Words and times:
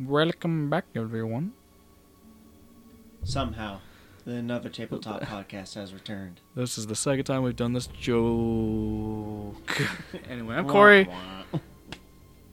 Welcome 0.00 0.70
back, 0.70 0.86
everyone. 0.96 1.52
Somehow, 3.22 3.80
another 4.26 4.68
tabletop 4.68 5.22
podcast 5.22 5.74
has 5.74 5.94
returned. 5.94 6.40
This 6.56 6.76
is 6.78 6.86
the 6.88 6.96
second 6.96 7.24
time 7.24 7.42
we've 7.42 7.54
done 7.54 7.72
this 7.74 7.86
joke. 7.86 9.80
anyway, 10.28 10.56
I'm 10.56 10.68
Corey. 10.68 11.08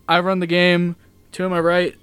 I 0.08 0.20
run 0.20 0.40
the 0.40 0.48
game. 0.48 0.96
To 1.34 1.48
my 1.48 1.62
right, 1.62 1.96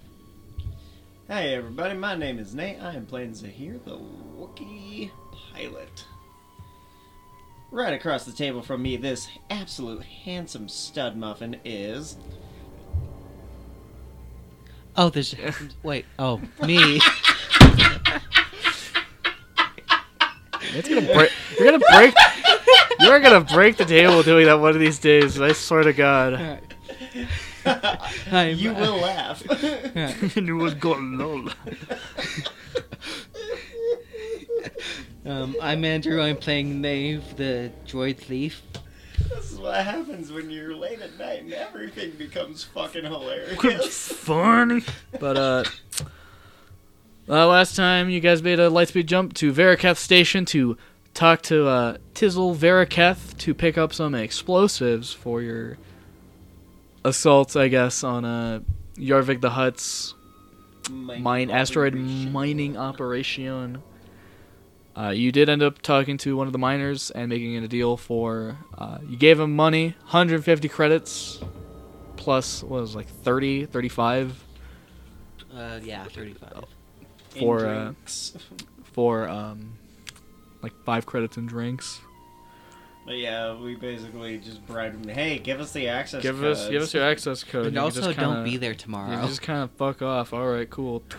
Hey 1.29 1.55
everybody, 1.55 1.95
my 1.95 2.14
name 2.14 2.39
is 2.39 2.55
Nate. 2.55 2.80
I 2.80 2.95
am 2.95 3.05
playing 3.05 3.34
Zahir, 3.34 3.79
the 3.84 3.98
Wookiee 3.98 5.11
pilot. 5.52 6.07
Right 7.70 7.93
across 7.93 8.25
the 8.25 8.32
table 8.32 8.62
from 8.62 8.81
me, 8.81 8.96
this 8.96 9.29
absolute 9.50 10.03
handsome 10.03 10.70
stud 10.70 11.18
muffin 11.18 11.61
is. 11.67 12.17
Oh, 14.98 15.08
there's. 15.11 15.32
Wait. 15.84 16.07
Oh, 16.18 16.38
me. 16.66 16.96
it's 20.75 20.89
gonna 20.89 21.02
break. 21.02 21.30
You're 21.56 21.70
gonna 21.70 21.84
break. 21.93 22.14
You're 22.98 23.20
gonna 23.20 23.44
break 23.44 23.76
the 23.76 23.84
table 23.84 24.25
doing 24.25 24.46
that 24.46 24.58
one 24.58 24.70
of 24.70 24.80
these 24.80 24.98
days. 24.98 25.40
I 25.40 25.53
swear 25.53 25.84
to 25.84 25.92
God. 25.92 26.61
I'm, 28.32 28.58
you 28.58 28.75
will 28.75 28.96
laugh. 28.96 29.40
it 29.48 30.53
was 30.53 30.75
going 30.75 31.17
lol. 31.17 31.48
Um, 35.25 35.55
I'm 35.62 35.84
Andrew. 35.84 36.20
I'm 36.20 36.39
playing 36.39 36.80
Nave, 36.80 37.36
the 37.36 37.70
droid 37.86 38.17
thief. 38.17 38.62
This 39.29 39.53
is 39.53 39.59
what 39.59 39.84
happens 39.84 40.33
when 40.33 40.51
you're 40.51 40.75
late 40.75 41.01
at 41.01 41.19
night 41.19 41.43
and 41.43 41.53
everything 41.53 42.11
becomes 42.12 42.65
fucking 42.65 43.05
hilarious. 43.05 44.12
funny. 44.12 44.83
But 45.19 45.37
uh, 45.37 45.65
uh, 47.29 47.47
last 47.47 47.77
time 47.77 48.11
you 48.11 48.20
guys 48.20 48.43
made 48.43 48.59
a 48.59 48.69
lightspeed 48.70 49.07
jump 49.07 49.35
to 49.35 49.53
Veraketh 49.53 49.97
Station 49.97 50.45
to 50.47 50.77
talk 51.15 51.43
to 51.43 51.67
uh, 51.67 51.97
Tizzle 52.15 52.57
Veraketh 52.57 53.37
to 53.39 53.55
pick 53.55 53.77
up 53.77 53.93
some 53.93 54.15
explosives 54.15 55.12
for 55.12 55.42
your 55.42 55.79
assault, 57.05 57.57
I 57.57 57.69
guess, 57.69 58.05
on 58.05 58.25
uh, 58.25 58.61
Yarvik 58.97 59.41
the 59.41 59.51
Hutt's 59.51 60.15
Mine 60.91 61.23
mine 61.23 61.51
asteroid 61.51 61.95
mining 61.95 62.77
operation. 62.77 63.83
Uh, 64.99 65.11
you 65.11 65.31
did 65.31 65.49
end 65.49 65.63
up 65.63 65.81
talking 65.81 66.17
to 66.19 66.37
one 66.37 66.47
of 66.49 66.53
the 66.53 66.59
miners 66.59 67.11
and 67.13 67.29
making 67.29 67.55
it 67.55 67.63
a 67.63 67.69
deal 67.69 67.97
for. 67.97 68.57
Uh, 68.77 68.99
you 69.09 69.17
gave 69.17 69.39
him 69.39 69.55
money, 69.55 69.91
150 70.01 70.69
credits, 70.69 71.41
plus 72.17 72.63
what 72.65 72.81
was 72.81 72.95
it, 72.95 72.99
like 72.99 73.09
30, 73.09 73.67
35 73.67 74.43
Uh, 75.55 75.79
yeah, 75.85 76.05
35. 76.05 76.65
For 77.39 77.65
uh, 77.67 77.85
drinks. 77.85 78.37
for 78.93 79.29
um, 79.29 79.75
like 80.63 80.73
five 80.85 81.07
credits 81.07 81.37
in 81.37 81.47
drinks. 81.47 82.01
But 83.07 83.19
yeah, 83.19 83.55
we 83.59 83.77
basically 83.77 84.39
just 84.39 84.67
bribed 84.67 85.07
him. 85.07 85.15
Hey, 85.15 85.39
give 85.39 85.61
us 85.61 85.73
the 85.73 85.89
access. 85.89 86.23
Code. 86.23 86.35
Give 86.35 86.43
us 86.45 86.69
give 86.69 86.83
us 86.83 86.93
your 86.93 87.05
access 87.05 87.45
code. 87.45 87.67
And 87.67 87.75
You 87.75 87.81
can 87.81 87.85
also, 87.85 88.01
just 88.03 88.19
don't 88.19 88.45
be 88.45 88.57
there 88.57 88.73
You 88.73 88.77
tomorrow. 88.77 89.27
just 89.27 89.43
kind 89.43 89.63
of 89.63 89.71
fuck 89.73 90.03
off. 90.03 90.33
All 90.35 90.47
right, 90.49 90.69
cool. 90.69 91.03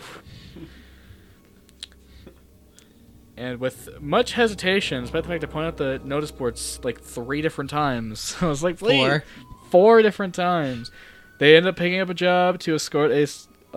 And 3.40 3.58
with 3.62 4.02
much 4.02 4.34
hesitation, 4.34 5.04
despite 5.04 5.23
the 5.23 5.30
fact 5.30 5.45
I 5.45 5.48
pointed 5.48 5.68
out 5.70 5.78
the 5.78 6.02
notice 6.04 6.30
boards 6.30 6.78
like 6.84 7.00
three 7.00 7.42
different 7.42 7.70
times, 7.70 8.36
I 8.42 8.48
was 8.48 8.62
like, 8.62 8.78
please, 8.78 9.08
Four. 9.08 9.23
four 9.70 10.02
different 10.02 10.36
times. 10.36 10.92
They 11.40 11.56
ended 11.56 11.70
up 11.70 11.78
picking 11.78 12.02
up 12.02 12.10
a 12.10 12.14
job 12.14 12.60
to 12.60 12.76
escort 12.76 13.11
a 13.11 13.26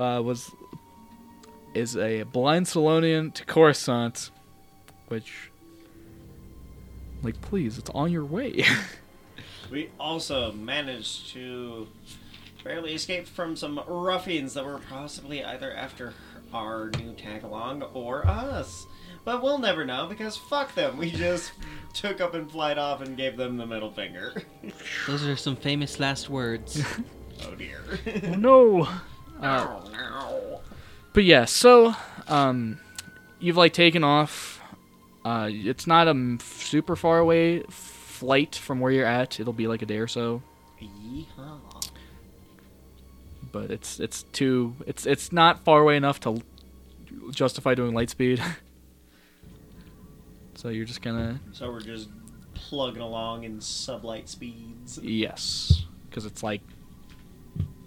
uh, 0.00 0.20
was 0.20 0.50
is 1.74 1.96
a 1.96 2.24
blind 2.24 2.66
Selonian 2.66 3.32
to 3.34 3.44
Coruscant, 3.44 4.30
which, 5.06 5.50
like, 7.22 7.40
please, 7.40 7.78
it's 7.78 7.90
on 7.90 8.10
your 8.10 8.24
way. 8.24 8.64
We 9.70 9.88
also 9.98 10.52
managed 10.52 11.30
to 11.32 11.88
barely 12.62 12.92
escape 12.92 13.26
from 13.26 13.56
some 13.56 13.80
ruffians 13.86 14.52
that 14.52 14.66
were 14.66 14.80
possibly 14.90 15.42
either 15.42 15.72
after 15.72 16.12
our 16.52 16.90
new 16.98 17.14
tag 17.14 17.42
along 17.42 17.82
or 17.94 18.26
us. 18.26 18.84
But 19.24 19.42
we'll 19.42 19.58
never 19.58 19.84
know 19.84 20.06
because 20.08 20.36
fuck 20.36 20.74
them. 20.74 20.96
We 20.96 21.10
just 21.10 21.52
took 21.94 22.20
up 22.20 22.34
and 22.34 22.50
flied 22.50 22.76
off 22.78 23.02
and 23.02 23.16
gave 23.16 23.36
them 23.36 23.56
the 23.56 23.66
middle 23.66 23.90
finger. 23.92 24.42
Those 25.06 25.24
are 25.26 25.36
some 25.36 25.54
famous 25.56 26.00
last 26.00 26.28
words. 26.28 26.82
oh 27.46 27.54
dear. 27.54 27.80
oh 28.24 28.28
no. 28.34 28.88
Uh, 29.40 29.46
Ow, 29.46 29.90
ow. 29.96 30.60
But 31.14 31.24
yeah, 31.24 31.46
so 31.46 31.96
um, 32.28 32.78
you've 33.40 33.56
like 33.56 33.72
taken 33.72 34.04
off. 34.04 34.62
Uh, 35.24 35.48
it's 35.50 35.84
not 35.84 36.06
a 36.06 36.10
m- 36.10 36.38
super 36.40 36.94
far 36.94 37.18
away 37.18 37.64
flight 37.68 38.54
from 38.54 38.78
where 38.78 38.92
you're 38.92 39.04
at. 39.06 39.40
It'll 39.40 39.52
be 39.52 39.66
like 39.66 39.82
a 39.82 39.86
day 39.86 39.96
or 39.98 40.06
so, 40.06 40.42
Yeehaw. 40.80 41.58
but 43.50 43.72
it's 43.72 43.98
it's 43.98 44.22
too 44.32 44.76
it's 44.86 45.06
it's 45.06 45.32
not 45.32 45.64
far 45.64 45.80
away 45.80 45.96
enough 45.96 46.20
to 46.20 46.40
justify 47.32 47.74
doing 47.74 47.94
light 47.94 48.10
speed. 48.10 48.40
so 50.62 50.68
you're 50.68 50.84
just 50.84 51.02
gonna 51.02 51.40
So 51.50 51.72
we're 51.72 51.80
just 51.80 52.08
plugging 52.54 53.02
along 53.02 53.42
in 53.42 53.58
sublight 53.58 54.28
speeds. 54.28 55.00
yes, 55.02 55.86
because 56.08 56.24
it's 56.24 56.44
like 56.44 56.60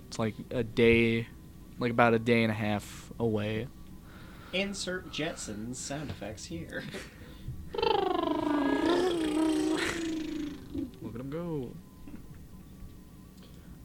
it's 0.08 0.20
like 0.20 0.36
a 0.52 0.62
day, 0.62 1.28
like 1.80 1.92
about 1.92 2.14
a 2.14 2.20
day 2.20 2.44
and 2.44 2.52
a 2.52 2.56
half 2.56 3.14
away. 3.18 3.70
Insert 4.52 5.10
Jetsons 5.10 5.76
sound 5.78 6.10
effects 6.10 6.46
here. 6.46 6.84
Look 11.02 11.16
at 11.16 11.22
him 11.22 11.30
go. 11.30 11.72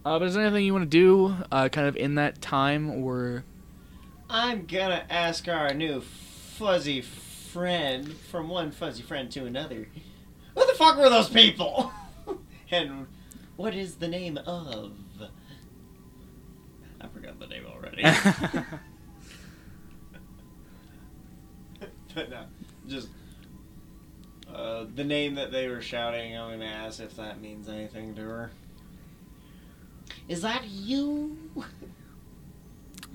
Uh, 0.04 0.18
but 0.18 0.26
is 0.26 0.34
there 0.34 0.44
anything 0.44 0.64
you 0.64 0.72
want 0.72 0.90
to 0.90 0.98
do, 0.98 1.36
uh, 1.52 1.68
kind 1.68 1.86
of 1.86 1.94
in 1.96 2.16
that 2.16 2.42
time, 2.42 2.90
or 2.90 3.44
I'm 4.28 4.66
gonna 4.66 5.04
ask 5.08 5.46
our 5.46 5.72
new 5.74 6.00
fuzzy 6.00 7.02
friend 7.52 8.12
from 8.30 8.48
one 8.48 8.70
fuzzy 8.70 9.02
friend 9.02 9.30
to 9.32 9.44
another. 9.46 9.88
Who 10.54 10.66
the 10.66 10.74
fuck 10.74 10.96
were 10.96 11.08
those 11.10 11.28
people? 11.28 11.92
and 12.70 13.06
what 13.56 13.74
is 13.74 13.96
the 13.96 14.08
name 14.08 14.38
of? 14.38 14.92
I 17.00 17.06
forgot 17.08 17.38
the 17.40 17.46
name 17.46 17.64
already. 17.66 18.02
but 22.14 22.30
no, 22.30 22.44
just 22.86 23.08
uh, 24.52 24.84
the 24.94 25.04
name 25.04 25.34
that 25.36 25.50
they 25.52 25.68
were 25.68 25.80
shouting. 25.80 26.36
I'm 26.36 26.50
gonna 26.58 26.64
ask 26.66 27.00
if 27.00 27.16
that 27.16 27.40
means 27.40 27.68
anything 27.68 28.14
to 28.16 28.22
her. 28.22 28.50
Is 30.28 30.42
that 30.42 30.64
you? 30.68 31.36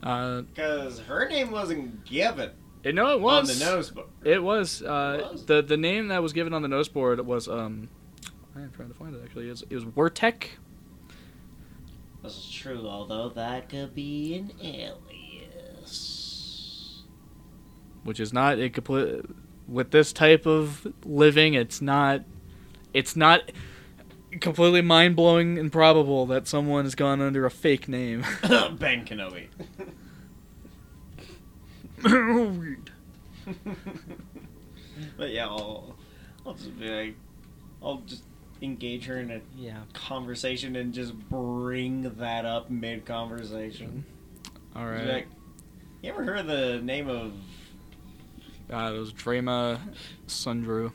uh, 0.03 0.41
Because 0.41 0.99
her 1.01 1.27
name 1.29 1.51
wasn't 1.51 2.05
given 2.05 2.51
it, 2.85 2.95
no, 2.95 3.11
it 3.13 3.19
was 3.19 3.49
on 3.49 3.59
the 3.59 3.65
nose 3.65 3.91
book. 3.91 4.09
It 4.23 4.41
was, 4.41 4.81
uh, 4.81 5.17
It 5.19 5.31
was? 5.33 5.45
the 5.45 5.61
the 5.61 5.77
name 5.77 6.07
that 6.09 6.21
was 6.23 6.31
given 6.33 6.53
on 6.53 6.61
the 6.61 6.67
nose 6.69 6.87
board 6.87 7.19
was 7.25 7.47
um, 7.47 7.89
I'm 8.55 8.71
trying 8.71 8.87
to 8.87 8.93
find 8.93 9.13
it 9.15 9.21
actually. 9.23 9.47
It 9.47 9.51
was, 9.51 9.63
it 9.69 9.75
was 9.75 9.85
Wertek, 9.85 10.45
This 12.23 12.37
is 12.37 12.49
true, 12.51 12.87
although 12.87 13.29
that 13.29 13.69
could 13.69 13.93
be 13.93 14.35
an 14.35 14.51
alias. 14.63 15.01
which 18.03 18.19
is 18.19 18.31
not 18.31 18.59
a 18.59 18.69
complete 18.69 19.25
with 19.67 19.91
this 19.91 20.13
type 20.13 20.45
of 20.45 20.87
living. 21.03 21.55
It's 21.55 21.81
not, 21.81 22.21
it's 22.93 23.15
not 23.15 23.51
completely 24.41 24.81
mind 24.81 25.15
blowing 25.15 25.57
and 25.57 25.71
probable 25.71 26.25
that 26.27 26.47
someone 26.47 26.83
has 26.85 26.93
gone 26.93 27.19
under 27.21 27.45
a 27.45 27.51
fake 27.51 27.87
name. 27.87 28.21
ben 28.43 29.05
Kenobi. 29.05 29.47
but 35.17 35.29
yeah, 35.29 35.47
I'll, 35.47 35.95
I'll 36.45 36.53
just 36.53 36.77
be 36.79 36.89
like, 36.89 37.15
I'll 37.81 38.01
just 38.05 38.23
engage 38.61 39.05
her 39.05 39.17
in 39.19 39.31
a 39.31 39.41
yeah. 39.55 39.79
conversation 39.93 40.75
and 40.75 40.93
just 40.93 41.13
bring 41.29 42.03
that 42.17 42.45
up 42.45 42.69
mid 42.69 43.05
conversation. 43.05 44.05
All 44.75 44.85
right. 44.85 45.05
Like, 45.07 45.27
you 46.01 46.09
ever 46.11 46.23
heard 46.23 46.47
the 46.47 46.79
name 46.81 47.09
of? 47.09 47.33
Uh, 48.71 48.93
it 48.95 48.99
was 48.99 49.11
Drama 49.13 49.79
Sundrew. 50.27 50.91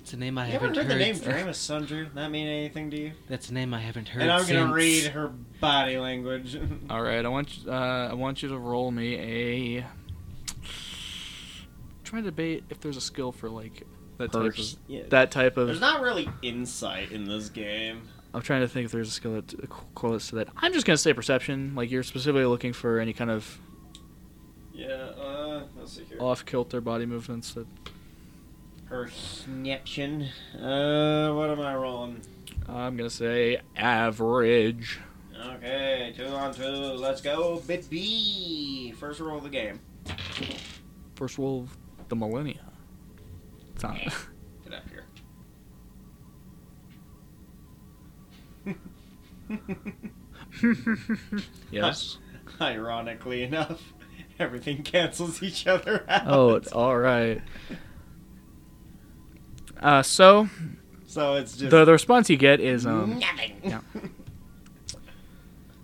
It's 0.00 0.12
a 0.12 0.16
name 0.16 0.38
I 0.38 0.46
haven't 0.46 0.74
heard. 0.74 0.76
You 0.76 0.82
ever 0.82 0.92
haven't 0.92 1.24
heard 1.24 1.32
heard. 1.32 1.32
the 1.32 1.32
name 1.32 1.46
Dramus 1.46 1.86
Sundrew? 1.86 2.14
That 2.14 2.30
mean 2.30 2.46
anything 2.48 2.90
to 2.90 2.96
you? 3.00 3.12
That's 3.28 3.50
a 3.50 3.54
name 3.54 3.72
I 3.74 3.80
haven't 3.80 4.08
heard. 4.08 4.22
and 4.22 4.30
I'm 4.32 4.46
gonna 4.46 4.72
read 4.72 5.04
her 5.06 5.28
body 5.60 5.98
language. 5.98 6.58
All 6.90 7.02
right, 7.02 7.24
I 7.24 7.28
want 7.28 7.58
you- 7.58 7.70
uh, 7.70 8.08
I 8.10 8.14
want 8.14 8.42
you 8.42 8.48
to 8.48 8.58
roll 8.58 8.90
me 8.90 9.78
a. 9.78 9.86
trying 12.10 12.24
to 12.24 12.30
debate 12.30 12.64
if 12.68 12.80
there's 12.80 12.96
a 12.96 13.00
skill 13.00 13.32
for 13.32 13.48
like 13.48 13.86
that 14.18 14.32
type 14.32 14.58
of 14.58 14.76
yeah. 14.88 15.02
that 15.08 15.30
type 15.30 15.56
of. 15.56 15.68
There's 15.68 15.80
not 15.80 16.02
really 16.02 16.28
insight 16.42 17.12
in 17.12 17.24
this 17.24 17.48
game. 17.48 18.02
I'm 18.34 18.42
trying 18.42 18.60
to 18.60 18.68
think 18.68 18.86
if 18.86 18.92
there's 18.92 19.08
a 19.08 19.12
skill 19.12 19.34
that 19.34 19.68
correlates 19.94 20.28
to 20.28 20.36
that. 20.36 20.48
I'm 20.56 20.72
just 20.72 20.86
gonna 20.86 20.96
say 20.96 21.12
perception. 21.12 21.74
Like 21.74 21.90
you're 21.90 22.02
specifically 22.02 22.44
looking 22.44 22.72
for 22.72 22.98
any 22.98 23.12
kind 23.12 23.30
of 23.30 23.58
Yeah, 24.72 24.86
uh, 24.88 25.62
let's 25.78 25.92
see 25.92 26.04
here. 26.04 26.18
off 26.20 26.44
kilter 26.44 26.80
body 26.80 27.06
movements 27.06 27.54
that 27.54 27.66
Perception. 28.88 30.22
Uh, 30.52 31.32
what 31.32 31.48
am 31.48 31.60
I 31.60 31.76
rolling? 31.76 32.22
I'm 32.68 32.96
gonna 32.96 33.08
say 33.08 33.60
average. 33.76 34.98
Okay, 35.56 36.12
two 36.16 36.26
on 36.26 36.52
two. 36.52 36.64
Let's 36.64 37.20
go. 37.20 37.62
Bit 37.66 37.88
B. 37.88 38.92
First 38.98 39.20
roll 39.20 39.38
of 39.38 39.44
the 39.44 39.48
game. 39.48 39.78
First 41.14 41.38
roll 41.38 41.60
of 41.60 41.76
the 42.10 42.16
millennia. 42.16 42.60
It's 43.74 43.82
not. 43.82 43.96
Get 44.64 44.74
up 44.74 44.84
here. 44.90 45.06
yes. 51.70 52.18
Ironically 52.60 53.42
enough, 53.42 53.80
everything 54.38 54.82
cancels 54.82 55.42
each 55.42 55.66
other 55.66 56.04
out. 56.08 56.26
Oh, 56.26 56.60
all 56.72 56.98
right. 56.98 57.40
Uh, 59.80 60.02
so 60.02 60.48
so 61.06 61.34
it's 61.34 61.56
just 61.56 61.70
the 61.70 61.84
the 61.84 61.92
response 61.92 62.28
you 62.28 62.36
get 62.36 62.60
is 62.60 62.86
um 62.86 63.18
nothing. 63.18 63.60
yeah. 63.64 63.80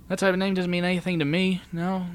that 0.08 0.18
type 0.18 0.32
of 0.32 0.38
name 0.38 0.54
doesn't 0.54 0.70
mean 0.70 0.84
anything 0.84 1.18
to 1.18 1.24
me. 1.24 1.62
No. 1.72 2.06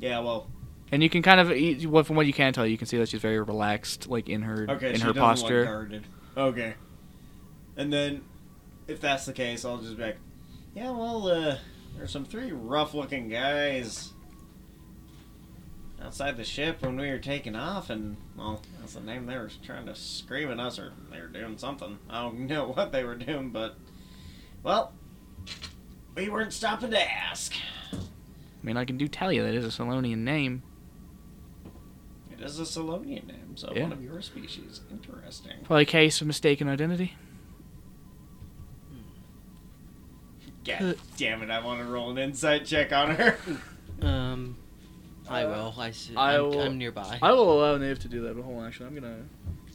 Yeah, 0.00 0.18
well, 0.18 0.50
And 0.92 1.02
you 1.02 1.08
can 1.08 1.22
kind 1.22 1.40
of, 1.40 1.90
well, 1.90 2.04
from 2.04 2.16
what 2.16 2.26
you 2.26 2.34
can 2.34 2.52
tell, 2.52 2.66
you 2.66 2.76
can 2.76 2.86
see 2.86 2.98
that 2.98 3.08
she's 3.08 3.22
very 3.22 3.40
relaxed, 3.40 4.08
like 4.08 4.28
in 4.28 4.42
her 4.42 4.66
okay, 4.68 4.92
in 4.92 5.00
her 5.00 5.14
posture. 5.14 6.02
Okay. 6.36 6.74
And 7.78 7.90
then, 7.90 8.22
if 8.86 9.00
that's 9.00 9.24
the 9.24 9.32
case, 9.32 9.64
I'll 9.64 9.78
just 9.78 9.96
be 9.96 10.02
like, 10.02 10.18
yeah, 10.74 10.90
well, 10.90 11.26
uh, 11.28 11.56
there's 11.96 12.10
some 12.10 12.26
three 12.26 12.52
rough-looking 12.52 13.30
guys 13.30 14.12
outside 16.02 16.36
the 16.36 16.44
ship 16.44 16.82
when 16.82 16.96
we 16.96 17.08
were 17.08 17.18
taking 17.18 17.56
off, 17.56 17.88
and 17.88 18.18
well, 18.36 18.60
that's 18.78 18.92
the 18.92 19.00
name 19.00 19.24
they 19.24 19.38
were 19.38 19.50
trying 19.64 19.86
to 19.86 19.94
scream 19.94 20.50
at 20.50 20.60
us, 20.60 20.78
or 20.78 20.92
they 21.10 21.20
were 21.20 21.28
doing 21.28 21.56
something. 21.56 21.98
I 22.10 22.22
don't 22.22 22.40
know 22.46 22.68
what 22.68 22.92
they 22.92 23.04
were 23.04 23.14
doing, 23.14 23.48
but 23.48 23.76
well, 24.62 24.92
we 26.14 26.28
weren't 26.28 26.52
stopping 26.52 26.90
to 26.90 27.00
ask. 27.00 27.54
I 27.92 27.96
mean, 28.62 28.76
I 28.76 28.84
can 28.84 28.98
do 28.98 29.08
tell 29.08 29.32
you 29.32 29.42
that 29.42 29.54
is 29.54 29.64
a 29.64 29.82
Selonian 29.82 30.18
name. 30.18 30.62
It 32.42 32.46
is 32.46 32.58
a 32.58 32.62
Selonian 32.64 33.26
name, 33.26 33.56
so 33.56 33.72
Yeah. 33.74 33.82
one 33.84 33.92
of 33.92 34.02
your 34.02 34.20
species. 34.22 34.80
Interesting. 34.90 35.52
Probably 35.64 35.82
a 35.82 35.86
case 35.86 36.20
of 36.20 36.26
mistaken 36.26 36.68
identity. 36.68 37.14
God 40.64 40.96
damn 41.16 41.42
it! 41.42 41.50
I 41.50 41.64
want 41.64 41.80
to 41.80 41.86
roll 41.86 42.10
an 42.10 42.18
insight 42.18 42.64
check 42.66 42.92
on 42.92 43.14
her. 43.16 43.36
Um, 44.00 44.56
I 45.28 45.44
Uh, 45.44 45.48
will. 45.50 45.74
I 45.78 45.90
s- 45.90 46.10
I 46.16 46.34
I'm, 46.34 46.42
will- 46.42 46.60
I'm 46.60 46.76
nearby. 46.78 47.20
I 47.22 47.30
will 47.32 47.52
allow 47.52 47.76
Nave 47.76 48.00
to 48.00 48.08
do 48.08 48.22
that, 48.22 48.34
but 48.34 48.42
hold 48.42 48.58
on, 48.58 48.66
actually, 48.66 48.86
I'm 48.86 48.94
gonna 48.96 49.22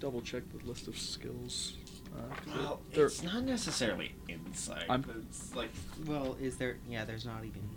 double 0.02 0.22
check 0.22 0.44
the 0.52 0.68
list 0.68 0.90
of 0.90 0.98
skills. 0.98 1.78
Uh, 2.14 2.36
'cause 2.36 2.48
Well, 2.58 2.81
they're- 2.92 3.06
it's 3.06 3.24
not 3.24 3.44
necessarily 3.44 4.16
insight. 4.28 4.84
I'm- 4.90 5.06
It's 5.30 5.56
like 5.56 5.69
well, 6.06 6.36
is 6.42 6.58
there? 6.58 6.75
Yeah, 6.90 7.06
there's 7.06 7.25
not 7.25 7.46
even. 7.46 7.69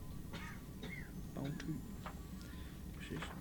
Bounty. 1.36 1.66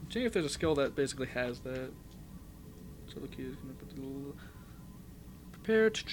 See 0.09 0.23
if 0.25 0.33
there's 0.33 0.45
a 0.45 0.49
skill 0.49 0.75
that 0.75 0.95
basically 0.95 1.27
has 1.27 1.59
that. 1.61 1.91
So 3.13 3.19
the 3.19 3.27
key 3.27 3.43
is 3.43 3.55
gonna 3.55 3.73
put 3.73 3.89
the 3.95 4.01
little 4.01 4.35
prepare. 5.51 5.87
it's 5.87 6.03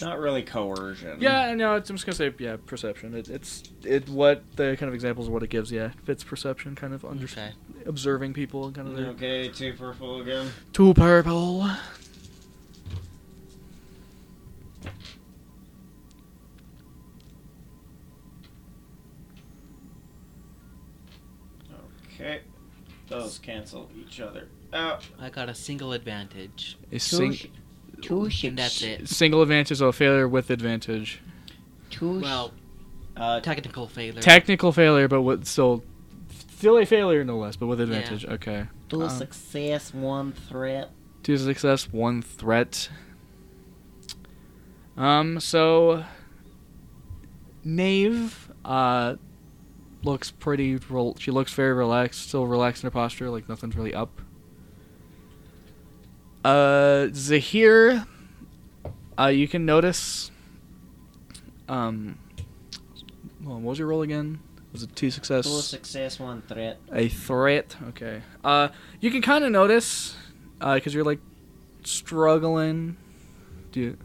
not 0.00 0.18
really 0.18 0.42
coercion. 0.42 1.18
Yeah, 1.20 1.54
no, 1.54 1.76
it's, 1.76 1.88
I'm 1.90 1.96
just 1.96 2.06
gonna 2.06 2.16
say 2.16 2.32
yeah, 2.38 2.56
perception. 2.66 3.14
It, 3.14 3.28
it's 3.28 3.62
it 3.84 4.08
what 4.08 4.42
the 4.56 4.76
kind 4.78 4.88
of 4.88 4.94
examples 4.94 5.28
of 5.28 5.32
what 5.32 5.42
it 5.42 5.50
gives. 5.50 5.70
Yeah, 5.70 5.90
fits 6.04 6.24
perception, 6.24 6.74
kind 6.74 6.94
of 6.94 7.04
under, 7.04 7.24
Okay. 7.24 7.52
observing 7.86 8.34
people 8.34 8.66
and 8.66 8.74
kind 8.74 8.88
of 8.88 8.96
their 8.96 9.06
Okay, 9.08 9.48
two 9.48 9.74
purple 9.74 10.20
again. 10.20 10.50
two 10.72 10.94
purple. 10.94 11.68
Okay, 22.22 22.40
those 23.08 23.38
cancel 23.40 23.90
each 23.98 24.20
other 24.20 24.46
out. 24.72 25.04
I 25.20 25.28
got 25.28 25.48
a 25.48 25.54
single 25.54 25.92
advantage, 25.92 26.78
A 26.92 26.98
sing- 26.98 27.36
Two 28.00 28.28
and 28.44 28.56
that's 28.58 28.80
it. 28.82 29.08
single 29.08 29.42
advantage 29.42 29.80
or 29.80 29.92
failure 29.92 30.28
with 30.28 30.50
advantage. 30.50 31.20
Two 31.90 32.20
Well, 32.20 32.52
Uh, 33.16 33.40
technical 33.40 33.86
failure. 33.88 34.20
Technical 34.22 34.72
failure, 34.72 35.06
but 35.08 35.22
with 35.22 35.44
still 35.46 35.82
still 36.56 36.78
a 36.78 36.86
failure 36.86 37.24
no 37.24 37.38
less, 37.38 37.56
but 37.56 37.66
with 37.66 37.80
advantage. 37.80 38.24
Okay. 38.24 38.66
two 38.88 39.02
um, 39.02 39.10
success, 39.10 39.92
one 39.92 40.32
threat. 40.32 40.90
Two 41.24 41.36
success, 41.36 41.92
one 41.92 42.22
threat. 42.22 42.88
Um, 44.96 45.40
so 45.40 46.04
Nave, 47.64 48.50
uh 48.64 49.16
looks 50.02 50.30
pretty 50.30 50.76
rel- 50.88 51.16
she 51.18 51.30
looks 51.30 51.52
very 51.54 51.72
relaxed, 51.72 52.28
still 52.28 52.46
relaxed 52.46 52.82
in 52.82 52.86
her 52.86 52.90
posture, 52.90 53.30
like 53.30 53.48
nothing's 53.48 53.76
really 53.76 53.94
up. 53.94 54.20
Uh 56.44 57.08
Zahir 57.12 58.04
uh 59.18 59.26
you 59.26 59.46
can 59.46 59.64
notice 59.64 60.30
um 61.68 62.18
on, 63.46 63.62
what 63.62 63.70
was 63.70 63.78
your 63.78 63.88
roll 63.88 64.02
again? 64.02 64.40
Was 64.72 64.82
it 64.82 64.94
two 64.96 65.10
success? 65.10 65.44
Two 65.44 65.60
success, 65.60 66.18
one 66.18 66.42
threat. 66.42 66.78
A 66.92 67.08
threat. 67.08 67.76
Okay. 67.88 68.22
Uh, 68.42 68.68
you 69.00 69.10
can 69.10 69.20
kind 69.20 69.44
of 69.44 69.50
notice, 69.50 70.16
uh, 70.60 70.74
because 70.74 70.94
you're 70.94 71.04
like 71.04 71.20
struggling. 71.84 72.96
Do 73.72 73.80
you, 73.80 73.98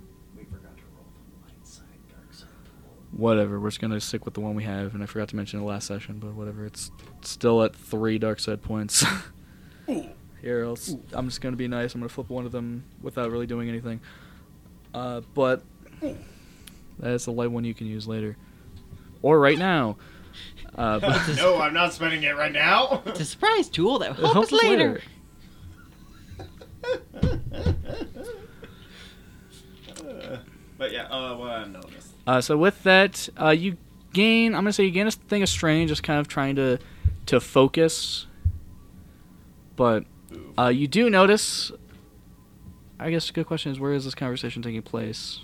whatever. 3.18 3.60
We're 3.60 3.70
just 3.70 3.82
gonna 3.82 4.00
stick 4.00 4.24
with 4.24 4.34
the 4.36 4.40
one 4.40 4.56
we 4.56 4.64
have, 4.64 4.94
and 4.94 5.04
I 5.04 5.06
forgot 5.08 5.28
to 5.30 5.36
mention 5.36 5.60
the 5.60 5.66
last 5.66 5.88
session, 5.88 6.20
but 6.20 6.34
whatever. 6.34 6.66
It's 6.66 6.90
still 7.22 7.62
at 7.64 7.76
three 7.76 8.18
dark 8.18 8.40
side 8.40 8.62
points. 8.62 9.04
Here, 10.42 10.62
else 10.64 10.90
I'll, 10.92 10.96
s- 10.98 11.02
I'm 11.14 11.28
just 11.28 11.42
gonna 11.42 11.56
be 11.58 11.68
nice. 11.68 11.94
I'm 11.96 12.02
gonna 12.02 12.10
flip 12.10 12.30
one 12.30 12.46
of 12.46 12.52
them 12.52 12.84
without 13.02 13.32
really 13.32 13.48
doing 13.48 13.68
anything. 13.70 14.00
Uh, 14.94 15.22
but 15.34 15.64
that's 17.00 17.26
the 17.26 17.32
light 17.32 17.52
one 17.52 17.64
you 17.66 17.74
can 17.74 17.88
use 17.88 18.08
later, 18.08 18.38
or 19.22 19.40
right 19.40 19.58
now. 19.58 19.98
Uh, 20.76 21.00
but 21.00 21.28
no, 21.38 21.60
I'm 21.60 21.74
not 21.74 21.92
spending 21.94 22.22
it 22.22 22.36
right 22.38 22.52
now. 22.52 23.02
It's 23.08 23.20
a 23.22 23.26
surprise 23.26 23.68
tool 23.68 23.98
that 23.98 24.12
it 24.12 24.18
will 24.22 24.32
help 24.32 24.46
us 24.46 24.52
later. 24.52 25.02
Uh, 30.00 30.38
but 30.78 30.92
yeah, 30.92 31.04
uh, 31.08 31.36
what 31.36 31.50
I 31.50 31.66
noticed. 31.66 31.97
Uh, 32.28 32.42
so 32.42 32.58
with 32.58 32.84
that, 32.84 33.30
uh, 33.42 33.50
you 33.50 33.78
gain. 34.14 34.54
I'm 34.54 34.62
gonna 34.62 34.74
say 34.74 34.84
you 34.84 34.92
gain 34.92 35.08
a 35.08 35.12
thing 35.12 35.42
of 35.42 35.50
strain, 35.50 35.88
just 35.88 36.04
kind 36.04 36.20
of 36.20 36.28
trying 36.28 36.58
to 36.58 36.78
to 37.28 37.40
focus. 37.40 38.28
But 39.78 40.04
uh, 40.60 40.68
you 40.68 40.88
do 40.88 41.10
notice. 41.10 41.72
I 43.00 43.12
guess 43.12 43.30
a 43.30 43.34
good 43.34 43.46
question 43.46 43.72
is 43.72 43.80
where 43.80 43.94
is 43.94 44.06
this 44.06 44.16
conversation 44.16 44.62
taking 44.62 44.82
place? 44.82 45.40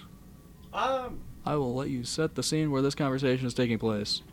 Um, 0.73 1.19
I 1.45 1.55
will 1.55 1.75
let 1.75 1.89
you 1.89 2.03
set 2.03 2.35
the 2.35 2.43
scene 2.43 2.71
where 2.71 2.81
this 2.81 2.95
conversation 2.95 3.45
is 3.45 3.53
taking 3.53 3.77
place. 3.77 4.23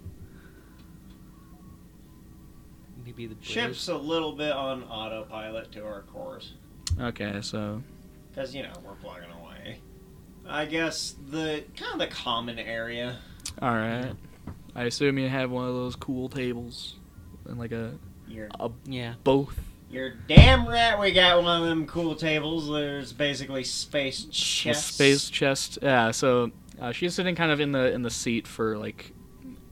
Maybe 3.04 3.26
the 3.26 3.34
Blaze. 3.34 3.46
ship's 3.46 3.88
a 3.88 3.96
little 3.96 4.32
bit 4.32 4.52
on 4.52 4.84
autopilot 4.84 5.70
to 5.72 5.84
our 5.84 6.02
course. 6.02 6.54
Okay, 6.98 7.40
so 7.42 7.82
Because, 8.30 8.54
you 8.54 8.62
know, 8.62 8.72
we're 8.84 8.94
plugging 8.94 9.30
away. 9.30 9.39
I 10.46 10.64
guess 10.66 11.14
the 11.30 11.64
kind 11.76 11.94
of 11.94 11.98
the 12.00 12.06
common 12.14 12.58
area. 12.58 13.18
all 13.60 13.70
right. 13.74 14.12
I 14.74 14.84
assume 14.84 15.18
you 15.18 15.28
have 15.28 15.50
one 15.50 15.66
of 15.68 15.74
those 15.74 15.96
cool 15.96 16.28
tables, 16.28 16.96
and 17.46 17.58
like 17.58 17.72
a 17.72 17.94
You're, 18.28 18.48
a 18.58 18.70
Yeah. 18.86 19.14
both 19.24 19.58
you're 19.90 20.10
damn 20.28 20.66
right 20.68 20.96
we 21.00 21.10
got 21.10 21.42
one 21.42 21.62
of 21.62 21.68
them 21.68 21.84
cool 21.86 22.14
tables. 22.14 22.68
There's 22.70 23.12
basically 23.12 23.64
space 23.64 24.24
chest. 24.26 24.94
space 24.94 25.28
chest. 25.28 25.78
Yeah, 25.82 26.12
so 26.12 26.52
uh, 26.80 26.92
she's 26.92 27.12
sitting 27.14 27.34
kind 27.34 27.50
of 27.50 27.58
in 27.58 27.72
the 27.72 27.92
in 27.92 28.02
the 28.02 28.10
seat 28.10 28.46
for 28.46 28.78
like 28.78 29.12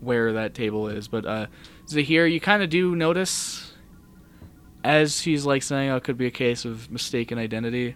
where 0.00 0.32
that 0.32 0.54
table 0.54 0.88
is. 0.88 1.06
But 1.06 1.24
uh, 1.24 1.46
Zahir, 1.88 2.26
you 2.26 2.40
kind 2.40 2.64
of 2.64 2.68
do 2.70 2.96
notice 2.96 3.72
as 4.82 5.20
she's 5.20 5.46
like 5.46 5.62
saying, 5.62 5.90
"Oh, 5.90 5.96
it 5.96 6.02
could 6.04 6.18
be 6.18 6.26
a 6.26 6.30
case 6.32 6.64
of 6.64 6.90
mistaken 6.90 7.38
identity." 7.38 7.94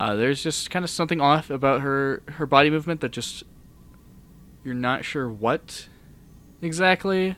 Uh, 0.00 0.16
there's 0.16 0.42
just 0.42 0.70
kind 0.70 0.82
of 0.82 0.88
something 0.88 1.20
off 1.20 1.50
about 1.50 1.82
her 1.82 2.22
her 2.28 2.46
body 2.46 2.70
movement 2.70 3.02
that 3.02 3.10
just 3.10 3.44
you're 4.64 4.72
not 4.72 5.04
sure 5.04 5.28
what 5.28 5.90
exactly. 6.62 7.36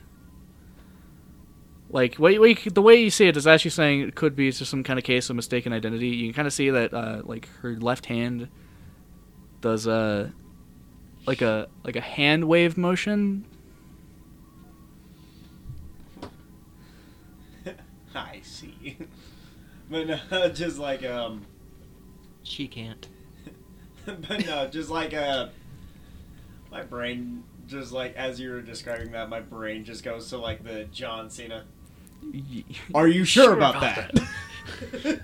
Like 1.89 2.15
what, 2.15 2.39
what 2.39 2.65
you, 2.65 2.71
the 2.71 2.81
way 2.81 2.95
you 2.95 3.09
see 3.09 3.27
it 3.27 3.35
is 3.35 3.45
actually 3.45 3.71
saying 3.71 3.99
it 3.99 4.15
could 4.15 4.33
be 4.33 4.49
just 4.49 4.71
some 4.71 4.81
kind 4.81 4.97
of 4.97 5.03
case 5.03 5.29
of 5.29 5.35
mistaken 5.35 5.73
identity. 5.73 6.07
You 6.07 6.27
can 6.27 6.33
kind 6.33 6.47
of 6.47 6.53
see 6.53 6.69
that 6.69 6.93
uh, 6.93 7.21
like 7.25 7.49
her 7.59 7.75
left 7.75 8.05
hand 8.05 8.47
does 9.59 9.85
a 9.85 10.31
like 11.27 11.41
a 11.41 11.67
like 11.83 11.97
a 11.97 12.01
hand 12.01 12.45
wave 12.45 12.77
motion. 12.77 13.45
I 18.15 18.39
see, 18.41 18.97
but 19.89 20.53
just 20.55 20.79
like 20.79 21.03
um 21.03 21.45
she 22.43 22.67
can't. 22.67 23.07
but 24.05 24.45
no, 24.45 24.67
just 24.67 24.89
like 24.89 25.13
uh, 25.13 25.47
my 26.71 26.83
brain 26.83 27.43
just 27.67 27.91
like 27.91 28.15
as 28.15 28.39
you 28.39 28.51
were 28.51 28.61
describing 28.61 29.11
that, 29.11 29.29
my 29.29 29.39
brain 29.39 29.83
just 29.85 30.03
goes 30.03 30.29
to 30.29 30.37
like 30.37 30.63
the 30.63 30.85
John 30.85 31.29
Cena. 31.29 31.65
Are 32.93 33.07
you 33.07 33.25
sure, 33.25 33.53
about, 33.53 33.81
that? 33.81 34.13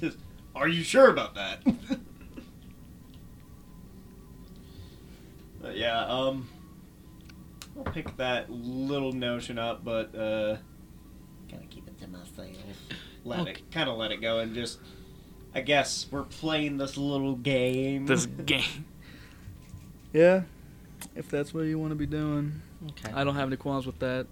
just, 0.00 0.18
are 0.56 0.66
you 0.66 0.82
sure 0.82 1.08
about 1.08 1.36
that? 1.36 1.62
but 5.60 5.76
yeah, 5.76 6.04
um, 6.06 6.48
I'll 7.76 7.92
pick 7.92 8.16
that 8.16 8.50
little 8.50 9.12
notion 9.12 9.56
up, 9.56 9.84
but 9.84 10.12
uh, 10.16 10.56
Gotta 11.48 11.66
keep 11.70 11.86
it 11.86 12.00
to 12.00 12.08
myself. 12.08 12.48
Let 13.24 13.40
Okay. 13.40 13.50
it 13.52 13.70
kind 13.70 13.88
of 13.88 13.96
let 13.96 14.10
it 14.12 14.20
go 14.20 14.38
and 14.38 14.54
just. 14.54 14.78
I 15.54 15.60
guess 15.60 16.06
we're 16.10 16.22
playing 16.22 16.78
this 16.78 16.96
little 16.96 17.36
game. 17.36 18.06
this 18.06 18.26
game. 18.26 18.86
Yeah, 20.14 20.42
if 21.16 21.30
that's 21.30 21.54
what 21.54 21.62
you 21.62 21.78
want 21.78 21.90
to 21.92 21.94
be 21.96 22.04
doing, 22.04 22.60
Okay. 22.90 23.10
I 23.14 23.24
don't 23.24 23.34
have 23.34 23.48
any 23.48 23.56
qualms 23.56 23.86
with 23.86 23.98
that. 24.00 24.26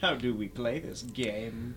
How 0.00 0.14
do 0.14 0.32
we 0.32 0.46
play 0.46 0.78
this 0.78 1.02
game? 1.02 1.74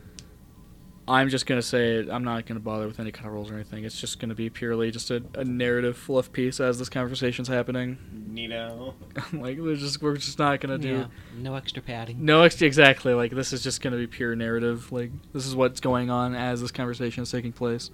I'm 1.11 1.29
just 1.29 1.45
gonna 1.45 1.61
say 1.61 2.07
I'm 2.09 2.23
not 2.23 2.45
gonna 2.45 2.59
bother 2.59 2.87
with 2.87 2.99
any 2.99 3.11
kind 3.11 3.27
of 3.27 3.33
rules 3.33 3.51
or 3.51 3.55
anything. 3.55 3.83
It's 3.83 3.99
just 3.99 4.19
gonna 4.19 4.33
be 4.35 4.49
purely 4.49 4.91
just 4.91 5.11
a, 5.11 5.23
a 5.35 5.43
narrative 5.43 5.97
fluff 5.97 6.31
piece 6.31 6.59
as 6.59 6.79
this 6.79 6.89
conversation's 6.89 7.47
happening. 7.47 7.97
Nino. 8.29 8.95
like 9.33 9.57
we're 9.59 9.75
just 9.75 10.01
we're 10.01 10.15
just 10.15 10.39
not 10.39 10.59
gonna 10.61 10.77
do 10.77 10.89
Yeah, 10.89 11.05
no 11.37 11.55
extra 11.55 11.81
padding. 11.81 12.23
no 12.25 12.43
ex- 12.43 12.61
exactly 12.61 13.13
like 13.13 13.31
this 13.31 13.51
is 13.53 13.61
just 13.63 13.81
gonna 13.81 13.97
be 13.97 14.07
pure 14.07 14.35
narrative. 14.35 14.91
Like 14.91 15.11
this 15.33 15.45
is 15.45 15.55
what's 15.55 15.79
going 15.79 16.09
on 16.09 16.33
as 16.33 16.61
this 16.61 16.71
conversation 16.71 17.23
is 17.23 17.31
taking 17.31 17.51
place. 17.51 17.91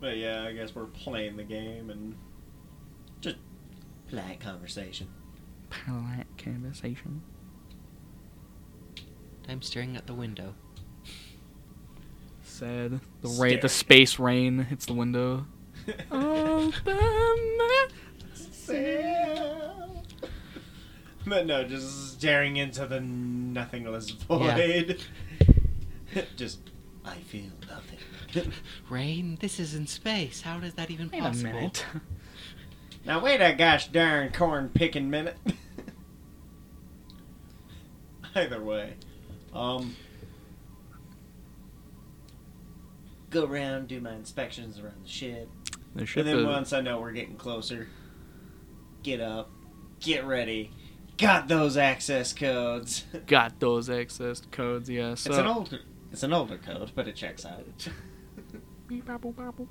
But 0.00 0.16
yeah, 0.16 0.44
I 0.44 0.52
guess 0.52 0.74
we're 0.74 0.86
playing 0.86 1.36
the 1.36 1.44
game 1.44 1.90
and 1.90 2.14
just 3.20 3.36
polite 4.08 4.40
conversation. 4.40 5.08
Polite 5.68 6.26
conversation. 6.38 7.22
I'm 9.48 9.62
staring 9.62 9.96
at 9.96 10.06
the 10.06 10.14
window. 10.14 10.54
Sad. 12.60 13.00
The 13.22 13.28
rain, 13.40 13.58
the 13.60 13.70
space 13.70 14.18
rain 14.18 14.58
hits 14.64 14.84
the 14.84 14.92
window. 14.92 15.46
Oh, 16.12 16.70
but 21.26 21.46
no, 21.46 21.64
just 21.64 22.12
staring 22.12 22.56
into 22.58 22.86
the 22.86 23.00
nothingless 23.00 24.10
Yeah. 24.10 24.26
void. 24.28 25.00
just, 26.36 26.60
I 27.04 27.16
feel 27.16 27.50
nothing. 27.68 28.52
Rain, 28.90 29.38
this 29.40 29.58
is 29.58 29.74
in 29.74 29.86
space. 29.86 30.42
How 30.42 30.58
is 30.58 30.74
that 30.74 30.90
even 30.90 31.08
Wait 31.10 31.18
a 31.20 31.22
possible? 31.22 31.52
minute. 31.52 31.84
now 33.06 33.20
wait 33.20 33.40
a 33.40 33.54
gosh 33.54 33.88
darn 33.88 34.32
corn 34.32 34.68
picking 34.72 35.08
minute. 35.10 35.36
Either 38.34 38.62
way, 38.62 38.94
um, 39.52 39.96
go 43.30 43.44
around, 43.44 43.88
do 43.88 44.00
my 44.00 44.14
inspections 44.14 44.78
around 44.78 45.02
the 45.04 45.08
ship. 45.08 45.48
And 45.94 46.06
then 46.06 46.46
once 46.46 46.72
I 46.72 46.80
know 46.80 47.00
we're 47.00 47.12
getting 47.12 47.36
closer, 47.36 47.88
get 49.02 49.20
up, 49.20 49.50
get 50.00 50.24
ready. 50.24 50.70
Got 51.16 51.48
those 51.48 51.76
access 51.76 52.32
codes. 52.32 53.04
got 53.26 53.60
those 53.60 53.90
access 53.90 54.42
codes. 54.50 54.88
Yeah. 54.88 55.14
So 55.14 55.30
it's 55.30 55.38
an 55.38 55.46
older, 55.46 55.80
it's 56.12 56.22
an 56.22 56.32
older 56.32 56.58
code, 56.58 56.92
but 56.94 57.08
it 57.08 57.16
checks 57.16 57.44
out. 57.44 57.88
Beep, 58.86 59.06
babble, 59.06 59.32
babble. 59.32 59.68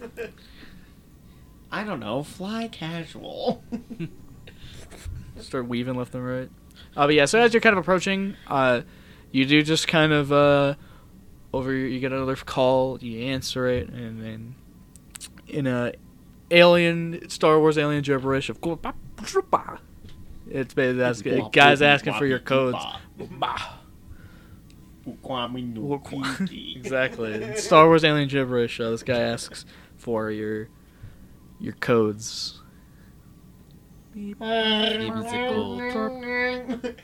I 1.72 1.84
don't 1.84 2.00
know, 2.00 2.22
fly 2.22 2.68
casual. 2.68 3.64
start 5.40 5.66
weaving 5.66 5.94
left 5.94 6.14
and 6.14 6.24
right. 6.24 6.50
Uh, 6.96 7.06
but 7.06 7.14
yeah, 7.14 7.24
so 7.24 7.40
as 7.40 7.54
you're 7.54 7.60
kind 7.60 7.72
of 7.72 7.78
approaching, 7.78 8.36
uh, 8.46 8.82
you 9.30 9.44
do 9.46 9.62
just 9.62 9.88
kind 9.88 10.12
of 10.12 10.30
uh, 10.30 10.74
over. 11.52 11.72
You 11.72 12.00
get 12.00 12.12
another 12.12 12.36
call, 12.36 12.98
you 13.00 13.20
answer 13.26 13.66
it, 13.66 13.88
and 13.88 14.22
then 14.22 14.54
in 15.46 15.66
a 15.66 15.92
alien 16.50 17.28
Star 17.28 17.58
Wars 17.58 17.78
alien 17.78 18.02
gibberish 18.02 18.48
of 18.48 18.60
course, 18.60 18.78
it's 20.50 20.74
basically 20.74 21.02
asking, 21.02 21.50
guys 21.52 21.82
asking 21.82 22.14
for 22.14 22.26
your 22.26 22.38
codes. 22.38 22.78
exactly. 26.76 27.32
It's 27.32 27.64
Star 27.64 27.86
Wars 27.86 28.04
alien 28.04 28.28
gibberish. 28.28 28.78
Uh, 28.80 28.90
this 28.90 29.02
guy 29.02 29.18
asks 29.18 29.64
for 29.96 30.30
your 30.30 30.68
your 31.60 31.74
codes. 31.74 32.60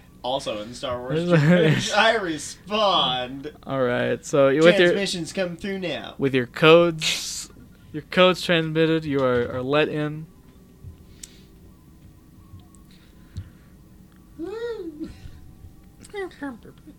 Also 0.23 0.61
in 0.63 0.75
Star 0.75 1.01
Wars, 1.01 1.25
gibberish, 1.29 1.93
I 1.93 2.17
respond. 2.17 3.53
All 3.65 3.83
right, 3.83 4.25
so 4.27 4.49
you 4.49 4.61
with 4.63 4.79
your 4.79 4.89
Transmissions 4.89 5.33
come 5.33 5.57
through 5.57 5.79
now. 5.79 6.15
with 6.19 6.35
your 6.35 6.47
codes 6.47 7.51
your 7.93 8.03
codes 8.03 8.43
transmitted 8.43 9.05
you 9.05 9.21
are, 9.23 9.51
are 9.57 9.63
let 9.63 9.89
in 9.89 10.27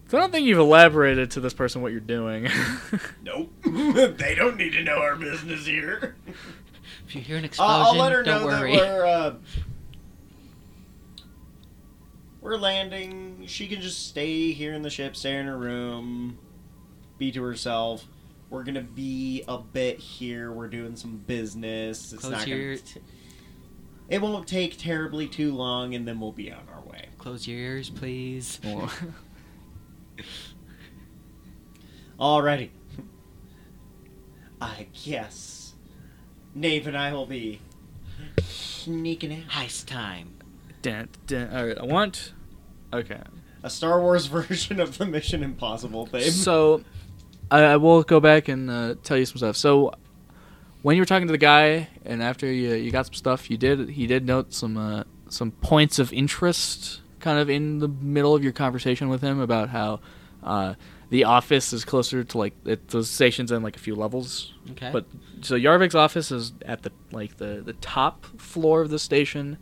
so 0.07 0.17
i 0.17 0.21
don't 0.21 0.31
think 0.31 0.45
you've 0.45 0.59
elaborated 0.59 1.31
to 1.31 1.39
this 1.39 1.53
person 1.53 1.81
what 1.81 1.91
you're 1.91 2.01
doing 2.01 2.47
Nope. 3.23 3.51
they 3.63 4.35
don't 4.35 4.57
need 4.57 4.71
to 4.73 4.83
know 4.83 4.97
our 4.97 5.15
business 5.15 5.65
here. 5.65 6.15
If 7.07 7.15
you 7.15 7.21
hear 7.21 7.37
an 7.37 7.43
Uh, 7.43 7.47
explosion, 7.47 7.75
I'll 7.85 7.95
let 7.95 8.11
her 8.11 8.23
don't 8.23 8.41
know 8.41 8.45
worry. 8.47 8.75
that 8.75 8.81
we're 8.81 9.05
uh, 9.05 9.33
we're 12.49 12.57
landing. 12.57 13.43
She 13.45 13.67
can 13.67 13.79
just 13.79 14.07
stay 14.07 14.51
here 14.53 14.73
in 14.73 14.81
the 14.81 14.89
ship, 14.89 15.15
stay 15.15 15.37
in 15.37 15.45
her 15.45 15.55
room, 15.57 16.39
be 17.19 17.31
to 17.31 17.43
herself. 17.43 18.07
We're 18.49 18.63
gonna 18.63 18.81
be 18.81 19.43
a 19.47 19.59
bit 19.59 19.99
here. 19.99 20.51
We're 20.51 20.67
doing 20.69 20.95
some 20.95 21.17
business. 21.17 22.11
It's 22.11 22.21
Close 22.23 22.31
not 22.31 22.47
your- 22.47 22.75
gonna. 22.75 22.77
T- 22.77 23.01
it 24.09 24.19
won't 24.19 24.47
take 24.47 24.79
terribly 24.79 25.27
too 25.27 25.53
long, 25.53 25.93
and 25.93 26.07
then 26.07 26.19
we'll 26.19 26.31
be 26.31 26.51
on 26.51 26.67
our 26.73 26.81
way. 26.81 27.09
Close 27.19 27.47
your 27.47 27.59
ears, 27.59 27.91
please. 27.91 28.59
Alrighty. 32.19 32.69
I 34.59 34.87
guess 35.05 35.73
Nave 36.55 36.87
and 36.87 36.97
I 36.97 37.13
will 37.13 37.27
be 37.27 37.61
sneaking 38.41 39.31
out. 39.31 39.49
Heist 39.51 39.85
time. 39.85 40.33
dun, 40.81 41.07
dun. 41.27 41.55
all 41.55 41.67
right 41.67 41.77
i 41.77 41.83
want 41.85 42.33
okay 42.93 43.19
A 43.63 43.69
Star 43.69 44.01
Wars 44.01 44.25
version 44.37 44.79
of 44.79 44.97
the 44.97 45.05
Mission 45.05 45.43
Impossible 45.43 46.05
thing. 46.05 46.29
so 46.31 46.83
I, 47.51 47.61
I 47.63 47.77
will 47.77 48.03
go 48.03 48.19
back 48.19 48.47
and 48.47 48.69
uh, 48.69 48.95
tell 49.03 49.17
you 49.17 49.25
some 49.25 49.37
stuff 49.37 49.55
so 49.55 49.93
when 50.81 50.95
you 50.95 51.01
were 51.01 51.05
talking 51.05 51.27
to 51.27 51.31
the 51.31 51.37
guy 51.37 51.89
and 52.05 52.23
after 52.23 52.45
you, 52.51 52.73
you 52.73 52.91
got 52.91 53.05
some 53.07 53.13
stuff 53.15 53.49
you 53.49 53.57
did 53.57 53.89
he 53.89 54.07
did 54.07 54.25
note 54.25 54.53
some 54.53 54.77
uh, 54.77 55.03
some 55.29 55.51
points 55.51 55.99
of 55.99 56.11
interest 56.13 57.01
kind 57.19 57.37
of 57.37 57.49
in 57.49 57.79
the 57.79 57.87
middle 57.87 58.33
of 58.33 58.43
your 58.43 58.53
conversation 58.53 59.09
with 59.09 59.21
him 59.21 59.39
about 59.39 59.69
how 59.69 59.99
uh, 60.41 60.73
the 61.09 61.25
office 61.25 61.73
is 61.73 61.83
closer 61.83 62.23
to 62.23 62.37
like 62.37 62.53
it, 62.65 62.87
the 62.89 63.03
station's 63.03 63.51
in 63.51 63.61
like 63.61 63.75
a 63.75 63.79
few 63.79 63.93
levels 63.95 64.53
Okay. 64.71 64.89
but 64.93 65.05
so 65.41 65.55
Yarvik's 65.55 65.95
office 65.95 66.31
is 66.31 66.53
at 66.65 66.83
the 66.83 66.91
like 67.11 67.37
the 67.37 67.61
the 67.65 67.73
top 67.73 68.25
floor 68.39 68.81
of 68.81 68.89
the 68.89 68.99
station 68.99 69.57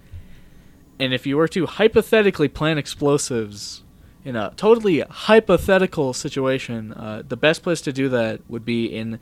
and 1.00 1.14
if 1.14 1.26
you 1.26 1.38
were 1.38 1.48
to 1.48 1.66
hypothetically 1.66 2.48
plant 2.48 2.80
explosives 2.80 3.84
in 4.26 4.36
a 4.36 4.54
totally 4.58 5.00
hypothetical 5.02 6.14
situation 6.14 6.94
uh, 6.94 7.24
the 7.28 7.38
best 7.38 7.64
place 7.64 7.82
to 7.82 7.94
do 7.94 8.10
that 8.10 8.42
would 8.50 8.66
be 8.66 8.86
in 8.86 9.20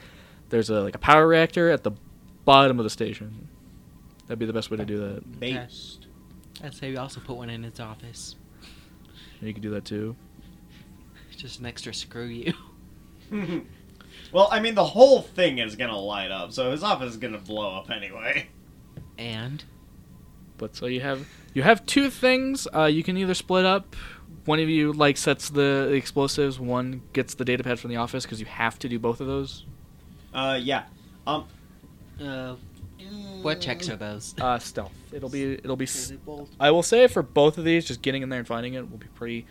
there's 0.50 0.70
a 0.70 0.82
like 0.82 0.96
a 0.96 1.00
power 1.00 1.28
reactor 1.28 1.70
at 1.70 1.84
the 1.84 1.92
bottom 2.46 2.80
of 2.80 2.84
the 2.84 2.90
station 2.90 3.48
that'd 4.28 4.40
be 4.40 4.46
the 4.46 4.54
best 4.54 4.72
way 4.72 4.78
to 4.78 4.86
do 4.86 4.98
that 5.00 5.40
Based. 5.40 6.08
I'd 6.64 6.74
say 6.74 6.90
we 6.90 6.98
also 6.98 7.20
put 7.20 7.36
one 7.36 7.50
in 7.50 7.64
his 7.64 7.80
office. 7.80 8.36
you 9.42 9.54
could 9.54 9.64
do 9.64 9.72
that 9.72 9.86
too 9.86 10.16
Just 11.36 11.60
an 11.60 11.66
extra 11.66 11.94
screw 11.94 12.26
you. 12.26 12.54
well, 14.32 14.48
I 14.52 14.60
mean, 14.60 14.76
the 14.76 14.86
whole 14.86 15.22
thing 15.22 15.58
is 15.58 15.76
gonna 15.76 15.98
light 15.98 16.32
up, 16.32 16.54
so 16.54 16.72
his 16.72 16.84
office 16.84 17.12
is 17.12 17.18
gonna 17.18 17.40
blow 17.40 17.76
up 17.76 17.90
anyway. 17.90 18.48
And 19.18 19.64
But 20.58 20.76
so 20.76 20.86
you 20.86 21.02
have 21.02 21.28
you 21.54 21.64
have 21.64 21.86
two 21.86 22.10
things. 22.10 22.68
Uh, 22.74 22.86
you 22.86 23.04
can 23.04 23.18
either 23.18 23.34
split 23.34 23.66
up. 23.66 23.96
One 24.46 24.60
of 24.60 24.70
you 24.70 24.94
like 24.94 25.18
sets 25.18 25.50
the 25.50 25.92
explosives. 25.94 26.60
One 26.60 27.02
gets 27.14 27.34
the 27.36 27.46
data 27.46 27.64
pad 27.64 27.80
from 27.80 27.90
the 27.90 27.98
office 27.98 28.24
because 28.26 28.40
you 28.40 28.46
have 28.46 28.78
to 28.80 28.90
do 28.90 29.00
both 29.00 29.20
of 29.22 29.28
those. 29.28 29.66
Uh, 30.34 30.60
yeah. 30.62 30.84
Um, 31.26 31.46
uh, 32.24 32.56
What 33.42 33.60
checks 33.62 33.90
are 33.90 33.96
those? 33.96 34.36
Uh, 34.40 34.60
stealth. 34.60 34.92
It'll 35.12 35.30
be 35.30 35.54
it'll 35.54 35.76
be. 35.76 35.86
s- 35.86 36.12
it? 36.12 36.20
I 36.60 36.72
will 36.72 36.84
say 36.84 37.08
for 37.08 37.24
both 37.24 37.58
of 37.58 37.64
these, 37.64 37.86
just 37.86 38.02
getting 38.02 38.22
in 38.22 38.30
there 38.30 38.40
and 38.40 38.48
finding 38.48 38.74
it 38.76 38.90
will 38.90 38.98
be 38.98 39.08
pretty. 39.16 39.46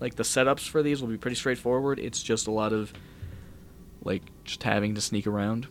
Like 0.00 0.16
the 0.16 0.22
setups 0.22 0.68
for 0.68 0.82
these 0.82 1.00
will 1.00 1.08
be 1.08 1.16
pretty 1.16 1.36
straightforward. 1.36 1.98
It's 1.98 2.22
just 2.22 2.46
a 2.46 2.50
lot 2.50 2.72
of, 2.72 2.92
like, 4.02 4.22
just 4.44 4.62
having 4.64 4.94
to 4.96 5.00
sneak 5.00 5.26
around. 5.26 5.66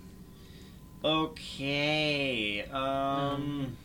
Okay. 1.04 2.64
Um. 2.72 3.78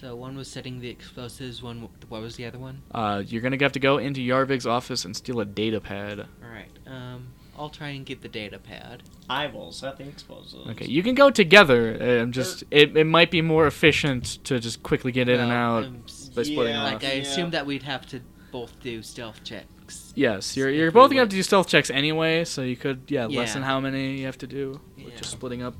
So 0.00 0.14
one 0.14 0.36
was 0.36 0.48
setting 0.48 0.78
the 0.78 0.88
explosives. 0.88 1.60
One, 1.60 1.88
what 2.08 2.20
was 2.22 2.36
the 2.36 2.46
other 2.46 2.58
one? 2.58 2.82
Uh, 2.94 3.22
you're 3.26 3.42
gonna 3.42 3.56
have 3.60 3.72
to 3.72 3.80
go 3.80 3.98
into 3.98 4.20
Yarvik's 4.20 4.66
office 4.66 5.04
and 5.04 5.16
steal 5.16 5.40
a 5.40 5.44
data 5.44 5.80
pad. 5.80 6.20
All 6.20 6.48
right. 6.50 6.70
Um, 6.86 7.28
I'll 7.58 7.68
try 7.68 7.88
and 7.88 8.06
get 8.06 8.22
the 8.22 8.28
data 8.28 8.60
pad. 8.60 9.02
I 9.28 9.48
will 9.48 9.72
set 9.72 9.96
the 9.96 10.06
explosives. 10.06 10.68
Okay, 10.68 10.86
you 10.86 11.02
can 11.02 11.16
go 11.16 11.30
together. 11.30 12.20
Um, 12.22 12.30
just 12.30 12.62
it, 12.70 12.96
it 12.96 13.04
might 13.04 13.32
be 13.32 13.42
more 13.42 13.66
efficient 13.66 14.38
to 14.44 14.60
just 14.60 14.84
quickly 14.84 15.10
get 15.10 15.28
in 15.28 15.40
and 15.40 15.50
out 15.50 15.84
um, 15.84 16.04
s- 16.06 16.28
by 16.28 16.44
splitting 16.44 16.74
yeah. 16.74 16.84
off. 16.84 16.92
like 16.92 17.04
I 17.04 17.14
Yeah. 17.14 17.22
assumed 17.22 17.52
that 17.52 17.66
we'd 17.66 17.82
have 17.82 18.06
to 18.10 18.20
both 18.52 18.78
do 18.80 19.02
stealth 19.02 19.42
checks. 19.42 20.12
Yes, 20.14 20.56
you're 20.56 20.70
you're 20.70 20.86
we 20.86 20.92
both 20.92 21.10
gonna 21.10 21.22
have 21.22 21.28
to 21.30 21.36
do 21.36 21.42
stealth 21.42 21.66
checks 21.66 21.90
anyway, 21.90 22.44
so 22.44 22.62
you 22.62 22.76
could 22.76 23.02
yeah, 23.08 23.26
Yeah. 23.28 23.40
lessen 23.40 23.62
how 23.62 23.80
many 23.80 24.18
you 24.20 24.26
have 24.26 24.38
to 24.38 24.46
do 24.46 24.80
with 24.96 25.06
Yeah. 25.08 25.16
just 25.16 25.32
splitting 25.32 25.60
up. 25.62 25.74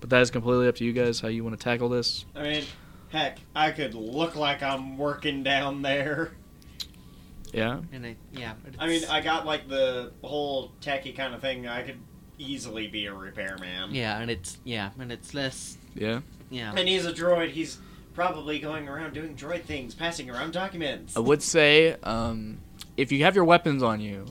But 0.00 0.10
that 0.10 0.22
is 0.22 0.32
completely 0.32 0.66
up 0.66 0.74
to 0.76 0.84
you 0.84 0.92
guys 0.92 1.20
how 1.20 1.28
you 1.28 1.44
want 1.44 1.56
to 1.56 1.62
tackle 1.62 1.88
this. 1.88 2.24
I 2.34 2.42
mean, 2.42 2.64
heck, 3.14 3.38
I 3.54 3.70
could 3.70 3.94
look 3.94 4.36
like 4.36 4.62
I'm 4.62 4.98
working 4.98 5.42
down 5.42 5.82
there. 5.82 6.32
Yeah. 7.52 7.80
And 7.92 8.04
I, 8.04 8.16
yeah. 8.32 8.54
but 8.62 8.74
I 8.78 8.88
mean, 8.88 9.04
I 9.08 9.20
got 9.20 9.46
like 9.46 9.68
the 9.68 10.12
whole 10.22 10.72
techie 10.80 11.16
kind 11.16 11.34
of 11.34 11.40
thing. 11.40 11.68
I 11.68 11.82
could 11.82 11.98
easily 12.36 12.88
be 12.88 13.06
a 13.06 13.14
repairman. 13.14 13.94
Yeah, 13.94 14.18
and 14.18 14.28
it's 14.28 14.58
yeah, 14.64 14.90
and 14.98 15.12
it's 15.12 15.32
less. 15.34 15.78
Yeah. 15.94 16.20
Yeah. 16.50 16.74
And 16.76 16.88
he's 16.88 17.06
a 17.06 17.12
droid. 17.12 17.50
He's 17.50 17.78
probably 18.12 18.58
going 18.58 18.88
around 18.88 19.14
doing 19.14 19.36
droid 19.36 19.62
things, 19.62 19.94
passing 19.94 20.28
around 20.28 20.52
documents. 20.52 21.16
I 21.16 21.20
would 21.20 21.42
say 21.42 21.96
um, 22.02 22.58
if 22.96 23.12
you 23.12 23.22
have 23.22 23.36
your 23.36 23.44
weapons 23.44 23.82
on 23.82 24.00
you, 24.00 24.26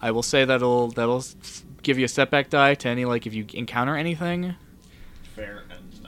I 0.00 0.12
will 0.12 0.22
say 0.22 0.44
that'll 0.44 0.88
that'll 0.88 1.24
give 1.82 1.98
you 1.98 2.04
a 2.04 2.08
setback 2.08 2.50
die 2.50 2.74
to 2.76 2.88
any 2.88 3.04
like 3.04 3.26
if 3.26 3.34
you 3.34 3.46
encounter 3.52 3.96
anything 3.96 4.42
Fair 4.42 4.48
enough. 4.50 4.63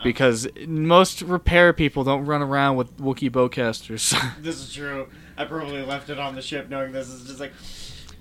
Because 0.07 0.47
most 0.69 1.21
repair 1.23 1.73
people 1.73 2.05
don't 2.05 2.25
run 2.27 2.41
around 2.41 2.77
with 2.77 2.97
Wookiee 2.99 3.31
bowcasters. 3.31 4.15
This 4.41 4.61
is 4.61 4.73
true. 4.73 5.09
I 5.37 5.45
probably 5.45 5.83
left 5.83 6.11
it 6.11 6.19
on 6.19 6.37
the 6.37 6.43
ship 6.43 6.69
knowing 6.69 6.93
this 6.93 7.09
is 7.09 7.27
just 7.27 7.41
like. 7.41 7.53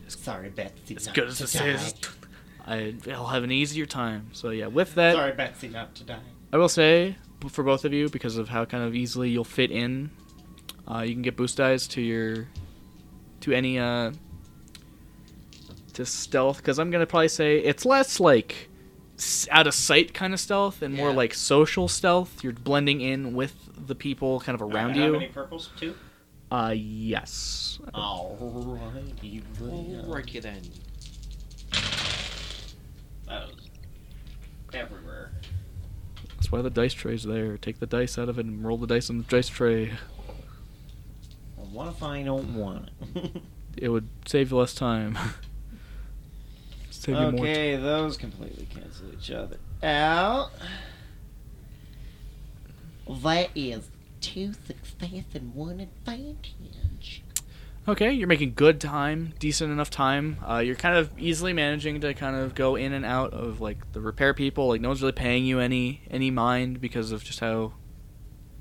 Sorry, 0.07 0.49
Betsy. 0.49 0.95
as 0.95 1.07
good 1.07 1.27
as 1.27 1.39
this 1.39 1.55
is, 1.55 1.93
I'll 2.65 3.27
have 3.27 3.43
an 3.43 3.51
easier 3.51 3.85
time. 3.85 4.29
So 4.33 4.49
yeah, 4.49 4.67
with 4.67 4.95
that, 4.95 5.13
Sorry, 5.13 5.33
Betsy, 5.33 5.67
not 5.67 5.93
to 5.95 6.03
die. 6.03 6.19
I 6.51 6.57
will 6.57 6.69
say 6.69 7.17
for 7.49 7.63
both 7.63 7.85
of 7.85 7.93
you 7.93 8.09
because 8.09 8.37
of 8.37 8.49
how 8.49 8.65
kind 8.65 8.83
of 8.83 8.95
easily 8.95 9.29
you'll 9.29 9.43
fit 9.43 9.71
in, 9.71 10.09
uh, 10.87 11.01
you 11.01 11.13
can 11.13 11.21
get 11.21 11.35
boost 11.37 11.57
dice 11.57 11.85
to 11.87 12.01
your 12.01 12.47
to 13.41 13.51
any 13.51 13.77
uh 13.77 14.11
to 15.93 16.05
stealth 16.05 16.57
because 16.57 16.79
I'm 16.79 16.89
gonna 16.89 17.05
probably 17.05 17.27
say 17.27 17.59
it's 17.59 17.85
less 17.85 18.19
like 18.19 18.69
out 19.51 19.67
of 19.67 19.73
sight 19.73 20.13
kind 20.13 20.33
of 20.33 20.39
stealth 20.39 20.81
and 20.81 20.93
more 20.93 21.11
like 21.13 21.33
social 21.33 21.87
stealth. 21.87 22.43
You're 22.43 22.53
blending 22.53 23.01
in 23.01 23.33
with 23.33 23.55
the 23.87 23.95
people 23.95 24.39
kind 24.41 24.55
of 24.55 24.61
around 24.61 24.95
How 24.95 25.05
you. 25.05 25.11
many 25.13 25.27
purples? 25.27 25.69
Two. 25.77 25.95
Uh, 26.51 26.73
yes. 26.75 27.79
Alrighty. 27.93 29.41
then. 29.59 30.03
Alrighty 30.05 30.41
then. 30.41 30.61
That 33.27 33.47
was 33.47 33.55
everywhere. 34.73 35.31
That's 36.35 36.51
why 36.51 36.61
the 36.61 36.69
dice 36.69 36.93
tray's 36.93 37.23
there. 37.23 37.57
Take 37.57 37.79
the 37.79 37.87
dice 37.87 38.17
out 38.17 38.29
of 38.29 38.37
it 38.37 38.45
and 38.45 38.63
roll 38.63 38.77
the 38.77 38.87
dice 38.87 39.09
on 39.09 39.17
the 39.17 39.23
dice 39.23 39.47
tray. 39.47 39.93
Well, 41.57 41.67
what 41.71 41.87
if 41.87 42.03
I 42.03 42.21
don't 42.23 42.53
want 42.55 42.89
it? 43.15 43.41
It 43.77 43.89
would 43.89 44.07
save 44.25 44.51
you 44.51 44.57
less 44.57 44.73
time. 44.73 45.17
save 47.05 47.15
you 47.15 47.31
more. 47.31 47.45
T- 47.45 47.51
okay, 47.51 47.75
those 47.75 48.17
completely 48.17 48.67
cancel 48.73 49.13
each 49.13 49.31
other 49.31 49.57
out. 49.83 50.49
That 53.07 53.49
is 53.55 53.89
two 54.21 54.53
success 54.53 55.23
and 55.33 55.53
one 55.53 55.79
advantage. 55.79 57.21
Okay, 57.87 58.11
you're 58.11 58.27
making 58.27 58.53
good 58.55 58.81
time, 58.81 59.33
decent 59.37 59.71
enough 59.71 59.91
time. 59.91 60.37
Uh, 60.47 60.57
you're 60.57 60.75
kind 60.75 60.97
of 60.97 61.11
easily 61.19 61.53
managing 61.53 62.01
to 62.01 62.15
kind 62.15 62.35
of 62.35 62.55
go 62.55 62.75
in 62.75 62.93
and 62.93 63.05
out 63.05 63.33
of 63.33 63.61
like 63.61 63.91
the 63.93 64.01
repair 64.01 64.33
people. 64.33 64.69
Like 64.69 64.81
no 64.81 64.89
one's 64.89 65.03
really 65.03 65.11
paying 65.11 65.45
you 65.45 65.59
any 65.59 66.01
any 66.09 66.31
mind 66.31 66.81
because 66.81 67.11
of 67.11 67.23
just 67.23 67.39
how 67.39 67.73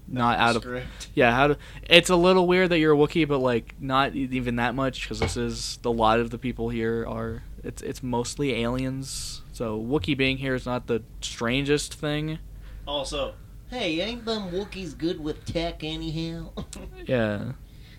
not 0.07 0.39
out 0.39 0.57
of 0.57 0.83
yeah 1.15 1.35
how 1.35 1.47
to. 1.47 1.59
It's 1.89 2.11
a 2.11 2.17
little 2.17 2.47
weird 2.47 2.69
that 2.69 2.79
you're 2.79 2.93
a 2.93 2.97
Wookiee, 2.97 3.27
but 3.27 3.39
like 3.39 3.75
not 3.81 4.15
even 4.15 4.57
that 4.57 4.75
much 4.75 5.03
because 5.03 5.21
this 5.21 5.39
is 5.39 5.79
the 5.79 5.91
lot 5.91 6.21
of 6.21 6.29
the 6.29 6.37
people 6.39 6.69
here 6.69 7.07
are. 7.09 7.43
It's 7.65 7.83
it's 7.83 8.03
mostly 8.03 8.53
aliens. 8.63 9.43
So 9.53 9.81
Wookiee 9.81 10.17
being 10.17 10.37
here 10.39 10.55
is 10.55 10.67
not 10.67 10.87
the 10.87 11.03
strangest 11.21 11.95
thing. 11.95 12.39
Also, 12.87 13.35
Hey, 13.71 14.01
ain't 14.01 14.25
them 14.25 14.51
Wookiees 14.51 14.97
good 14.97 15.19
with 15.21 15.45
tech 15.47 15.83
anyhow? 15.83 16.51
Yeah, 17.07 17.53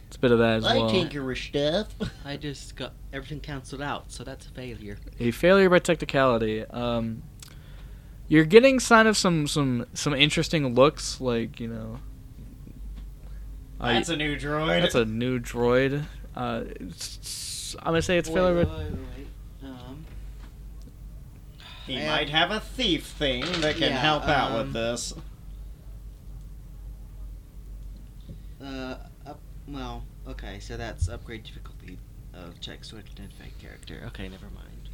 it's 0.08 0.16
a 0.16 0.20
bit 0.20 0.32
of 0.32 0.40
that 0.40 0.58
as 0.58 0.66
I 0.66 0.78
well. 0.78 0.90
tinker 0.90 1.36
stuff. 1.36 1.90
I 2.24 2.38
just 2.38 2.76
got 2.76 2.94
everything 3.12 3.40
cancelled 3.40 3.82
out, 3.82 4.12
so 4.12 4.24
that's 4.24 4.46
a 4.46 4.50
failure. 4.50 4.98
A 5.20 5.32
failure 5.32 5.70
by 5.70 5.80
technicality. 5.80 6.66
Um, 6.66 7.24
you're 8.28 8.46
getting 8.46 8.80
kind 8.80 9.08
of 9.08 9.18
some 9.18 9.48
some 9.48 9.86
some 9.94 10.14
interesting 10.14 10.74
looks, 10.76 11.20
like 11.20 11.60
you 11.60 11.68
know. 11.68 12.00
that's 13.80 14.10
a 14.10 14.16
new 14.16 14.36
droid. 14.38 14.82
that's 14.82 14.96
a 14.96 15.06
new 15.06 15.40
droid. 15.40 16.06
Uh, 16.36 16.64
it's, 16.80 17.76
I'm 17.80 17.88
gonna 17.88 18.02
say 18.02 18.18
it's 18.18 18.30
failure. 18.30 18.56
Wait, 18.56 18.68
by- 18.68 18.78
wait, 18.78 18.92
wait. 18.92 18.94
Um, 18.94 19.06
he 21.86 22.02
I 22.02 22.08
might 22.08 22.30
have 22.30 22.52
a 22.52 22.60
thief 22.60 23.06
thing 23.06 23.42
that 23.62 23.76
can 23.76 23.92
Yeah, 23.92 24.00
help 24.00 24.24
out 24.28 24.52
um, 24.52 24.58
with 24.58 24.74
this. 24.74 25.14
uh, 28.62 28.96
up, 29.26 29.40
well, 29.68 30.04
okay, 30.28 30.60
so 30.60 30.78
that's 30.78 31.08
upgrade 31.10 31.44
difficulty 31.44 31.98
of 32.34 32.60
checks 32.60 32.90
to 32.90 32.98
identify 32.98 33.46
character. 33.62 34.04
Okay, 34.08 34.28
never 34.28 34.48
mind. 34.48 34.90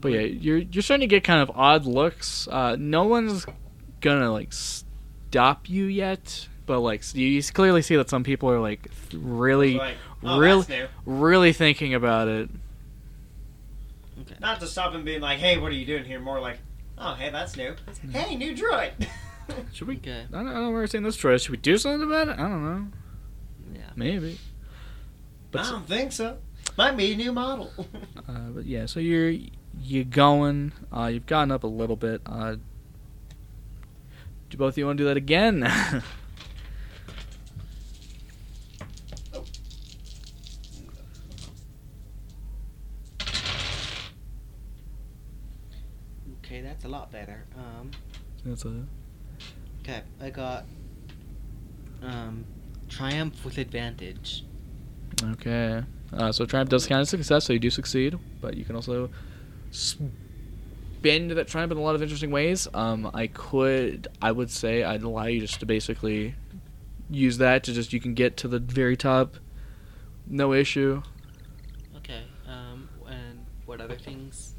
But 0.00 0.12
yeah, 0.12 0.20
you're 0.20 0.58
you're 0.58 0.82
starting 0.82 1.08
to 1.08 1.14
get 1.14 1.22
kind 1.24 1.40
of 1.40 1.50
odd 1.56 1.86
looks. 1.86 2.48
Uh, 2.48 2.76
no 2.78 3.04
one's 3.04 3.46
gonna 4.00 4.32
like 4.32 4.52
stop 4.52 5.68
you 5.68 5.84
yet, 5.84 6.48
but 6.66 6.80
like 6.80 7.14
you, 7.14 7.26
you 7.26 7.42
clearly 7.42 7.82
see 7.82 7.96
that 7.96 8.10
some 8.10 8.24
people 8.24 8.50
are 8.50 8.58
like 8.60 8.90
th- 9.10 9.22
really, 9.22 9.74
Like, 9.74 9.96
oh, 10.24 10.38
really, 10.40 10.88
really 11.06 11.52
thinking 11.52 11.94
about 11.94 12.26
it. 12.26 12.50
Okay. 14.42 14.50
Not 14.50 14.60
to 14.60 14.66
stop 14.66 14.92
him 14.94 15.04
being 15.04 15.20
like, 15.20 15.38
"Hey, 15.38 15.56
what 15.58 15.70
are 15.72 15.74
you 15.74 15.86
doing 15.86 16.04
here?" 16.04 16.20
More 16.20 16.40
like, 16.40 16.58
"Oh, 16.98 17.14
hey, 17.14 17.30
that's 17.30 17.56
new. 17.56 17.74
Hey, 18.10 18.34
new 18.36 18.54
droid." 18.54 18.92
Should 19.72 19.88
we? 19.88 19.96
Okay. 19.96 20.26
I 20.28 20.36
don't, 20.36 20.48
I 20.48 20.52
don't 20.54 20.62
know 20.62 20.70
where 20.70 20.80
we're 20.82 20.86
seeing 20.86 21.04
this 21.04 21.16
choice. 21.16 21.42
Should 21.42 21.50
we 21.52 21.56
do 21.58 21.76
something 21.78 22.06
about 22.06 22.28
it? 22.28 22.32
I 22.38 22.42
don't 22.48 22.64
know. 22.64 22.86
Yeah. 23.74 23.90
Maybe. 23.96 24.38
But 25.50 25.60
I 25.60 25.64
s- 25.64 25.70
don't 25.70 25.86
think 25.86 26.12
so. 26.12 26.38
Might 26.78 26.96
be 26.96 27.12
a 27.12 27.16
new 27.16 27.32
model. 27.32 27.70
Uh, 28.28 28.50
but 28.54 28.64
yeah, 28.66 28.86
so 28.86 29.00
you're 29.00 29.34
you're 29.80 30.04
going. 30.04 30.72
Uh, 30.94 31.06
you've 31.12 31.26
gotten 31.26 31.50
up 31.50 31.64
a 31.64 31.66
little 31.66 31.96
bit. 31.96 32.22
Uh, 32.24 32.56
do 34.48 34.56
both 34.56 34.74
of 34.74 34.78
you 34.78 34.86
want 34.86 34.96
to 34.98 35.02
do 35.04 35.08
that 35.08 35.16
again? 35.16 35.70
Okay, 46.38 46.60
that's 46.60 46.84
a 46.84 46.88
lot 46.88 47.10
better. 47.10 47.44
Um, 47.56 47.90
That's 48.44 48.66
okay, 49.82 50.02
I 50.20 50.30
got 50.30 50.64
um, 52.02 52.44
triumph 52.88 53.44
with 53.44 53.58
advantage. 53.58 54.44
okay. 55.24 55.82
Uh, 56.12 56.30
so 56.30 56.44
triumph 56.44 56.68
does 56.68 56.86
count 56.86 57.00
as 57.00 57.08
success, 57.08 57.44
so 57.44 57.52
you 57.52 57.58
do 57.58 57.70
succeed, 57.70 58.18
but 58.40 58.54
you 58.54 58.64
can 58.64 58.76
also 58.76 59.08
spend 59.70 61.30
that 61.30 61.48
triumph 61.48 61.72
in 61.72 61.78
a 61.78 61.80
lot 61.80 61.94
of 61.94 62.02
interesting 62.02 62.30
ways. 62.30 62.68
Um, 62.74 63.10
I 63.14 63.28
could, 63.28 64.08
I 64.20 64.30
would 64.30 64.50
say, 64.50 64.84
I'd 64.84 65.02
allow 65.02 65.24
you 65.24 65.40
just 65.40 65.60
to 65.60 65.66
basically 65.66 66.34
use 67.08 67.38
that 67.38 67.64
to 67.64 67.72
just 67.72 67.92
you 67.92 68.00
can 68.00 68.14
get 68.14 68.36
to 68.38 68.48
the 68.48 68.58
very 68.58 68.96
top, 68.96 69.36
no 70.26 70.52
issue. 70.52 71.02
Okay. 71.96 72.22
Um, 72.46 72.88
and 73.08 73.46
what 73.64 73.80
other 73.80 73.96
things? 73.96 74.51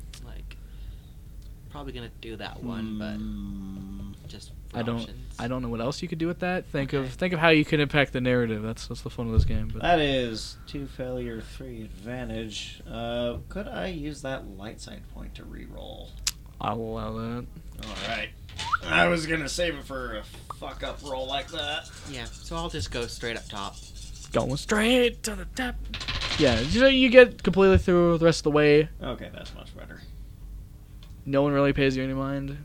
Like, 1.73 1.85
probably 1.85 1.93
gonna 1.93 2.11
do 2.21 2.35
that 2.35 2.63
one, 2.63 2.99
but 4.21 4.29
just 4.29 4.51
for 4.69 4.77
I 4.77 4.83
don't. 4.83 5.01
options. 5.01 5.35
I 5.39 5.47
don't 5.47 5.63
know 5.63 5.69
what 5.69 5.81
else 5.81 6.03
you 6.03 6.07
could 6.07 6.19
do 6.19 6.27
with 6.27 6.39
that. 6.39 6.67
Think 6.67 6.93
of 6.93 7.09
think 7.13 7.33
of 7.33 7.39
how 7.39 7.49
you 7.49 7.65
can 7.65 7.79
impact 7.79 8.13
the 8.13 8.21
narrative. 8.21 8.61
That's 8.61 8.87
that's 8.87 9.01
the 9.01 9.09
fun 9.09 9.25
of 9.25 9.33
this 9.33 9.45
game. 9.45 9.69
But 9.73 9.81
that 9.81 9.99
is 9.99 10.57
two 10.67 10.85
failure, 10.85 11.41
three 11.41 11.81
advantage. 11.81 12.81
Uh, 12.87 13.37
could 13.49 13.67
I 13.67 13.87
use 13.87 14.21
that 14.21 14.47
light 14.47 14.81
side 14.81 15.01
point 15.15 15.33
to 15.35 15.45
re-roll? 15.45 16.11
I'll 16.61 16.79
allow 16.79 17.11
that. 17.13 17.45
All 17.83 17.95
right. 18.07 18.29
I 18.85 19.07
was 19.07 19.25
gonna 19.25 19.49
save 19.49 19.75
it 19.75 19.83
for 19.83 20.17
a 20.17 20.23
fuck 20.55 20.83
up 20.83 20.99
roll 21.03 21.25
like 21.25 21.47
that. 21.49 21.89
Yeah, 22.11 22.25
so 22.25 22.55
I'll 22.55 22.69
just 22.69 22.91
go 22.91 23.07
straight 23.07 23.35
up 23.35 23.47
top. 23.49 23.75
Going 24.31 24.57
straight 24.57 25.23
to 25.23 25.35
the 25.35 25.45
top. 25.55 25.75
Yeah, 26.37 26.59
you, 26.59 26.85
you 26.87 27.09
get 27.09 27.41
completely 27.43 27.77
through 27.77 28.17
the 28.19 28.25
rest 28.25 28.39
of 28.41 28.43
the 28.43 28.51
way. 28.51 28.89
Okay, 29.01 29.29
that's 29.33 29.53
much 29.55 29.75
better. 29.75 30.01
No 31.25 31.41
one 31.41 31.53
really 31.53 31.73
pays 31.73 31.95
you 31.95 32.03
any 32.03 32.13
mind. 32.13 32.57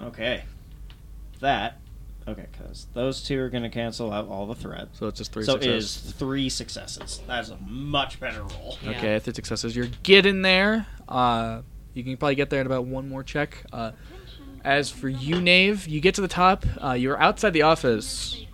Okay. 0.00 0.44
That. 1.40 1.78
Okay, 2.28 2.46
because 2.50 2.86
those 2.92 3.22
two 3.22 3.40
are 3.40 3.48
gonna 3.48 3.70
cancel 3.70 4.12
out 4.12 4.26
all 4.26 4.46
the 4.46 4.54
threats. 4.54 4.98
So 4.98 5.06
it's 5.06 5.18
just 5.18 5.32
three 5.32 5.44
so 5.44 5.52
successes. 5.52 6.04
is 6.04 6.12
three 6.12 6.48
successes. 6.48 7.20
That 7.28 7.44
is 7.44 7.50
a 7.50 7.56
much 7.58 8.18
better 8.18 8.42
roll. 8.42 8.78
Yeah. 8.82 8.90
Okay, 8.90 9.18
three 9.20 9.34
successes. 9.34 9.76
You're 9.76 9.88
getting 10.02 10.42
there. 10.42 10.86
Uh, 11.08 11.62
you 11.94 12.02
can 12.02 12.16
probably 12.16 12.34
get 12.34 12.50
there 12.50 12.60
in 12.60 12.66
about 12.66 12.84
one 12.84 13.08
more 13.08 13.22
check. 13.22 13.64
Uh, 13.72 13.92
as 14.64 14.90
for 14.90 15.08
you, 15.08 15.40
Nave, 15.40 15.86
you 15.86 16.00
get 16.00 16.16
to 16.16 16.20
the 16.20 16.28
top. 16.28 16.66
Uh, 16.82 16.92
you're 16.92 17.20
outside 17.20 17.52
the 17.52 17.62
office, 17.62 18.44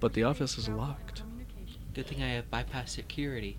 but 0.00 0.12
the 0.14 0.24
office 0.24 0.58
is 0.58 0.68
locked. 0.68 1.22
Good 1.94 2.08
thing 2.08 2.22
I 2.22 2.30
have 2.30 2.50
bypass 2.50 2.90
security. 2.90 3.58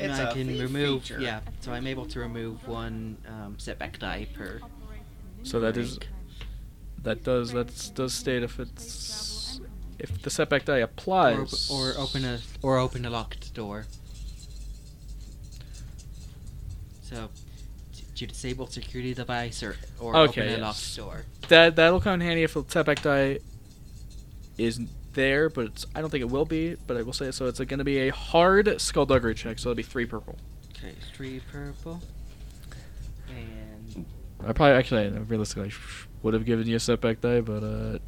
And 0.00 0.10
It's 0.12 0.20
I 0.20 0.30
a 0.30 0.32
can 0.32 0.46
fe- 0.46 0.60
remove. 0.62 1.02
feature. 1.02 1.20
Yeah, 1.20 1.40
so 1.60 1.72
I'm 1.72 1.86
able 1.86 2.06
to 2.06 2.20
remove 2.20 2.66
one 2.68 3.16
um, 3.26 3.54
setback 3.58 3.98
die 3.98 4.26
per. 4.34 4.60
So 5.42 5.58
that 5.60 5.76
is 5.76 5.92
rank. 5.92 6.06
that 7.02 7.24
does 7.24 7.52
that 7.52 7.90
does 7.94 8.14
state 8.14 8.42
if 8.42 8.58
it's 8.60 9.60
if 9.98 10.22
the 10.22 10.30
setback 10.30 10.64
die 10.66 10.78
Or, 10.78 10.82
applies 10.82 11.68
or 11.70 11.94
open 11.98 12.24
a 12.24 12.38
or 12.62 12.78
open 12.78 13.04
a 13.04 13.10
locked 13.10 13.52
door. 13.54 13.86
So, 17.02 17.30
d- 17.92 18.02
do 18.14 18.24
you 18.24 18.26
disable 18.28 18.66
security 18.66 19.14
device 19.14 19.62
or 19.62 19.76
or 19.98 20.14
Okay, 20.16 20.42
open 20.42 20.54
a 20.54 20.56
yes. 20.58 20.60
locked 20.60 20.96
door? 20.96 21.24
that 21.48 21.76
that'll 21.76 22.00
come 22.00 22.14
in 22.14 22.20
handy 22.20 22.42
if 22.42 22.54
the 22.54 22.64
setback 22.68 23.02
die 23.02 23.38
isn't 24.58 24.88
there, 25.18 25.50
but 25.50 25.66
it's, 25.66 25.86
I 25.94 26.00
don't 26.00 26.10
think 26.10 26.22
it 26.22 26.30
will 26.30 26.44
be. 26.44 26.76
But 26.86 26.96
I 26.96 27.02
will 27.02 27.12
say 27.12 27.30
so. 27.32 27.46
It's 27.46 27.58
going 27.58 27.78
to 27.78 27.84
be 27.84 28.08
a 28.08 28.10
hard 28.10 28.80
skullduggery 28.80 29.34
check, 29.34 29.58
so 29.58 29.70
it'll 29.70 29.76
be 29.76 29.82
three 29.82 30.06
purple. 30.06 30.36
Okay, 30.70 30.94
three 31.12 31.40
purple. 31.50 32.00
And 33.28 34.06
I 34.46 34.52
probably 34.52 34.76
actually 34.76 35.08
realistically 35.08 35.72
would 36.22 36.34
have 36.34 36.44
given 36.44 36.66
you 36.66 36.76
a 36.76 36.80
setback 36.80 37.20
die, 37.20 37.40
but 37.40 37.62
uh, 37.64 37.98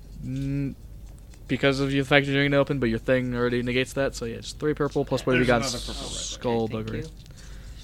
because 1.49 1.81
of 1.81 1.91
the 1.91 2.01
fact 2.03 2.27
you're 2.27 2.37
doing 2.37 2.53
it 2.53 2.57
open, 2.57 2.79
but 2.79 2.89
your 2.89 3.01
thing 3.01 3.35
already 3.35 3.63
negates 3.63 3.93
that. 3.95 4.15
So 4.15 4.25
yeah, 4.25 4.37
it's 4.37 4.53
three 4.53 4.73
purple 4.73 5.05
plus 5.05 5.27
what 5.27 5.35
have 5.35 5.41
you 5.41 5.47
got? 5.47 5.61
There's 5.61 5.75
another 5.75 5.93
purple 5.93 6.09
right. 6.09 6.17
Skullduggery. 6.17 7.01
Okay. 7.01 7.11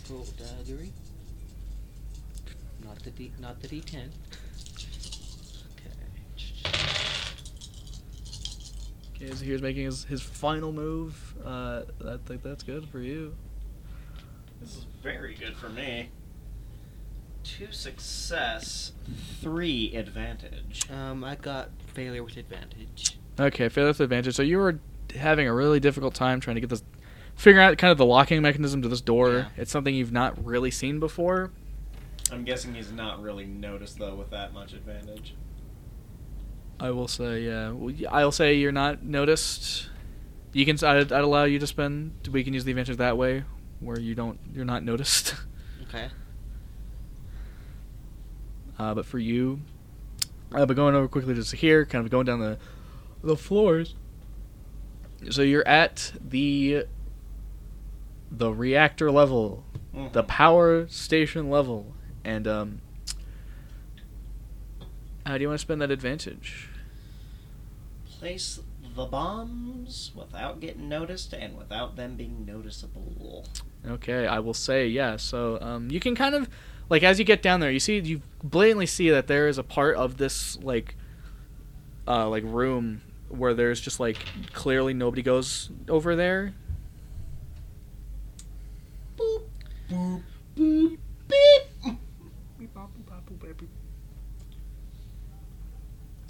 Skullduggery. 0.04 0.92
Not 2.84 3.02
the 3.02 3.10
D, 3.10 3.32
not 3.40 3.60
the 3.60 3.68
D10. 3.68 4.08
Okay. 5.74 6.86
Okay, 9.16 9.32
so 9.34 9.44
here's 9.44 9.62
making 9.62 9.84
his, 9.84 10.04
his 10.04 10.20
final 10.20 10.72
move. 10.72 11.34
Uh, 11.44 11.82
I 12.06 12.16
think 12.26 12.42
that's 12.42 12.62
good 12.62 12.86
for 12.88 13.00
you. 13.00 13.34
This 14.60 14.76
is 14.76 14.86
very 15.02 15.34
good 15.34 15.56
for 15.56 15.68
me. 15.68 16.10
Two 17.42 17.72
success, 17.72 18.92
three 19.40 19.94
advantage. 19.94 20.90
Um, 20.90 21.24
I 21.24 21.36
got 21.36 21.70
failure 21.86 22.22
with 22.22 22.36
advantage. 22.36 23.18
Okay, 23.38 23.68
failure 23.68 23.90
with 23.90 24.00
advantage. 24.00 24.34
So 24.34 24.42
you 24.42 24.58
were 24.58 24.80
having 25.14 25.46
a 25.46 25.54
really 25.54 25.80
difficult 25.80 26.14
time 26.14 26.40
trying 26.40 26.56
to 26.56 26.60
get 26.60 26.70
this, 26.70 26.82
figuring 27.36 27.64
out 27.64 27.78
kind 27.78 27.92
of 27.92 27.98
the 27.98 28.04
locking 28.04 28.42
mechanism 28.42 28.82
to 28.82 28.88
this 28.88 29.00
door. 29.00 29.32
Yeah. 29.32 29.48
It's 29.56 29.70
something 29.70 29.94
you've 29.94 30.12
not 30.12 30.44
really 30.44 30.70
seen 30.70 30.98
before. 30.98 31.52
I'm 32.32 32.44
guessing 32.44 32.74
he's 32.74 32.90
not 32.90 33.22
really 33.22 33.46
noticed 33.46 33.98
though 33.98 34.16
with 34.16 34.30
that 34.30 34.52
much 34.52 34.72
advantage. 34.72 35.34
I 36.78 36.90
will 36.90 37.08
say, 37.08 37.42
yeah. 37.42 37.72
I'll 38.10 38.32
say 38.32 38.54
you're 38.54 38.72
not 38.72 39.02
noticed. 39.02 39.88
You 40.52 40.64
can. 40.66 40.76
I'd, 40.84 41.12
I'd 41.12 41.24
allow 41.24 41.44
you 41.44 41.58
to 41.58 41.66
spend. 41.66 42.12
We 42.30 42.44
can 42.44 42.52
use 42.54 42.64
the 42.64 42.72
advantage 42.72 42.96
that 42.98 43.16
way, 43.16 43.44
where 43.80 43.98
you 43.98 44.14
don't. 44.14 44.38
You're 44.54 44.64
not 44.64 44.82
noticed. 44.84 45.34
Okay. 45.88 46.08
Uh, 48.76 48.92
but 48.92 49.06
for 49.06 49.20
you, 49.20 49.60
uh, 50.52 50.66
but 50.66 50.74
going 50.74 50.96
over 50.96 51.06
quickly 51.06 51.32
just 51.32 51.52
here, 51.54 51.86
kind 51.86 52.04
of 52.04 52.10
going 52.10 52.26
down 52.26 52.40
the 52.40 52.58
the 53.22 53.36
floors. 53.36 53.94
So 55.30 55.42
you're 55.42 55.66
at 55.66 56.12
the 56.20 56.84
the 58.32 58.50
reactor 58.52 59.10
level, 59.12 59.64
the 60.12 60.24
Mhm. 60.24 60.26
power 60.28 60.88
station 60.88 61.48
level, 61.50 61.94
and 62.24 62.48
um, 62.48 62.80
how 65.24 65.38
do 65.38 65.42
you 65.42 65.48
want 65.48 65.58
to 65.60 65.62
spend 65.62 65.80
that 65.80 65.92
advantage? 65.92 66.65
Place 68.26 68.58
the 68.96 69.04
bombs 69.04 70.10
without 70.12 70.58
getting 70.58 70.88
noticed 70.88 71.32
and 71.32 71.56
without 71.56 71.94
them 71.94 72.16
being 72.16 72.44
noticeable. 72.44 73.46
Okay, 73.86 74.26
I 74.26 74.40
will 74.40 74.52
say 74.52 74.88
yeah. 74.88 75.16
So 75.16 75.60
um, 75.60 75.92
you 75.92 76.00
can 76.00 76.16
kind 76.16 76.34
of 76.34 76.48
like 76.88 77.04
as 77.04 77.20
you 77.20 77.24
get 77.24 77.40
down 77.40 77.60
there, 77.60 77.70
you 77.70 77.78
see 77.78 78.00
you 78.00 78.22
blatantly 78.42 78.86
see 78.86 79.10
that 79.10 79.28
there 79.28 79.46
is 79.46 79.58
a 79.58 79.62
part 79.62 79.94
of 79.94 80.16
this 80.16 80.58
like 80.60 80.96
uh, 82.08 82.28
like 82.28 82.42
room 82.44 83.00
where 83.28 83.54
there's 83.54 83.80
just 83.80 84.00
like 84.00 84.18
clearly 84.52 84.92
nobody 84.92 85.22
goes 85.22 85.70
over 85.88 86.16
there. 86.16 86.52
Boop, 89.16 89.42
boop, 89.88 90.22
boop, 90.56 90.98
beep. 91.28 91.65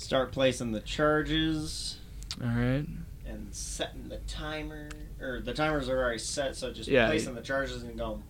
Start 0.07 0.31
placing 0.31 0.71
the 0.71 0.79
charges 0.83 1.97
All 2.41 2.47
right. 2.47 2.87
and 3.27 3.49
setting 3.53 4.09
the 4.09 4.19
timer. 4.29 4.89
Or 5.21 5.41
the 5.41 5.53
timers 5.53 5.89
are 5.89 5.99
already 5.99 6.21
set, 6.21 6.55
so 6.55 6.73
just 6.73 6.89
Yeah. 6.89 7.09
placing 7.09 7.35
the 7.35 7.41
charges 7.41 7.83
and 7.83 7.99
going. 7.99 8.23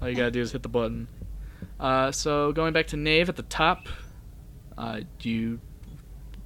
All 0.00 0.08
you 0.08 0.14
gotta 0.16 0.30
do 0.30 0.40
is 0.40 0.52
hit 0.52 0.62
the 0.62 0.70
button. 0.70 1.08
Uh, 1.78 2.12
so 2.12 2.50
going 2.52 2.72
back 2.72 2.86
to 2.86 2.96
Nave 2.96 3.28
at 3.28 3.36
the 3.36 3.42
top, 3.42 3.90
uh, 4.78 5.00
do 5.18 5.28
you? 5.28 5.60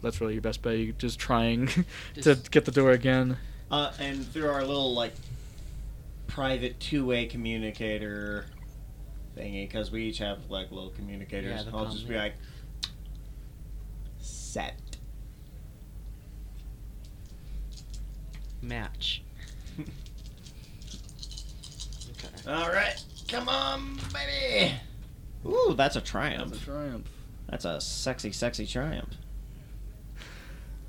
That's 0.02 0.20
really 0.20 0.33
your 0.33 0.42
best 0.42 0.62
bet. 0.62 0.76
You 0.79 0.92
just 0.94 1.20
trying 1.20 1.68
to 2.22 2.35
get 2.50 2.64
the 2.64 2.72
door 2.72 2.90
again. 2.90 3.37
Uh, 3.70 3.92
and 4.00 4.26
through 4.26 4.48
our 4.48 4.64
little 4.64 4.94
like 4.94 5.12
private 6.26 6.81
two-way 6.81 7.26
communicator 7.26 8.46
thingy, 9.38 9.68
because 9.68 9.92
we 9.92 10.07
each 10.07 10.18
have 10.18 10.50
like 10.50 10.72
little 10.72 10.90
communicators. 10.90 11.64
Yeah, 11.66 11.70
I'll 11.72 11.87
just 11.88 12.09
be 12.09 12.16
like, 12.16 12.35
set. 14.56 14.74
Match. 18.62 19.22
Okay. 19.78 19.90
All 22.48 22.70
right, 22.70 22.96
come 23.28 23.50
on, 23.50 23.98
baby. 24.14 24.72
Ooh, 25.44 25.74
that's 25.76 25.96
a 25.96 26.00
triumph. 26.00 26.64
triumph. 26.64 27.06
That's 27.50 27.66
a 27.66 27.82
sexy, 27.82 28.32
sexy 28.32 28.66
triumph. 28.66 29.14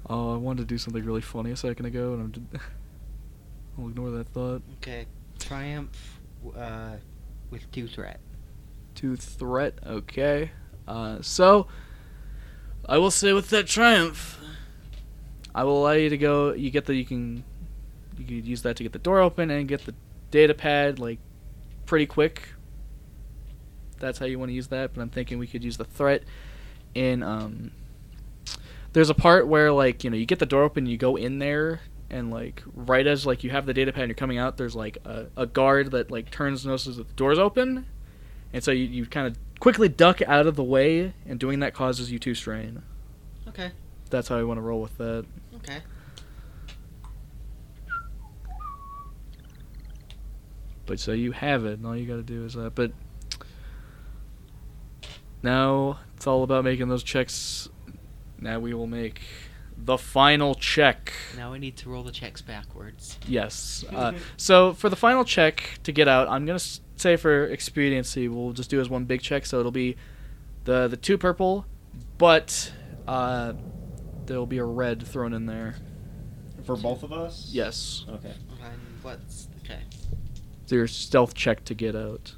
Oh, 0.09 0.33
I 0.33 0.37
wanted 0.37 0.61
to 0.61 0.67
do 0.67 0.77
something 0.77 1.03
really 1.03 1.19
funny 1.19 1.51
a 1.51 1.57
second 1.57 1.87
ago, 1.87 2.13
and 2.13 2.21
I'm. 2.21 2.31
Just, 2.31 2.45
I'll 3.77 3.89
ignore 3.89 4.11
that 4.11 4.29
thought. 4.29 4.61
Okay. 4.77 5.07
Triumph 5.39 6.21
uh, 6.55 6.93
with 7.51 7.69
two 7.73 7.89
threat. 7.89 8.21
To 8.95 9.17
threat, 9.17 9.73
okay. 9.85 10.51
Uh, 10.87 11.21
so, 11.21 11.67
I 12.87 12.97
will 12.97 13.11
say 13.11 13.33
with 13.33 13.49
that 13.49 13.67
triumph, 13.67 14.39
I 15.53 15.63
will 15.63 15.81
allow 15.81 15.91
you 15.91 16.09
to 16.09 16.17
go. 16.17 16.53
You 16.53 16.69
get 16.69 16.85
the 16.85 16.95
you 16.95 17.05
can, 17.05 17.43
you 18.17 18.25
can 18.25 18.45
use 18.45 18.61
that 18.61 18.77
to 18.77 18.83
get 18.83 18.93
the 18.93 18.99
door 18.99 19.19
open 19.19 19.51
and 19.51 19.67
get 19.67 19.85
the 19.85 19.93
data 20.31 20.53
pad 20.53 20.99
like 20.99 21.19
pretty 21.85 22.05
quick. 22.05 22.49
That's 23.99 24.19
how 24.19 24.25
you 24.25 24.39
want 24.39 24.49
to 24.49 24.53
use 24.53 24.67
that. 24.67 24.93
But 24.93 25.01
I'm 25.01 25.09
thinking 25.09 25.39
we 25.39 25.47
could 25.47 25.63
use 25.63 25.77
the 25.77 25.85
threat 25.85 26.23
in 26.93 27.23
um. 27.23 27.71
There's 28.93 29.09
a 29.09 29.15
part 29.15 29.47
where 29.47 29.71
like 29.71 30.03
you 30.03 30.09
know 30.09 30.17
you 30.17 30.25
get 30.25 30.39
the 30.39 30.45
door 30.45 30.63
open, 30.63 30.85
you 30.85 30.97
go 30.97 31.17
in 31.17 31.39
there, 31.39 31.81
and 32.09 32.31
like 32.31 32.63
right 32.73 33.05
as 33.05 33.25
like 33.25 33.43
you 33.43 33.49
have 33.49 33.65
the 33.65 33.73
data 33.73 33.91
pad 33.91 34.03
and 34.03 34.09
you're 34.09 34.15
coming 34.15 34.37
out, 34.37 34.57
there's 34.57 34.75
like 34.75 34.97
a, 35.05 35.27
a 35.35 35.45
guard 35.45 35.91
that 35.91 36.09
like 36.09 36.31
turns 36.31 36.65
notices 36.65 36.97
that 36.97 37.07
the 37.07 37.13
door's 37.15 37.37
open, 37.37 37.85
and 38.53 38.63
so 38.63 38.71
you, 38.71 38.85
you 38.85 39.05
kind 39.05 39.27
of 39.27 39.37
quickly 39.59 39.89
duck 39.89 40.21
out 40.23 40.47
of 40.47 40.55
the 40.55 40.63
way, 40.63 41.13
and 41.25 41.39
doing 41.39 41.59
that 41.59 41.73
causes 41.73 42.11
you 42.11 42.19
to 42.19 42.33
strain. 42.35 42.81
Okay. 43.47 43.71
That's 44.09 44.27
how 44.27 44.37
I 44.37 44.43
want 44.43 44.57
to 44.57 44.61
roll 44.61 44.81
with 44.81 44.97
that. 44.97 45.25
Okay. 45.57 45.79
But 50.85 50.99
so 50.99 51.11
you 51.11 51.33
have 51.33 51.65
it, 51.65 51.73
and 51.79 51.85
all 51.85 51.95
you 51.97 52.05
got 52.07 52.15
to 52.15 52.23
do 52.23 52.45
is 52.45 52.53
that. 52.53 52.73
But 52.75 52.91
now 55.43 55.99
it's 56.15 56.25
all 56.27 56.43
about 56.43 56.63
making 56.63 56.87
those 56.87 57.03
checks. 57.03 57.67
Now 58.39 58.59
we 58.59 58.73
will 58.73 58.87
make 58.87 59.21
the 59.77 59.97
final 59.97 60.55
check. 60.55 61.11
Now 61.35 61.51
we 61.51 61.59
need 61.59 61.75
to 61.77 61.89
roll 61.89 62.03
the 62.03 62.11
checks 62.11 62.41
backwards. 62.41 63.17
Yes. 63.27 63.83
Uh, 63.93 64.13
so 64.37 64.73
for 64.73 64.89
the 64.89 64.95
final 64.95 65.23
check 65.25 65.79
to 65.83 65.91
get 65.91 66.07
out, 66.07 66.27
I'm 66.29 66.45
gonna 66.45 66.55
s- 66.55 66.81
say 67.01 67.15
for 67.15 67.45
expediency, 67.45 68.27
we'll 68.27 68.53
just 68.53 68.69
do 68.69 68.79
as 68.79 68.89
one 68.89 69.05
big 69.05 69.21
check. 69.21 69.45
So 69.45 69.59
it'll 69.59 69.71
be 69.71 69.95
the 70.65 70.87
the 70.87 70.97
two 70.97 71.17
purple, 71.17 71.65
but 72.17 72.71
uh, 73.07 73.53
there'll 74.25 74.45
be 74.45 74.57
a 74.57 74.65
red 74.65 75.05
thrown 75.05 75.33
in 75.33 75.45
there. 75.45 75.75
For 76.65 76.75
both 76.75 77.03
of 77.03 77.13
us? 77.13 77.49
Yes. 77.51 78.05
Okay. 78.09 78.33
And 78.63 78.79
what's 79.01 79.47
okay? 79.63 79.79
So 80.65 80.75
your 80.75 80.87
stealth 80.87 81.33
check 81.33 81.63
to 81.65 81.73
get 81.73 81.95
out. 81.95 82.35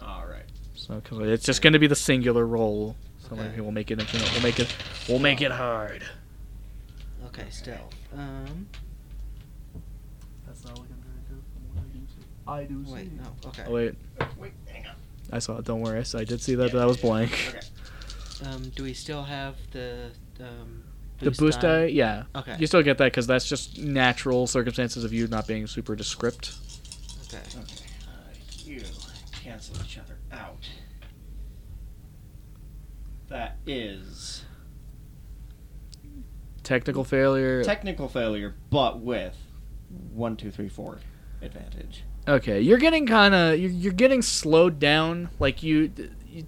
Alright. 0.00 0.44
So 0.74 1.00
'cause 1.04 1.28
it's 1.28 1.44
just 1.44 1.60
gonna 1.60 1.78
be 1.78 1.86
the 1.86 1.94
singular 1.96 2.46
roll. 2.46 2.96
So 3.18 3.32
Okay. 3.32 3.48
maybe 3.48 3.60
we'll 3.60 3.72
make 3.72 3.90
it. 3.90 3.98
We'll 4.12 4.42
make 4.42 4.58
it. 4.60 4.74
We'll 5.08 5.18
make 5.18 5.42
it 5.42 5.50
hard. 5.50 6.04
Okay, 7.26 7.44
stealth. 7.50 7.94
Um. 8.16 8.68
That's 10.46 10.64
not 10.64 10.78
looking 10.78 10.96
very 11.04 11.20
good 11.28 11.42
from 11.52 11.76
what 11.76 11.84
I 12.48 12.64
do 12.64 12.84
see. 12.84 12.90
I 12.90 12.94
Wait, 12.94 13.12
no. 13.12 13.24
Okay. 13.46 13.62
Oh 13.66 13.72
wait, 13.72 13.94
Wait, 14.38 14.52
hang 14.68 14.86
on. 14.86 14.94
I 15.32 15.38
saw 15.40 15.58
it. 15.58 15.64
Don't 15.64 15.80
worry. 15.80 15.98
I 16.14 16.24
did 16.24 16.40
see 16.40 16.54
that. 16.54 16.72
Yeah, 16.72 16.80
that 16.80 16.86
was 16.86 16.96
blank. 16.98 17.32
Okay. 17.48 18.48
Um, 18.50 18.70
do 18.76 18.82
we 18.82 18.92
still 18.92 19.22
have 19.22 19.56
the 19.72 20.10
um? 20.40 20.84
The 21.18 21.30
boost 21.30 21.60
die, 21.60 21.86
yeah. 21.86 22.24
Okay. 22.34 22.56
You 22.58 22.66
still 22.66 22.82
get 22.82 22.98
that 22.98 23.06
because 23.06 23.26
that's 23.26 23.48
just 23.48 23.78
natural 23.78 24.46
circumstances 24.46 25.02
of 25.02 25.14
you 25.14 25.26
not 25.28 25.46
being 25.46 25.66
super 25.66 25.96
descript. 25.96 26.54
Okay. 27.24 27.38
Okay. 27.58 27.86
Uh, 28.06 28.34
you 28.64 28.82
cancel 29.42 29.76
each 29.82 29.96
other 29.98 30.18
out. 30.30 30.68
That 33.28 33.56
is 33.66 34.44
Technical 36.62 37.04
failure. 37.04 37.62
technical 37.64 38.08
failure, 38.08 38.54
but 38.70 39.00
with 39.00 39.36
one, 40.12 40.36
two, 40.36 40.50
three, 40.50 40.68
four 40.68 40.98
advantage. 41.40 42.02
Okay, 42.28 42.60
you're 42.60 42.78
getting 42.78 43.06
kind 43.06 43.34
of 43.34 43.58
you're, 43.58 43.70
you're 43.70 43.92
getting 43.92 44.22
slowed 44.22 44.78
down. 44.78 45.30
Like 45.38 45.62
you, 45.62 45.92
you, 46.28 46.46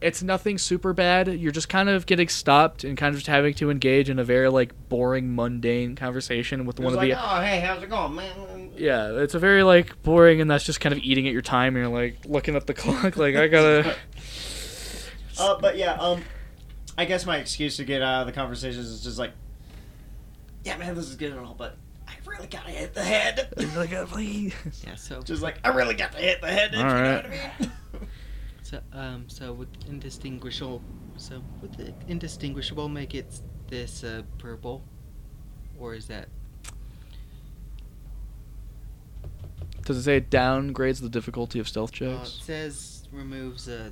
it's 0.00 0.22
nothing 0.22 0.58
super 0.58 0.92
bad. 0.92 1.28
You're 1.28 1.52
just 1.52 1.68
kind 1.68 1.88
of 1.88 2.06
getting 2.06 2.28
stopped 2.28 2.84
and 2.84 2.96
kind 2.96 3.14
of 3.14 3.20
just 3.20 3.26
having 3.26 3.54
to 3.54 3.70
engage 3.70 4.10
in 4.10 4.18
a 4.18 4.24
very 4.24 4.50
like 4.50 4.72
boring, 4.88 5.34
mundane 5.34 5.96
conversation 5.96 6.66
with 6.66 6.78
one 6.78 6.94
It's 6.94 7.02
of 7.02 7.08
the. 7.08 7.14
oh, 7.14 7.40
hey, 7.40 7.60
how's 7.60 7.82
it 7.82 7.90
going, 7.90 8.14
man? 8.14 8.70
Yeah, 8.76 9.12
it's 9.20 9.34
a 9.34 9.38
very 9.38 9.62
like 9.62 10.02
boring, 10.02 10.40
and 10.40 10.50
that's 10.50 10.64
just 10.64 10.80
kind 10.80 10.92
of 10.92 10.98
eating 10.98 11.26
at 11.26 11.32
your 11.32 11.42
time. 11.42 11.76
And 11.76 11.84
you're 11.84 12.02
like 12.02 12.18
looking 12.26 12.56
at 12.56 12.66
the 12.66 12.74
clock, 12.82 13.16
like 13.16 13.36
I 13.36 13.48
gotta. 13.48 13.96
Uh, 15.36 15.58
but 15.60 15.76
yeah, 15.76 15.94
um, 15.94 16.22
I 16.96 17.06
guess 17.06 17.26
my 17.26 17.38
excuse 17.38 17.76
to 17.78 17.84
get 17.84 18.02
out 18.02 18.20
of 18.20 18.26
the 18.28 18.32
conversations 18.32 18.86
is 18.86 19.02
just 19.02 19.18
like, 19.18 19.32
yeah, 20.62 20.76
man, 20.76 20.94
this 20.94 21.08
is 21.08 21.16
good 21.16 21.32
and 21.32 21.40
all, 21.40 21.54
but 21.54 21.76
really 22.26 22.46
gotta 22.46 22.70
hit 22.70 22.94
the 22.94 23.02
head. 23.02 23.52
like, 23.76 23.92
uh, 23.92 24.06
please. 24.06 24.54
Yeah. 24.86 24.94
So. 24.94 25.22
just 25.22 25.42
like 25.42 25.58
I 25.64 25.68
really 25.70 25.94
got 25.94 26.12
to 26.12 26.18
hit 26.18 26.40
the 26.40 26.48
head. 26.48 26.70
If 26.72 26.78
you 26.78 26.84
know 26.84 26.90
Alright. 26.90 27.24
what 27.24 27.32
I 27.32 27.60
mean. 27.60 27.72
So 28.62 28.80
um. 28.94 29.28
So 29.28 29.52
with 29.52 29.68
indistinguishable. 29.88 30.82
So 31.16 31.42
would 31.60 31.74
the 31.74 31.92
indistinguishable 32.08 32.88
make 32.88 33.14
it 33.14 33.40
this 33.68 34.02
uh 34.02 34.22
purple, 34.38 34.82
or 35.78 35.94
is 35.94 36.06
that 36.06 36.28
Does 39.84 39.98
it 39.98 40.02
say 40.02 40.16
it 40.16 40.30
downgrades 40.30 41.02
the 41.02 41.10
difficulty 41.10 41.58
of 41.58 41.68
stealth 41.68 42.00
Uh, 42.00 42.06
it 42.06 42.26
says 42.26 43.06
removes 43.12 43.68
a 43.68 43.90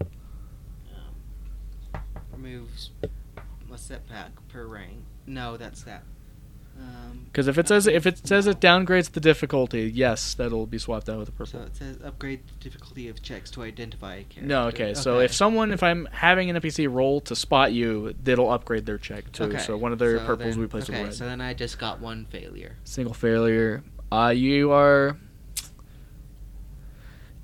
um, 1.95 2.01
removes 2.33 2.91
a 3.73 3.79
setback 3.79 4.31
per 4.49 4.67
rank. 4.67 5.05
No, 5.27 5.57
that's 5.57 5.83
that. 5.85 6.05
Um, 6.79 7.27
Because 7.27 7.49
if 7.49 7.57
it 7.59 7.69
says 7.69 7.87
if 7.87 8.07
it 8.07 8.27
says 8.27 8.47
it 8.47 8.61
downgrades 8.61 9.11
the 9.13 9.21
difficulty, 9.21 9.91
yes, 9.95 10.35
that'll 10.35 10.67
be 10.67 10.79
swapped 10.79 11.09
out 11.09 11.19
with 11.19 11.29
a 11.29 11.33
purple. 11.33 11.61
so 11.61 11.67
it 11.67 11.77
says 11.77 11.99
upgrade 12.05 12.41
the 12.47 12.65
difficulty 12.65 13.09
of 13.09 13.23
checks 13.23 13.51
to 13.53 13.63
identify 13.63 14.17
a 14.17 14.25
character. 14.25 14.43
No, 14.43 14.67
okay. 14.69 14.95
So 14.95 15.21
if 15.21 15.33
someone, 15.33 15.73
if 15.73 15.83
I'm 15.83 16.07
having 16.13 16.51
an 16.51 16.57
NPC 16.57 16.93
roll 16.93 17.21
to 17.23 17.35
spot 17.37 17.73
you, 17.73 18.15
that'll 18.23 18.51
upgrade 18.51 18.87
their 18.87 18.99
check 18.99 19.31
too. 19.33 19.45
Okay, 19.45 19.59
So 19.59 19.77
one 19.77 19.93
of 19.93 19.99
their 19.99 20.19
so 20.19 20.27
purples 20.27 20.55
then- 20.57 20.61
we 20.61 20.65
okay, 20.67 20.77
with 20.79 20.89
red. 20.91 21.15
so 21.15 21.25
then 21.25 21.41
I 21.41 21.55
just 21.55 21.79
got 21.79 22.01
one 22.01 22.27
failure. 22.27 22.77
Single 22.85 23.15
failure. 23.15 23.83
Uh, 24.11 24.29
you 24.29 24.73
are. 24.73 25.17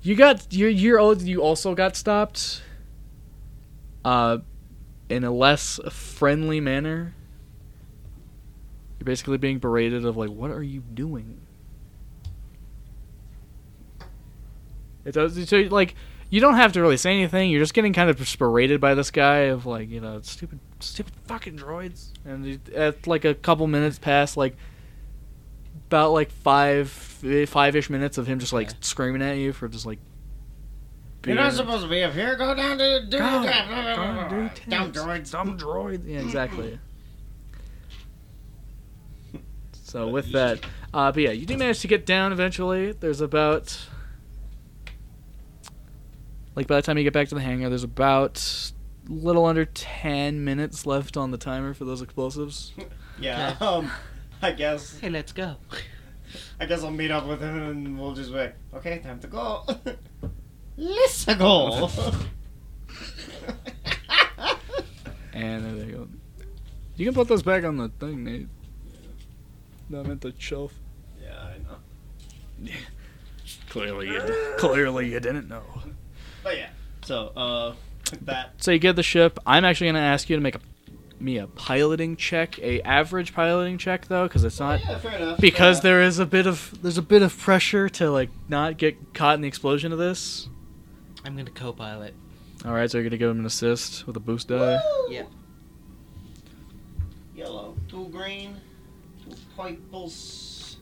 You 0.01 0.15
got 0.15 0.47
you're 0.51 0.69
you're 0.69 0.99
old. 0.99 1.21
You 1.21 1.41
also 1.41 1.75
got 1.75 1.95
stopped. 1.95 2.61
Uh, 4.05 4.37
in 5.09 5.23
a 5.23 5.31
less 5.31 5.79
friendly 5.89 6.59
manner. 6.61 7.13
You're 8.99 9.05
basically 9.05 9.37
being 9.37 9.59
berated 9.59 10.05
of 10.05 10.17
like, 10.17 10.29
what 10.29 10.51
are 10.51 10.61
you 10.63 10.81
doing? 10.81 11.39
It 15.05 15.13
does 15.13 15.47
so 15.49 15.57
like 15.71 15.95
you 16.29 16.39
don't 16.41 16.55
have 16.55 16.73
to 16.73 16.81
really 16.81 16.97
say 16.97 17.11
anything. 17.13 17.49
You're 17.49 17.61
just 17.61 17.73
getting 17.73 17.93
kind 17.93 18.09
of 18.09 18.37
berated 18.37 18.79
by 18.81 18.93
this 18.93 19.09
guy 19.09 19.37
of 19.47 19.65
like 19.65 19.89
you 19.89 20.01
know 20.01 20.19
stupid 20.21 20.59
stupid 20.79 21.13
fucking 21.25 21.57
droids. 21.57 22.09
And 22.25 22.59
at 22.75 23.07
like 23.07 23.25
a 23.25 23.33
couple 23.33 23.65
minutes 23.67 23.97
past 23.97 24.37
like 24.37 24.55
about 25.87 26.11
like 26.11 26.29
five 26.31 26.89
five 26.91 27.75
ish 27.75 27.89
minutes 27.89 28.17
of 28.17 28.27
him 28.27 28.39
just 28.39 28.53
like 28.53 28.67
Yeah. 28.67 28.73
screaming 28.81 29.21
at 29.21 29.37
you 29.37 29.53
for 29.53 29.67
just 29.67 29.85
like. 29.85 29.99
You're 31.25 31.35
not 31.35 31.51
supposed 31.53 31.83
to 31.83 31.89
be 31.89 32.01
up 32.03 32.13
here. 32.13 32.37
Go 32.37 32.55
down 32.55 32.77
to 32.77 33.05
do 33.05 33.17
Go, 33.17 33.41
crap. 33.43 34.29
go 34.29 34.29
do 34.29 34.49
Down, 34.69 34.91
tents. 34.93 34.99
droids. 34.99 35.31
Dumb 35.31 35.57
droid. 35.57 36.07
Yeah, 36.07 36.19
exactly. 36.19 36.79
So 39.89 40.07
with 40.07 40.31
that, 40.33 40.59
uh, 40.93 41.11
but 41.11 41.23
yeah, 41.23 41.31
you 41.31 41.47
do 41.47 41.57
manage 41.57 41.79
to 41.79 41.87
get 41.87 42.05
down 42.05 42.31
eventually. 42.31 42.91
There's 42.91 43.21
about, 43.21 43.75
like 46.55 46.67
by 46.67 46.75
the 46.75 46.81
time 46.83 46.97
you 46.99 47.03
get 47.03 47.13
back 47.13 47.27
to 47.29 47.35
the 47.35 47.41
hangar, 47.41 47.69
there's 47.69 47.83
about 47.83 48.71
little 49.07 49.45
under 49.45 49.65
ten 49.65 50.43
minutes 50.43 50.85
left 50.85 51.17
on 51.17 51.31
the 51.31 51.37
timer 51.39 51.73
for 51.73 51.85
those 51.85 52.01
explosives. 52.01 52.73
Yeah. 53.21 53.57
Um, 53.59 53.91
I 54.41 54.51
guess. 54.51 54.97
Hey, 54.97 55.09
let's 55.09 55.33
go. 55.33 55.57
I 56.57 56.65
guess 56.65 56.85
I'll 56.85 56.91
meet 56.91 57.11
up 57.11 57.27
with 57.27 57.41
him 57.41 57.61
and 57.61 57.99
we'll 57.99 58.13
just 58.13 58.31
wait. 58.31 58.53
okay, 58.73 58.99
time 58.99 59.19
to 59.19 59.27
go. 59.27 59.65
Let's 60.77 61.25
go. 61.25 61.89
And 65.33 65.65
there 65.65 65.85
they 65.85 65.91
go. 65.91 66.07
You 66.95 67.05
can 67.05 67.13
put 67.13 67.27
those 67.27 67.43
back 67.43 67.63
on 67.63 67.77
the 67.77 67.89
thing, 67.89 68.23
Nate. 68.23 68.47
No, 69.89 70.01
I 70.01 70.03
meant 70.03 70.21
the 70.21 70.33
shelf. 70.37 70.73
yeah, 71.21 71.35
I 71.41 71.57
know. 72.67 72.71
Clearly, 73.69 74.07
you 74.07 74.19
di- 74.19 74.53
clearly 74.57 75.11
you 75.11 75.19
didn't 75.19 75.47
know. 75.47 75.63
But 76.43 76.57
yeah. 76.57 76.69
So, 77.03 77.27
uh, 77.35 77.73
that. 78.23 78.53
So 78.57 78.71
you 78.71 78.79
get 78.79 78.95
the 78.95 79.03
ship. 79.03 79.39
I'm 79.45 79.63
actually 79.65 79.87
gonna 79.87 79.99
ask 79.99 80.29
you 80.29 80.35
to 80.35 80.41
make 80.41 80.55
a 80.55 80.59
me 81.19 81.37
a 81.37 81.47
piloting 81.47 82.15
check, 82.15 82.57
a 82.59 82.81
average 82.81 83.33
piloting 83.33 83.77
check 83.77 84.07
though, 84.07 84.27
because 84.27 84.43
it's 84.43 84.59
not 84.59 84.79
yeah, 84.81 84.97
fair 84.99 85.17
enough. 85.17 85.39
because 85.39 85.79
Uh, 85.79 85.81
there 85.83 86.01
is 86.01 86.17
a 86.19 86.25
bit 86.25 86.47
of 86.47 86.77
there's 86.81 86.97
a 86.97 87.01
bit 87.03 87.21
of 87.21 87.37
pressure 87.37 87.89
to 87.89 88.09
like 88.09 88.29
not 88.47 88.77
get 88.77 89.13
caught 89.13 89.35
in 89.35 89.41
the 89.41 89.47
explosion 89.47 89.91
of 89.91 89.97
this. 89.99 90.47
I'm 91.25 91.35
gonna 91.35 91.49
co-pilot. 91.51 92.13
All 92.65 92.73
right, 92.73 92.89
so 92.89 92.97
you're 92.97 93.05
gonna 93.09 93.17
give 93.17 93.29
him 93.31 93.39
an 93.39 93.45
assist 93.45 94.05
with 94.07 94.15
a 94.17 94.19
boost 94.19 94.47
die. 94.47 94.79
Woo! 95.07 95.13
Yep. 95.13 95.29
Yellow, 97.35 97.75
two 97.87 98.07
green, 98.09 98.55
two 99.59 99.75
purples. 99.75 100.77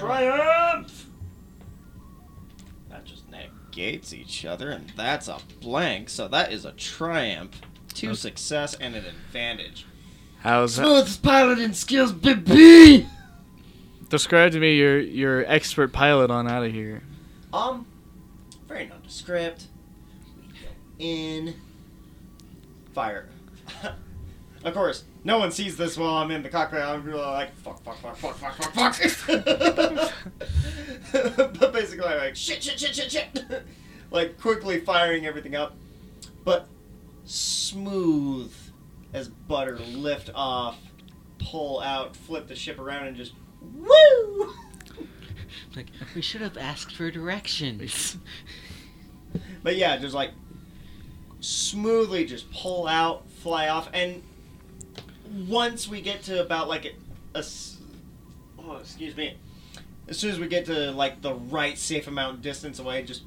Triumph! 0.00 1.06
That 2.90 3.04
just 3.04 3.24
negates 3.30 4.12
each 4.12 4.44
other, 4.44 4.70
and 4.70 4.92
that's 4.96 5.28
a 5.28 5.38
blank, 5.60 6.08
so 6.08 6.28
that 6.28 6.52
is 6.52 6.64
a 6.64 6.72
triumph. 6.72 7.60
Two 7.92 8.08
Okay. 8.08 8.16
success 8.16 8.74
and 8.74 8.94
an 8.94 9.04
advantage. 9.04 9.86
How's 10.40 10.76
that? 10.76 10.82
Smooth 10.84 11.22
piloting 11.22 11.72
skills, 11.72 12.12
baby. 12.12 13.06
Describe 14.08 14.52
to 14.52 14.60
me 14.60 14.76
your 14.76 15.00
your 15.00 15.44
expert 15.46 15.92
pilot 15.92 16.30
on 16.30 16.48
out 16.48 16.62
of 16.64 16.72
here. 16.72 17.02
Um, 17.52 17.86
very 18.68 18.86
nondescript. 18.86 19.66
We 20.36 20.46
go 20.48 20.68
in. 20.98 21.54
Fire. 22.92 23.28
of 24.66 24.74
course, 24.74 25.04
no 25.22 25.38
one 25.38 25.52
sees 25.52 25.76
this 25.76 25.96
while 25.96 26.14
I'm 26.14 26.30
in 26.30 26.42
the 26.42 26.48
cockpit. 26.48 26.80
I'm 26.80 27.04
really 27.04 27.20
like, 27.20 27.54
fuck, 27.56 27.82
fuck, 27.84 27.98
fuck, 27.98 28.16
fuck, 28.16 28.36
fuck, 28.36 28.54
fuck, 28.54 28.94
fuck. 28.94 30.12
but 31.58 31.72
basically, 31.72 32.06
I'm 32.06 32.18
like, 32.18 32.36
shit, 32.36 32.62
shit, 32.62 32.78
shit, 32.78 32.94
shit, 32.94 33.12
shit. 33.12 33.64
like, 34.10 34.40
quickly 34.40 34.80
firing 34.80 35.24
everything 35.26 35.54
up. 35.54 35.76
But 36.44 36.66
smooth 37.24 38.52
as 39.12 39.28
butter, 39.28 39.78
lift 39.78 40.30
off, 40.34 40.78
pull 41.38 41.80
out, 41.80 42.16
flip 42.16 42.48
the 42.48 42.56
ship 42.56 42.78
around, 42.78 43.06
and 43.06 43.16
just, 43.16 43.32
woo! 43.60 44.52
Like 45.74 45.86
we 46.14 46.22
should 46.22 46.40
have 46.40 46.56
asked 46.56 46.96
for 46.96 47.10
directions. 47.10 48.16
But 49.62 49.76
yeah, 49.76 49.98
just 49.98 50.14
like 50.14 50.30
smoothly 51.40 52.24
just 52.24 52.50
pull 52.50 52.86
out, 52.86 53.28
fly 53.30 53.68
off, 53.68 53.88
and 53.92 54.22
once 55.28 55.88
we 55.88 56.00
get 56.00 56.22
to 56.24 56.40
about 56.40 56.68
like 56.68 56.94
a, 57.34 57.42
oh, 58.58 58.76
excuse 58.76 59.16
me, 59.16 59.36
as 60.08 60.18
soon 60.18 60.30
as 60.30 60.38
we 60.38 60.46
get 60.48 60.66
to 60.66 60.92
like 60.92 61.22
the 61.22 61.34
right 61.34 61.76
safe 61.78 62.06
amount 62.06 62.42
distance 62.42 62.78
away, 62.78 63.02
just 63.02 63.22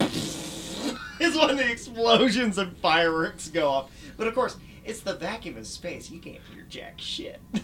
is 0.00 1.36
when 1.36 1.56
the 1.56 1.70
explosions 1.70 2.58
and 2.58 2.76
fireworks 2.78 3.48
go 3.48 3.68
off. 3.68 3.90
But 4.16 4.26
of 4.26 4.34
course, 4.34 4.56
it's 4.84 5.00
the 5.00 5.14
vacuum 5.14 5.56
of 5.56 5.66
space. 5.66 6.10
You 6.10 6.20
can't 6.20 6.40
hear 6.52 6.64
jack 6.68 6.94
shit. 6.98 7.40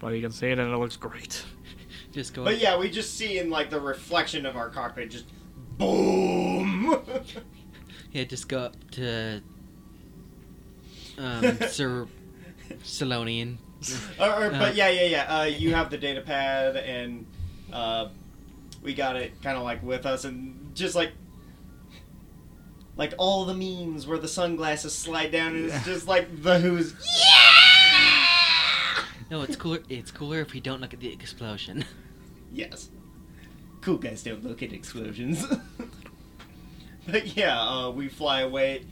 But 0.00 0.08
you 0.14 0.20
can 0.20 0.30
see 0.30 0.46
it 0.48 0.58
and 0.58 0.72
it 0.72 0.76
looks 0.76 0.96
great. 0.96 1.44
Just 2.12 2.32
go. 2.32 2.44
but 2.44 2.58
yeah, 2.58 2.78
we 2.78 2.88
just 2.90 3.16
see 3.16 3.38
in 3.38 3.50
like 3.50 3.68
the 3.68 3.80
reflection 3.80 4.46
of 4.46 4.56
our 4.56 4.70
cockpit 4.70 5.10
just 5.10 5.26
boom. 5.76 6.96
Yeah, 8.12 8.24
just 8.24 8.48
go 8.48 8.60
up 8.60 8.90
to 8.92 9.42
um, 11.18 11.58
Sir 11.68 12.06
Selonian. 12.82 13.58
or, 14.20 14.26
or, 14.26 14.46
Uh, 14.46 14.58
but 14.58 14.74
yeah, 14.74 14.88
yeah, 14.88 15.02
yeah. 15.04 15.38
Uh, 15.38 15.44
you 15.44 15.74
have 15.74 15.90
the 15.90 15.98
data 15.98 16.20
pad, 16.20 16.76
and 16.76 17.26
uh, 17.72 18.08
we 18.82 18.94
got 18.94 19.16
it 19.16 19.40
kind 19.42 19.56
of 19.56 19.64
like 19.64 19.82
with 19.82 20.06
us, 20.06 20.24
and 20.24 20.74
just 20.74 20.94
like 20.94 21.12
like 22.96 23.14
all 23.16 23.44
the 23.44 23.54
memes 23.54 24.06
where 24.06 24.18
the 24.18 24.28
sunglasses 24.28 24.94
slide 24.94 25.30
down, 25.30 25.54
and 25.54 25.66
it's 25.66 25.84
just 25.84 26.08
like 26.08 26.42
the 26.42 26.58
Who's. 26.58 26.92
Yeah. 26.92 29.04
No, 29.30 29.42
it's 29.42 29.56
cooler. 29.56 29.80
It's 29.88 30.10
cooler 30.10 30.40
if 30.40 30.52
we 30.52 30.60
don't 30.60 30.80
look 30.80 30.94
at 30.94 31.00
the 31.00 31.12
explosion. 31.12 31.84
Yes. 32.52 32.90
Cool 33.82 33.98
guys 33.98 34.22
don't 34.22 34.42
look 34.42 34.62
at 34.62 34.72
explosions. 34.72 35.44
but 37.06 37.36
yeah, 37.36 37.60
uh, 37.60 37.90
we 37.90 38.08
fly 38.08 38.40
away. 38.40 38.84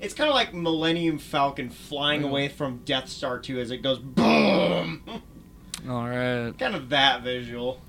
It's 0.00 0.14
kind 0.14 0.28
of 0.28 0.34
like 0.34 0.54
Millennium 0.54 1.18
Falcon 1.18 1.68
flying 1.68 2.24
away 2.24 2.48
from 2.48 2.78
Death 2.84 3.08
Star 3.08 3.38
2 3.38 3.60
as 3.60 3.70
it 3.70 3.78
goes 3.82 3.98
boom. 3.98 5.02
All 5.88 6.08
right. 6.08 6.52
kind 6.58 6.74
of 6.74 6.88
that 6.88 7.22
visual. 7.22 7.80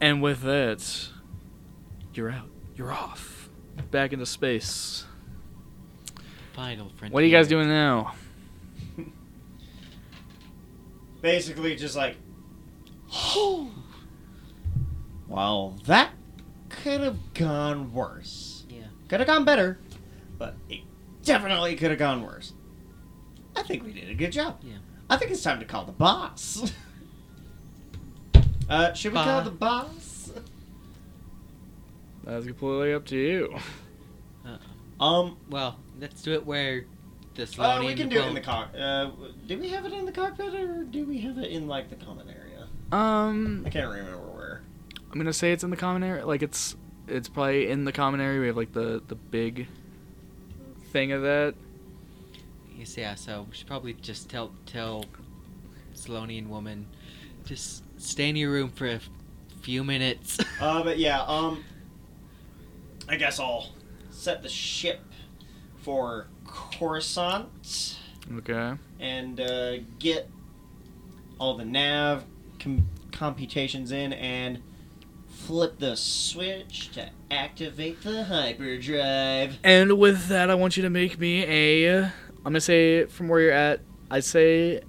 And 0.00 0.22
with 0.22 0.42
that, 0.42 1.08
you're 2.14 2.30
out. 2.30 2.48
You're 2.76 2.92
off. 2.92 3.48
Back 3.90 4.12
into 4.12 4.26
space. 4.26 5.04
Final 6.52 6.88
frontier. 6.90 7.12
What 7.14 7.22
are 7.22 7.26
you 7.26 7.32
guys 7.32 7.48
doing 7.48 7.68
now? 7.68 8.14
Basically, 11.20 11.74
just 11.76 11.96
like, 11.96 12.16
well, 15.28 15.78
that 15.86 16.10
could 16.68 17.00
have 17.00 17.34
gone 17.34 17.92
worse. 17.92 18.43
Yeah. 19.14 19.18
Could 19.18 19.28
have 19.28 19.36
gone 19.36 19.44
better, 19.44 19.78
but 20.38 20.56
it 20.68 20.80
definitely 21.22 21.76
could 21.76 21.90
have 21.90 21.98
gone 21.98 22.22
worse. 22.22 22.52
I 23.56 23.62
think 23.62 23.84
we 23.84 23.92
did 23.92 24.10
a 24.10 24.14
good 24.14 24.32
job. 24.32 24.58
Yeah. 24.62 24.78
I 25.08 25.16
think 25.16 25.30
it's 25.30 25.42
time 25.42 25.60
to 25.60 25.64
call 25.64 25.84
the 25.84 25.92
boss. 25.92 26.72
uh, 28.68 28.92
should 28.94 29.12
we 29.12 29.18
call 29.18 29.42
the 29.42 29.50
boss? 29.50 30.32
That's 32.24 32.46
completely 32.46 32.92
up 32.94 33.04
to 33.06 33.16
you. 33.16 33.56
Um, 34.98 35.36
Well, 35.48 35.78
let's 36.00 36.22
do 36.22 36.32
it 36.32 36.44
where 36.44 36.86
the 37.34 37.42
uh, 37.42 37.46
Selonian. 37.46 37.86
we 37.86 37.94
can 37.94 38.08
do 38.08 38.18
it 38.20 38.26
in 38.26 38.34
the 38.34 38.40
boat- 38.40 38.44
cock. 38.46 38.70
Uh, 38.76 39.10
do 39.46 39.58
we 39.58 39.68
have 39.68 39.84
it 39.84 39.92
in 39.92 40.06
the 40.06 40.12
cockpit 40.12 40.54
or 40.54 40.84
do 40.84 41.04
we 41.04 41.18
have 41.18 41.38
it 41.38 41.50
in 41.50 41.68
like 41.68 41.90
the 41.90 41.96
common 41.96 42.28
area? 42.28 42.66
Um, 42.90 43.62
I 43.66 43.70
can't 43.70 43.88
remember 43.90 44.16
where. 44.18 44.62
I'm 45.12 45.18
gonna 45.18 45.32
say 45.32 45.52
it's 45.52 45.62
in 45.62 45.70
the 45.70 45.76
common 45.76 46.02
area. 46.02 46.26
Like 46.26 46.42
it's, 46.42 46.74
it's 47.08 47.28
probably 47.28 47.68
in 47.70 47.84
the 47.84 47.92
common 47.92 48.20
area. 48.20 48.40
We 48.40 48.46
have 48.48 48.56
like 48.56 48.72
the 48.72 49.02
the 49.06 49.14
big 49.14 49.66
thing 50.92 51.12
of 51.12 51.22
that. 51.22 51.54
Yes, 52.76 52.96
yeah. 52.96 53.14
So 53.14 53.46
we 53.48 53.56
should 53.56 53.66
probably 53.66 53.92
just 53.94 54.28
tell 54.28 54.52
tell 54.66 55.04
Selonian 55.94 56.48
woman, 56.48 56.86
just 57.44 57.82
stay 58.00 58.28
in 58.28 58.36
your 58.36 58.50
room 58.50 58.70
for 58.70 58.86
a 58.86 59.00
few 59.62 59.84
minutes. 59.84 60.38
Uh, 60.60 60.82
but 60.84 60.98
yeah, 60.98 61.20
um, 61.24 61.62
I 63.08 63.16
guess 63.16 63.38
I'll 63.40 63.70
set 64.10 64.42
the 64.42 64.48
ship 64.48 65.00
for 65.78 66.28
Coruscant 66.46 67.98
Okay. 68.38 68.74
and 69.00 69.40
uh, 69.40 69.78
get 69.98 70.30
all 71.38 71.56
the 71.56 71.64
nav 71.64 72.24
com- 72.60 72.86
computations 73.12 73.90
in 73.92 74.12
and 74.14 74.62
flip 75.46 75.78
the 75.78 75.94
switch 75.94 76.90
to 76.92 77.10
activate 77.30 78.02
the 78.02 78.24
hyperdrive. 78.24 79.58
And 79.62 79.98
with 79.98 80.28
that, 80.28 80.50
I 80.50 80.54
want 80.54 80.76
you 80.76 80.82
to 80.84 80.90
make 80.90 81.18
me 81.18 81.44
a. 81.44 82.04
I'm 82.04 82.12
gonna 82.44 82.60
say 82.60 83.04
from 83.06 83.28
where 83.28 83.40
you're 83.40 83.52
at. 83.52 83.80
I'd 84.10 84.24
say 84.24 84.80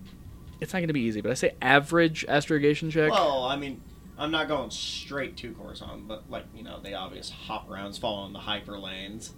it's 0.61 0.73
not 0.73 0.79
gonna 0.79 0.93
be 0.93 1.01
easy, 1.01 1.21
but 1.21 1.31
I 1.31 1.33
say 1.33 1.55
average 1.61 2.25
astrogation 2.27 2.89
check. 2.89 3.11
Well, 3.11 3.43
I 3.43 3.57
mean, 3.57 3.81
I'm 4.17 4.31
not 4.31 4.47
going 4.47 4.71
straight 4.71 5.35
to 5.37 5.53
Coruscant, 5.53 6.07
but 6.07 6.29
like 6.29 6.45
you 6.55 6.63
know, 6.63 6.79
the 6.79 6.93
obvious 6.93 7.29
hop 7.29 7.69
rounds 7.69 7.97
following 7.97 8.33
the 8.33 8.39
hyper 8.39 8.79
lanes, 8.79 9.33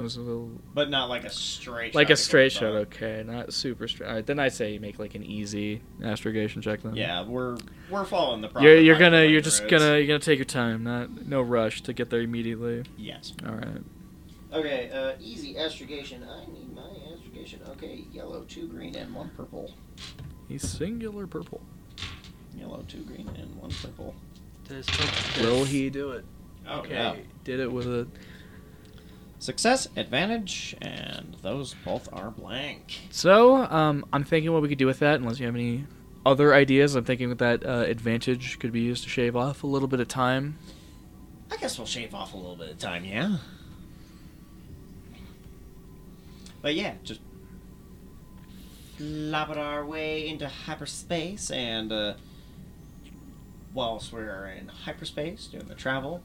That 0.00 0.04
was 0.04 0.16
a 0.16 0.20
little, 0.22 0.50
but 0.74 0.88
not 0.88 1.08
like 1.10 1.24
a 1.24 1.30
straight. 1.30 1.94
like 1.94 2.08
shot 2.08 2.12
a 2.14 2.16
straight 2.16 2.52
shot. 2.52 2.62
Okay, 2.74 3.22
not 3.26 3.52
super 3.52 3.86
straight. 3.86 4.08
All 4.08 4.14
right, 4.14 4.24
then 4.26 4.38
I'd 4.38 4.52
say 4.54 4.72
you 4.72 4.80
make 4.80 4.98
like 4.98 5.14
an 5.14 5.22
easy 5.22 5.82
astrogation 6.02 6.62
check 6.62 6.82
then. 6.82 6.96
Yeah, 6.96 7.24
we're 7.26 7.58
we're 7.90 8.04
following 8.04 8.40
the. 8.40 8.48
Proper 8.48 8.66
You're 8.66 8.78
you're 8.78 8.98
gonna 8.98 9.24
you're 9.24 9.40
just 9.42 9.60
roads. 9.60 9.70
gonna 9.72 9.98
you're 9.98 10.06
gonna 10.06 10.18
take 10.18 10.38
your 10.38 10.46
time, 10.46 10.82
not 10.84 11.26
no 11.26 11.42
rush 11.42 11.82
to 11.82 11.92
get 11.92 12.08
there 12.10 12.20
immediately. 12.22 12.84
Yes. 12.96 13.34
All 13.46 13.54
right. 13.54 13.82
Okay, 14.52 14.90
uh, 14.90 15.12
easy 15.20 15.56
astrogation. 15.58 16.24
I 16.24 16.44
need 16.50 16.74
my 16.74 16.82
astrogation. 17.14 17.60
Okay, 17.72 18.04
yellow, 18.12 18.44
two 18.48 18.66
green, 18.68 18.96
and 18.96 19.14
one 19.14 19.30
purple. 19.36 19.72
He's 20.48 20.66
singular 20.68 21.26
purple. 21.26 21.60
Yellow, 22.56 22.84
two 22.88 23.02
green, 23.04 23.28
and 23.38 23.54
one 23.56 23.70
purple. 23.70 24.14
Does- 24.68 24.86
does- 24.86 25.38
Will 25.40 25.64
he 25.64 25.88
do 25.90 26.10
it? 26.12 26.24
Okay. 26.68 27.22
Did 27.44 27.60
it 27.60 27.70
with 27.70 27.86
a 27.86 28.06
Success, 29.40 29.88
advantage, 29.96 30.76
and 30.82 31.34
those 31.40 31.74
both 31.82 32.10
are 32.12 32.30
blank. 32.30 33.00
So, 33.10 33.56
um, 33.56 34.04
I'm 34.12 34.22
thinking 34.22 34.52
what 34.52 34.60
we 34.60 34.68
could 34.68 34.76
do 34.76 34.84
with 34.84 34.98
that, 34.98 35.14
unless 35.14 35.40
you 35.40 35.46
have 35.46 35.54
any 35.54 35.86
other 36.26 36.52
ideas. 36.54 36.94
I'm 36.94 37.04
thinking 37.04 37.34
that 37.34 37.64
uh, 37.64 37.84
advantage 37.88 38.58
could 38.58 38.70
be 38.70 38.80
used 38.80 39.02
to 39.04 39.08
shave 39.08 39.34
off 39.34 39.64
a 39.64 39.66
little 39.66 39.88
bit 39.88 39.98
of 39.98 40.08
time. 40.08 40.58
I 41.50 41.56
guess 41.56 41.78
we'll 41.78 41.86
shave 41.86 42.14
off 42.14 42.34
a 42.34 42.36
little 42.36 42.54
bit 42.54 42.68
of 42.68 42.78
time, 42.78 43.02
yeah? 43.06 43.38
But 46.60 46.74
yeah, 46.74 46.96
just 47.02 47.22
flop 48.98 49.48
it 49.48 49.56
our 49.56 49.86
way 49.86 50.28
into 50.28 50.48
hyperspace, 50.48 51.50
and 51.50 51.90
uh, 51.90 52.14
whilst 53.72 54.12
we're 54.12 54.48
in 54.48 54.68
hyperspace 54.68 55.46
doing 55.46 55.66
the 55.66 55.74
travel, 55.74 56.22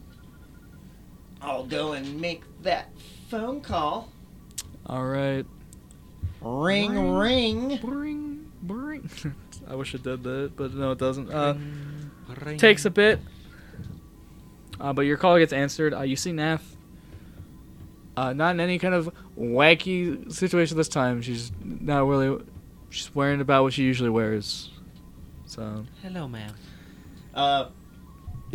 I'll 1.41 1.65
go 1.65 1.93
and 1.93 2.19
make 2.19 2.43
that 2.63 2.89
phone 3.30 3.62
call. 3.62 4.12
All 4.88 5.06
right. 5.06 5.45
Ring, 6.41 7.13
ring. 7.13 7.78
Bring, 7.82 8.52
bring. 8.62 9.10
I 9.67 9.76
wish 9.76 9.95
it 9.95 10.04
did 10.04 10.24
that, 10.24 10.52
but 10.56 10.74
no, 10.74 10.91
it 10.91 11.00
doesn't. 11.00 11.32
Uh, 11.32 11.54
Ring, 11.54 12.38
ring. 12.45 12.58
takes 12.58 12.86
a 12.86 12.89
bit. 12.89 13.19
Uh, 14.80 14.93
but 14.93 15.04
your 15.04 15.17
call 15.17 15.38
gets 15.39 15.54
answered. 15.54 15.93
Uh, 15.93 16.02
you 16.02 16.15
see 16.15 16.32
Nath. 16.32 16.76
Uh, 18.17 18.34
not 18.34 18.52
in 18.56 18.60
any 18.60 18.80
kind 18.80 18.93
of 18.93 19.10
wacky 19.38 20.32
situation 20.32 20.78
this 20.78 20.88
time. 20.88 21.21
She's 21.21 21.52
not 21.63 22.08
really. 22.08 22.43
She's 22.89 23.13
wearing 23.13 23.41
about 23.41 23.63
what 23.63 23.74
she 23.74 23.84
usually 23.84 24.10
wears. 24.10 24.71
So. 25.45 25.86
Hello, 26.02 26.28
ma'am. 26.28 26.54
Uh, 27.34 27.69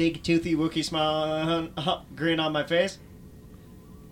big 0.00 0.22
toothy 0.22 0.54
Wookiee 0.56 0.82
smile, 0.82 1.68
uh, 1.76 2.00
grin 2.16 2.40
on 2.40 2.52
my 2.54 2.64
face. 2.64 2.98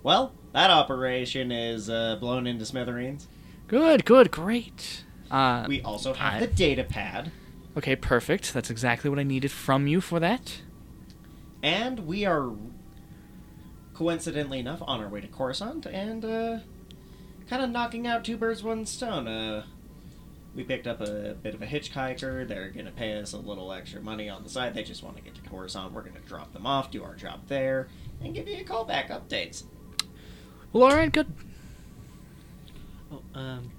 Well, 0.03 0.34
that 0.53 0.70
operation 0.70 1.51
is 1.51 1.89
uh, 1.89 2.16
blown 2.16 2.47
into 2.47 2.66
smithereens. 2.66 3.26
Good, 3.68 4.05
good, 4.05 4.30
great. 4.30 5.05
Uh, 5.30 5.64
We 5.66 5.80
also 5.80 6.12
have 6.12 6.34
I- 6.34 6.41
the 6.41 6.47
data 6.47 6.84
pad, 6.84 7.32
okay, 7.74 7.97
perfect. 7.97 8.53
That's 8.53 8.68
exactly 8.68 9.09
what 9.09 9.18
I 9.18 9.22
needed 9.22 9.51
from 9.51 9.86
you 9.86 10.03
for 10.03 10.20
that. 10.20 10.61
and 11.62 12.01
we 12.07 12.26
are, 12.26 12.51
coincidentally 13.95 14.59
enough, 14.59 14.82
on 14.82 15.01
our 15.01 15.09
way 15.09 15.22
to 15.22 15.26
Coruscant, 15.26 15.86
and 15.86 16.22
uh, 16.22 16.59
kind 17.49 17.62
of 17.62 17.70
knocking 17.70 18.07
out 18.07 18.26
two 18.26 18.36
birds, 18.36 18.62
one 18.62 18.84
stone. 18.84 19.26
Uh, 19.26 19.64
we 20.59 20.65
picked 20.65 20.89
up 20.89 21.01
a 21.01 21.37
bit 21.41 21.55
of 21.55 21.63
a 21.63 21.67
hitchhiker. 21.67 22.47
They're 22.47 22.71
gonna 22.71 22.91
pay 22.91 23.17
us 23.17 23.33
a 23.33 23.39
little 23.39 23.73
extra 23.73 24.01
money 24.01 24.29
on 24.29 24.43
the 24.43 24.49
side. 24.49 24.75
They 24.75 24.83
just 24.83 25.05
want 25.05 25.17
to 25.17 25.23
get 25.23 25.37
to 25.37 25.41
Coruscant. 25.49 25.93
We're 25.93 26.03
gonna 26.03 26.19
drop 26.27 26.53
them 26.53 26.67
off, 26.67 26.91
do 26.91 27.05
our 27.05 27.15
job 27.15 27.47
there, 27.47 27.87
and 28.21 28.35
give 28.35 28.49
you 28.49 28.57
a 28.57 28.65
callback 28.65 29.09
updates. 29.09 29.63
Well, 30.73 30.91
all 30.91 30.97
right, 30.97 31.13
good. 31.13 31.33
Oh, 33.13 33.23
um, 33.39 33.71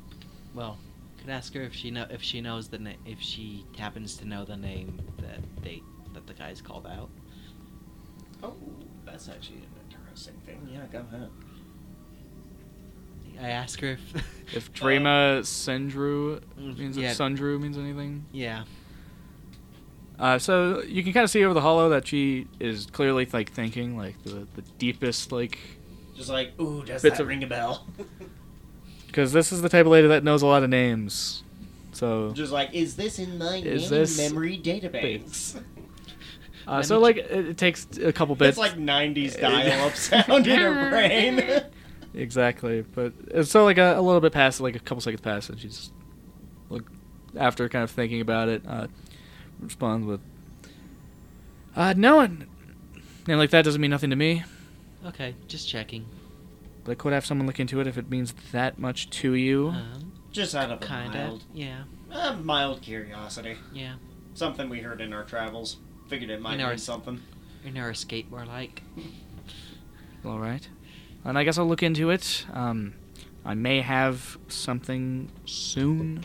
well, 0.55 0.77
could 1.19 1.29
ask 1.29 1.53
her 1.53 1.61
if 1.61 1.73
she 1.75 1.91
know 1.91 2.07
if 2.09 2.23
she 2.23 2.39
knows 2.39 2.69
the 2.69 2.79
na- 2.79 2.93
if 3.05 3.19
she 3.19 3.65
happens 3.77 4.15
to 4.15 4.25
know 4.25 4.45
the 4.45 4.55
name 4.55 5.01
that 5.17 5.41
they 5.61 5.83
that 6.13 6.27
the 6.27 6.33
guys 6.33 6.61
called 6.61 6.87
out. 6.87 7.09
Oh, 8.41 8.55
that's 9.05 9.27
actually 9.27 9.57
an 9.57 9.91
interesting 9.91 10.35
thing. 10.45 10.65
Yeah, 10.71 10.85
go 10.89 11.05
ahead. 11.13 11.29
I 13.41 13.49
ask 13.49 13.79
her 13.81 13.91
if. 13.93 14.13
If 14.51 14.73
Drema 14.73 15.41
Sendru 15.41 16.41
Mm, 16.59 16.75
means 16.79 16.97
yeah. 16.97 17.11
Sundru 17.11 17.61
means 17.61 17.77
anything. 17.77 18.25
yeah. 18.31 18.63
Uh, 20.17 20.37
so 20.39 20.81
you 20.81 21.03
can 21.03 21.13
kind 21.13 21.23
of 21.23 21.29
see 21.29 21.43
over 21.45 21.53
the 21.53 21.61
hollow 21.61 21.89
that 21.89 22.07
she 22.07 22.47
is 22.59 22.87
clearly 22.87 23.27
like 23.31 23.51
thinking 23.51 23.95
like 23.95 24.21
the 24.23 24.47
the 24.55 24.63
deepest 24.79 25.31
like 25.31 25.59
Just 26.15 26.29
like, 26.29 26.59
ooh, 26.59 26.83
does 26.83 27.03
Bits 27.03 27.17
that 27.17 27.21
of- 27.21 27.27
ring 27.27 27.43
a 27.43 27.47
bell? 27.47 27.85
because 29.07 29.31
this 29.33 29.51
is 29.51 29.61
the 29.61 29.69
type 29.69 29.85
of 29.85 29.91
lady 29.91 30.07
that 30.07 30.23
knows 30.23 30.41
a 30.41 30.47
lot 30.47 30.63
of 30.63 30.69
names. 30.71 31.43
So 31.91 32.31
Just 32.33 32.51
like, 32.51 32.73
Is 32.73 32.95
this 32.95 33.19
in 33.19 33.37
my 33.37 33.57
Is 33.57 33.83
name 33.91 33.99
this- 33.99 34.17
memory 34.17 34.57
database? 34.57 35.61
uh, 36.67 36.81
so 36.81 36.97
like 36.99 37.17
it, 37.17 37.49
it 37.49 37.57
takes 37.59 37.85
a 38.03 38.11
couple 38.11 38.35
bits. 38.35 38.57
It's 38.57 38.57
like 38.57 38.73
90s 38.77 39.39
dial-up 39.39 39.95
sound 39.95 40.47
in 40.47 40.59
her 40.59 40.89
brain. 40.89 41.63
Exactly, 42.13 42.81
but 42.81 43.13
it's 43.27 43.51
so 43.51 43.63
like 43.63 43.77
a, 43.77 43.97
a 43.97 44.01
little 44.01 44.21
bit 44.21 44.31
past, 44.33 44.59
like 44.61 44.75
a 44.75 44.79
couple 44.79 45.01
seconds 45.01 45.21
past, 45.21 45.49
and 45.49 45.59
she's 45.59 45.91
like 46.69 46.81
after 47.37 47.69
kind 47.69 47.83
of 47.83 47.91
thinking 47.91 48.19
about 48.21 48.49
it, 48.49 48.63
uh, 48.67 48.87
responds 49.59 50.05
with, 50.07 50.19
"Uh, 51.75 51.93
no, 51.95 52.19
and 52.19 52.47
and 53.27 53.37
like 53.37 53.51
that 53.51 53.63
doesn't 53.63 53.79
mean 53.81 53.91
nothing 53.91 54.09
to 54.09 54.15
me. 54.15 54.43
Okay, 55.05 55.35
just 55.47 55.69
checking. 55.69 56.05
But 56.83 56.93
I 56.93 56.95
could 56.95 57.13
have 57.13 57.25
someone 57.25 57.45
look 57.45 57.59
into 57.59 57.79
it 57.79 57.87
if 57.87 57.97
it 57.97 58.09
means 58.09 58.33
that 58.51 58.79
much 58.79 59.09
to 59.11 59.33
you. 59.33 59.69
Um, 59.69 60.11
Just 60.31 60.55
out 60.55 60.71
of 60.71 60.81
a 60.81 60.85
kinda. 60.85 61.37
Yeah. 61.53 61.83
uh, 62.11 62.35
mild 62.41 62.81
curiosity. 62.81 63.57
Yeah. 63.73 63.95
Something 64.33 64.69
we 64.69 64.79
heard 64.79 65.01
in 65.01 65.13
our 65.13 65.23
travels. 65.23 65.77
Figured 66.07 66.29
it 66.31 66.41
might 66.41 66.55
In 66.55 66.61
our- 66.61 66.69
mean 66.71 66.77
something. 66.79 67.21
In 67.65 67.77
our 67.77 67.91
escape, 67.91 68.31
more 68.31 68.45
like. 68.45 68.81
All 70.25 70.39
right, 70.39 70.67
and 71.25 71.37
I 71.37 71.43
guess 71.43 71.57
I'll 71.57 71.67
look 71.67 71.83
into 71.83 72.09
it. 72.09 72.45
Um, 72.53 72.93
I 73.45 73.53
may 73.53 73.81
have 73.81 74.37
something 74.47 75.31
soon. 75.45 76.23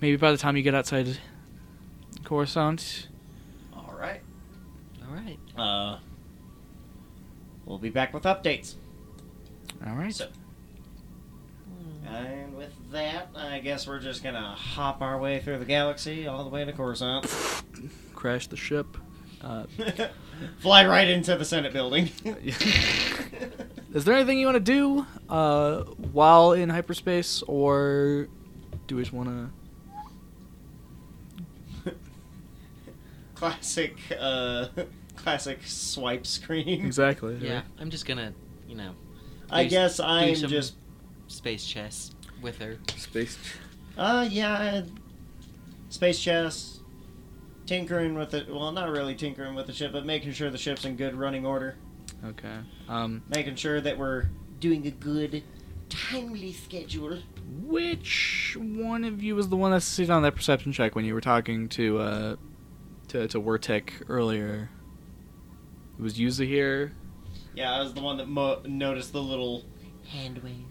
Maybe 0.00 0.16
by 0.16 0.32
the 0.32 0.38
time 0.38 0.56
you 0.56 0.62
get 0.62 0.74
outside 0.74 1.18
Coruscant. 2.24 3.08
All 3.74 3.94
right. 3.98 4.20
All 5.06 5.14
right. 5.14 5.38
Uh, 5.56 5.98
we'll 7.64 7.78
be 7.78 7.90
back 7.90 8.14
with 8.14 8.24
updates. 8.24 8.74
All 9.86 9.94
right. 9.94 10.14
So, 10.14 10.28
and 12.06 12.56
with 12.56 12.72
that, 12.92 13.28
I 13.36 13.60
guess 13.60 13.86
we're 13.86 14.00
just 14.00 14.22
gonna 14.22 14.54
hop 14.54 15.02
our 15.02 15.18
way 15.18 15.40
through 15.40 15.58
the 15.58 15.64
galaxy 15.64 16.26
all 16.26 16.44
the 16.44 16.50
way 16.50 16.64
to 16.64 16.72
Coruscant. 16.72 17.26
Crash 18.14 18.46
the 18.46 18.56
ship. 18.56 18.96
Uh, 19.42 19.64
Fly 20.58 20.86
right 20.86 21.08
into 21.08 21.36
the 21.36 21.44
Senate 21.44 21.72
building. 21.72 22.10
Is 23.94 24.04
there 24.04 24.14
anything 24.14 24.38
you 24.38 24.46
want 24.46 24.56
to 24.56 24.60
do 24.60 25.06
uh, 25.28 25.82
while 25.84 26.52
in 26.52 26.68
hyperspace, 26.68 27.42
or 27.42 28.28
do 28.86 28.96
we 28.96 29.02
just 29.02 29.12
want 29.12 29.52
to? 31.84 31.92
classic, 33.34 33.96
uh, 34.18 34.66
classic 35.16 35.60
swipe 35.64 36.26
screen. 36.26 36.84
Exactly. 36.84 37.36
Yeah, 37.40 37.62
I'm 37.78 37.90
just 37.90 38.06
gonna, 38.06 38.32
you 38.68 38.74
know, 38.74 38.94
I 39.50 39.64
guess 39.64 40.00
I'm 40.00 40.34
some- 40.34 40.50
just, 40.50 40.74
space 41.28 41.64
chess 41.64 42.10
with 42.42 42.58
her. 42.58 42.78
Space. 42.96 43.38
uh, 43.96 44.26
yeah, 44.30 44.82
space 45.88 46.18
chess, 46.20 46.73
tinkering 47.66 48.14
with 48.14 48.34
it. 48.34 48.48
Well, 48.52 48.72
not 48.72 48.90
really 48.90 49.14
tinkering 49.14 49.54
with 49.54 49.66
the 49.66 49.72
ship, 49.72 49.92
but 49.92 50.04
making 50.06 50.32
sure 50.32 50.50
the 50.50 50.58
ship's 50.58 50.84
in 50.84 50.96
good 50.96 51.14
running 51.14 51.44
order, 51.46 51.76
Okay. 52.24 52.58
Um, 52.88 53.22
making 53.28 53.56
sure 53.56 53.80
that 53.80 53.98
we're 53.98 54.26
Doing 54.60 54.86
a 54.86 54.90
good, 54.90 55.42
timely 55.90 56.52
schedule. 56.52 57.18
which 57.62 58.56
one 58.58 59.04
of 59.04 59.22
you 59.22 59.34
was 59.36 59.48
the 59.48 59.56
one 59.56 59.72
that 59.72 59.82
succeeded 59.82 60.10
on 60.10 60.22
that 60.22 60.34
perception 60.34 60.72
check 60.72 60.94
when 60.94 61.04
you 61.04 61.12
were 61.12 61.20
talking 61.20 61.68
to 61.70 61.98
uh, 61.98 62.36
to 63.08 63.28
to 63.28 63.40
Wertek 63.40 63.90
earlier? 64.08 64.70
It 65.98 66.02
was 66.02 66.14
Yuza 66.18 66.46
here. 66.46 66.92
Yeah, 67.54 67.72
I 67.74 67.80
was 67.80 67.92
the 67.94 68.00
one 68.00 68.16
that 68.18 68.28
mo- 68.28 68.62
noticed 68.64 69.12
the 69.12 69.22
little. 69.22 69.64
Hand 70.08 70.38
wave. 70.42 70.64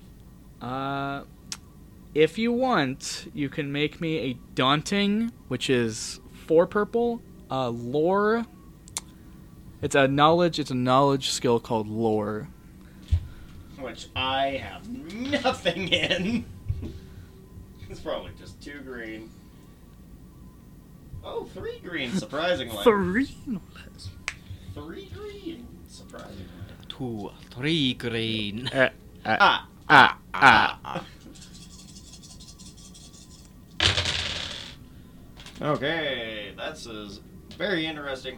Uh, 0.62 1.24
if 2.16 2.38
you 2.38 2.52
want, 2.52 3.30
you 3.34 3.50
can 3.50 3.72
make 3.72 4.00
me 4.02 4.18
a 4.20 4.34
daunting, 4.56 5.32
which 5.50 5.70
is 5.70 6.20
four 6.44 6.68
purple. 6.68 7.22
Uh, 7.50 7.70
lore. 7.70 8.46
It's 9.82 9.96
a 9.96 10.08
knowledge. 10.08 10.60
It's 10.60 10.72
a 10.72 10.76
knowledge 10.76 11.30
skill 11.30 11.60
called 11.60 11.88
lore. 11.88 12.48
Which 13.80 14.08
I 14.16 14.62
have 14.64 14.88
nothing 15.14 15.90
in. 15.90 16.46
it's 17.90 18.00
probably 18.00 18.32
just 18.40 18.62
two 18.62 18.80
green. 18.80 19.30
Oh, 21.24 21.46
three 21.54 21.80
green, 21.80 22.12
surprisingly. 22.14 22.84
Three. 22.84 23.30
Three 24.74 25.10
green, 25.14 25.68
surprisingly. 25.88 26.46
Two, 26.90 27.32
three 27.52 27.94
green. 27.94 28.68
Uh, 28.68 28.90
uh, 29.26 29.38
Ah, 29.40 29.68
ah, 29.90 30.18
ah. 30.34 30.80
ah. 30.84 31.06
Okay, 35.64 36.54
that's 36.58 36.86
is 36.86 37.22
very 37.58 37.86
interesting. 37.86 38.38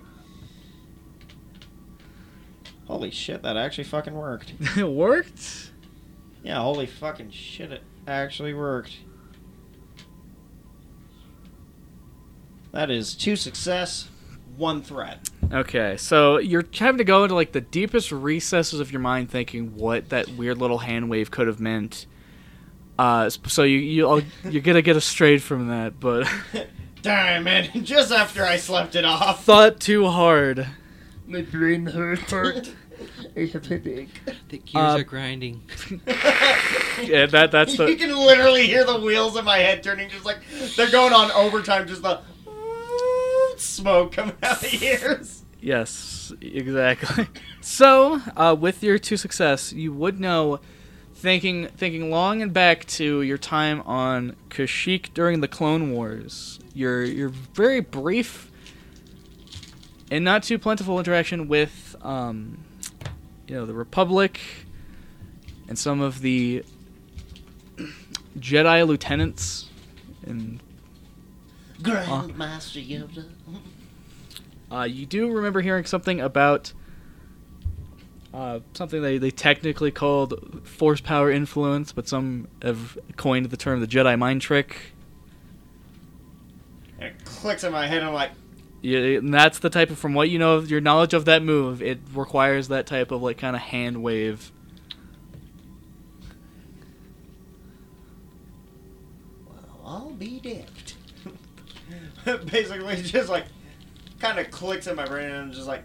Holy 2.86 3.10
shit, 3.10 3.42
that 3.42 3.58
actually 3.58 3.86
fucking 3.86 4.14
worked. 4.14 4.54
it 4.78 4.88
worked. 4.88 5.72
Yeah, 6.44 6.62
holy 6.62 6.86
fucking 6.86 7.32
shit, 7.32 7.72
it 7.72 7.82
actually 8.08 8.54
worked. 8.54 8.98
That 12.72 12.92
is 12.92 13.16
two 13.16 13.36
success, 13.36 14.10
one 14.56 14.84
threat. 14.84 15.28
Okay, 15.52 15.98
so 15.98 16.38
you're 16.38 16.66
having 16.78 17.00
to 17.00 17.04
go 17.04 17.24
into 17.24 17.34
like 17.34 17.54
the 17.54 17.62
deepest 17.62 18.12
recesses 18.12 18.80
of 18.80 18.92
your 18.92 19.02
mind, 19.02 19.32
thinking 19.32 19.76
what 19.76 20.10
that 20.10 20.30
weird 20.30 20.60
little 20.60 20.80
hand 20.80 21.10
wave 21.10 21.32
could 21.32 21.48
have 21.48 21.60
meant. 21.60 22.06
Uh, 23.00 23.30
so 23.30 23.64
you 23.64 23.80
you 23.80 24.24
you're 24.44 24.62
gonna 24.62 24.84
get 24.84 25.02
strayed 25.02 25.42
from 25.42 25.70
that, 25.70 26.00
but 26.00 26.32
Damn 27.06 27.48
it, 27.48 27.72
just 27.84 28.12
after 28.12 28.44
I 28.44 28.58
slept 28.58 28.96
it 28.96 29.06
off. 29.06 29.44
thought 29.46 29.80
too 29.80 30.08
hard. 30.08 30.68
My 31.28 31.42
brain 31.44 31.86
hurt. 31.86 32.34
I 33.38 33.42
have 33.52 33.66
headache. 33.68 34.10
The 34.50 34.58
gears 34.58 34.76
Uh, 34.76 34.98
are 35.00 35.04
grinding. 35.04 35.62
Yeah, 37.04 37.26
that 37.26 37.52
that's 37.52 37.78
you 37.78 37.86
the 37.88 37.96
can 37.98 38.16
literally 38.16 38.66
hear 38.68 38.86
the 38.86 38.98
wheels 39.00 39.36
in 39.38 39.44
my 39.44 39.58
head 39.58 39.84
turning, 39.84 40.10
just 40.10 40.24
like 40.24 40.38
they're 40.78 40.90
going 40.90 41.12
on 41.12 41.30
overtime. 41.32 41.86
Just 41.88 42.02
the 42.04 42.22
smoke 43.58 44.14
coming 44.14 44.36
out 44.42 44.64
of 44.64 44.72
the 44.72 44.86
ears. 44.86 45.44
yes, 45.60 46.32
exactly. 46.42 47.28
So 47.60 48.22
uh, 48.38 48.56
with 48.58 48.82
your 48.82 48.98
two 48.98 49.18
success, 49.18 49.74
you 49.74 49.92
would 49.94 50.20
know, 50.22 50.62
thinking 51.16 51.68
thinking 51.70 52.12
long 52.12 52.42
and 52.42 52.54
back 52.54 52.86
to 52.86 53.22
your 53.22 53.38
time 53.38 53.82
on 53.82 54.36
Kashyyyk 54.50 55.14
during 55.14 55.42
the 55.42 55.48
Clone 55.48 55.92
Wars. 55.92 56.60
Your 56.74 57.04
your 57.04 57.30
very 57.30 57.80
brief 57.80 58.52
and 60.12 60.24
not 60.24 60.44
too 60.44 60.60
plentiful 60.60 61.00
interaction 61.00 61.48
with 61.48 61.96
um, 62.02 62.64
you 63.48 63.56
know 63.56 63.66
the 63.66 63.74
Republic 63.74 64.40
and 65.68 65.80
some 65.80 66.02
of 66.02 66.22
the 66.22 66.64
Jedi 68.38 68.86
lieutenants 68.86 69.70
and 70.26 70.60
Grandmaster 71.82 72.86
Yoda. 72.86 73.26
Uh, 74.72 74.84
you 74.84 75.06
do 75.06 75.32
remember 75.32 75.62
hearing 75.62 75.86
something 75.86 76.20
about 76.20 76.74
uh, 78.36 78.60
something 78.74 79.02
they, 79.02 79.18
they 79.18 79.32
technically 79.32 79.92
called 79.92 80.68
force 80.68 81.00
power 81.00 81.32
influence, 81.32 81.94
but 81.94 82.08
some 82.08 82.50
have 82.62 82.98
coined 83.16 83.46
the 83.46 83.56
term 83.56 83.80
the 83.80 83.88
Jedi 83.88 84.20
mind 84.20 84.42
trick. 84.42 84.94
And 87.00 87.10
it 87.10 87.24
clicks 87.24 87.64
in 87.64 87.72
my 87.72 87.88
head. 87.88 88.00
And 88.00 88.08
I'm 88.08 88.14
like, 88.14 88.32
Yeah, 88.82 89.00
and 89.00 89.34
that's 89.34 89.60
the 89.60 89.70
type 89.70 89.90
of, 89.90 89.98
from 89.98 90.14
what 90.14 90.30
you 90.30 90.38
know 90.38 90.58
of 90.58 90.70
your 90.70 90.82
knowledge 90.82 91.14
of 91.14 91.24
that 91.26 91.44
move, 91.44 91.82
it 91.82 92.00
requires 92.14 92.68
that 92.68 92.86
type 92.86 93.12
of 93.12 93.22
like 93.22 93.38
kind 93.38 93.56
of 93.56 93.62
hand 93.62 94.04
wave. 94.04 94.52
Well, 99.48 99.80
I'll 99.86 100.12
be 100.12 100.42
dipped. 100.42 100.96
basically 102.52 102.98
just 102.98 103.30
like 103.30 103.46
kind 104.20 104.40
of 104.40 104.52
clicks 104.52 104.88
in 104.88 104.98
my 104.98 105.06
brain, 105.06 105.30
and 105.30 105.38
I'm 105.38 105.52
just 105.54 105.68
like, 105.68 105.84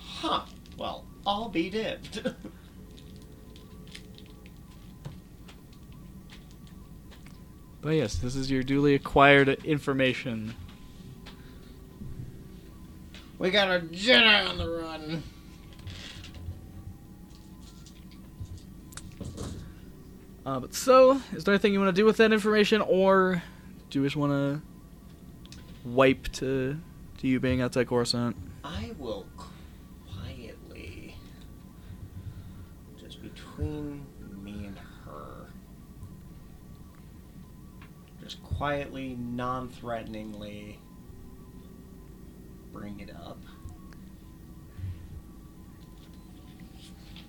huh. 0.00 0.44
Well, 0.78 1.04
I'll 1.26 1.48
be 1.48 1.70
dipped. 1.70 2.22
but 7.80 7.90
yes, 7.90 8.16
this 8.16 8.36
is 8.36 8.50
your 8.50 8.62
duly 8.62 8.94
acquired 8.94 9.48
information. 9.64 10.54
We 13.38 13.50
got 13.50 13.68
a 13.68 13.80
Jedi 13.80 14.48
on 14.48 14.58
the 14.58 14.68
run. 14.68 15.22
Uh, 20.46 20.60
but 20.60 20.74
so, 20.74 21.20
is 21.32 21.44
there 21.44 21.54
anything 21.54 21.72
you 21.72 21.80
want 21.80 21.94
to 21.94 22.00
do 22.00 22.04
with 22.04 22.18
that 22.18 22.32
information, 22.32 22.82
or 22.82 23.42
do 23.88 24.00
you 24.00 24.06
just 24.06 24.16
want 24.16 24.32
to 24.32 24.60
wipe 25.88 26.28
to 26.32 26.78
to 27.18 27.26
you 27.26 27.40
being 27.40 27.62
outside 27.62 27.88
Coruscant? 27.88 28.36
I 28.62 28.92
will 28.98 29.26
between 33.56 34.04
me 34.42 34.66
and 34.66 34.78
her, 35.04 35.46
just 38.22 38.42
quietly, 38.42 39.16
non 39.18 39.68
threateningly 39.68 40.78
bring 42.72 43.00
it 43.00 43.10
up. 43.14 43.38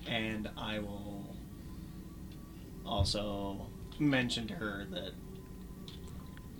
And 0.08 0.48
I 0.56 0.78
will 0.78 1.36
also 2.84 3.66
mention 3.98 4.46
to 4.48 4.54
her 4.54 4.86
that 4.90 5.12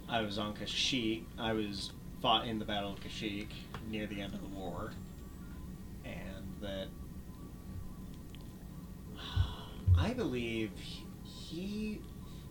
I 0.08 0.20
was 0.22 0.38
on 0.38 0.54
Kashyyyk. 0.54 1.24
I 1.38 1.52
was 1.52 1.92
fought 2.20 2.46
in 2.46 2.58
the 2.58 2.64
Battle 2.64 2.92
of 2.92 3.00
Kashyyyk 3.00 3.48
near 3.88 4.06
the 4.06 4.20
end 4.20 4.34
of 4.34 4.40
the 4.40 4.48
war, 4.48 4.92
and 6.04 6.44
that 6.60 6.88
I 9.98 10.12
believe 10.12 10.70
he 11.24 12.00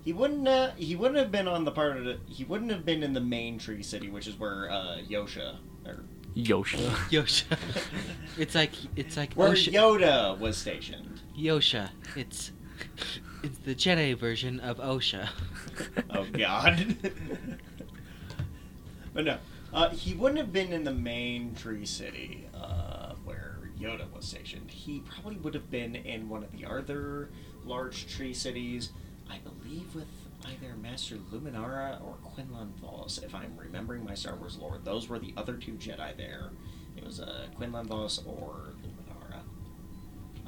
he 0.04 0.14
wouldn't 0.14 0.48
uh, 0.48 0.72
he 0.78 0.96
wouldn't 0.96 1.18
have 1.18 1.32
been 1.32 1.48
on 1.48 1.66
the 1.66 1.72
part 1.72 1.98
of 1.98 2.06
the, 2.06 2.20
he 2.28 2.44
wouldn't 2.44 2.72
have 2.72 2.86
been 2.86 3.04
in 3.04 3.14
the 3.14 3.22
main 3.22 3.58
Tree 3.58 3.84
City, 3.84 4.10
which 4.10 4.28
is 4.28 4.40
where 4.40 4.70
uh, 4.70 4.98
Yosha 5.10 5.58
or 5.86 6.04
Yosha. 6.36 6.78
Yosha. 7.10 7.58
it's 8.38 8.56
like 8.56 8.72
it's 8.96 9.18
like 9.18 9.34
where 9.34 9.52
Osha- 9.52 9.74
Yoda 9.74 10.38
was 10.40 10.58
stationed. 10.58 11.22
Yosha. 11.38 11.90
It's 12.16 12.52
it's 13.42 13.58
the 13.60 13.74
Jedi 13.74 14.18
version 14.18 14.60
of 14.60 14.78
Osha. 14.78 15.30
oh 16.12 16.26
God. 16.32 16.96
but 19.14 19.26
no, 19.26 19.38
uh, 19.74 19.90
he 19.90 20.14
wouldn't 20.14 20.40
have 20.40 20.54
been 20.54 20.72
in 20.72 20.84
the 20.84 20.94
main 20.94 21.56
Tree 21.56 21.86
City 21.86 22.45
where 22.45 22.45
Yoda 23.86 24.12
was 24.12 24.26
stationed. 24.26 24.72
He 24.72 25.02
probably 25.02 25.38
would 25.38 25.54
have 25.54 25.70
been 25.70 25.96
in 25.96 26.28
one 26.28 26.44
of 26.44 26.52
the 26.52 26.66
other 26.66 27.30
large 27.64 28.08
tree 28.08 28.34
cities. 28.34 28.92
I 29.30 29.38
believe 29.40 29.94
with 29.94 30.08
either 30.46 30.76
Master 30.76 31.16
Luminara 31.32 32.02
or 32.04 32.16
Quinlan 32.24 32.74
Vos, 32.82 33.20
if 33.24 33.34
I'm 33.34 33.56
remembering 33.58 34.04
my 34.04 34.16
Star 34.16 34.36
Wars 34.36 34.58
lore. 34.58 34.80
Those 34.84 35.08
were 35.08 35.20
the 35.20 35.34
other 35.38 35.54
two 35.54 35.74
Jedi 35.74 36.16
there. 36.18 36.50
It 36.98 37.04
was 37.04 37.20
uh, 37.20 37.48
Quinlan 37.56 37.88
Vos 37.88 38.20
or 38.26 38.74
Luminara. 38.84 39.42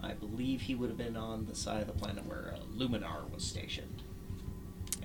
I 0.02 0.14
believe 0.14 0.62
he 0.62 0.76
would 0.76 0.90
have 0.90 0.98
been 0.98 1.18
on 1.18 1.46
the 1.46 1.56
side 1.56 1.82
of 1.82 1.88
the 1.88 1.94
planet 1.94 2.26
where 2.26 2.56
uh, 2.56 2.60
Luminar 2.76 3.30
was 3.32 3.44
stationed. 3.44 4.04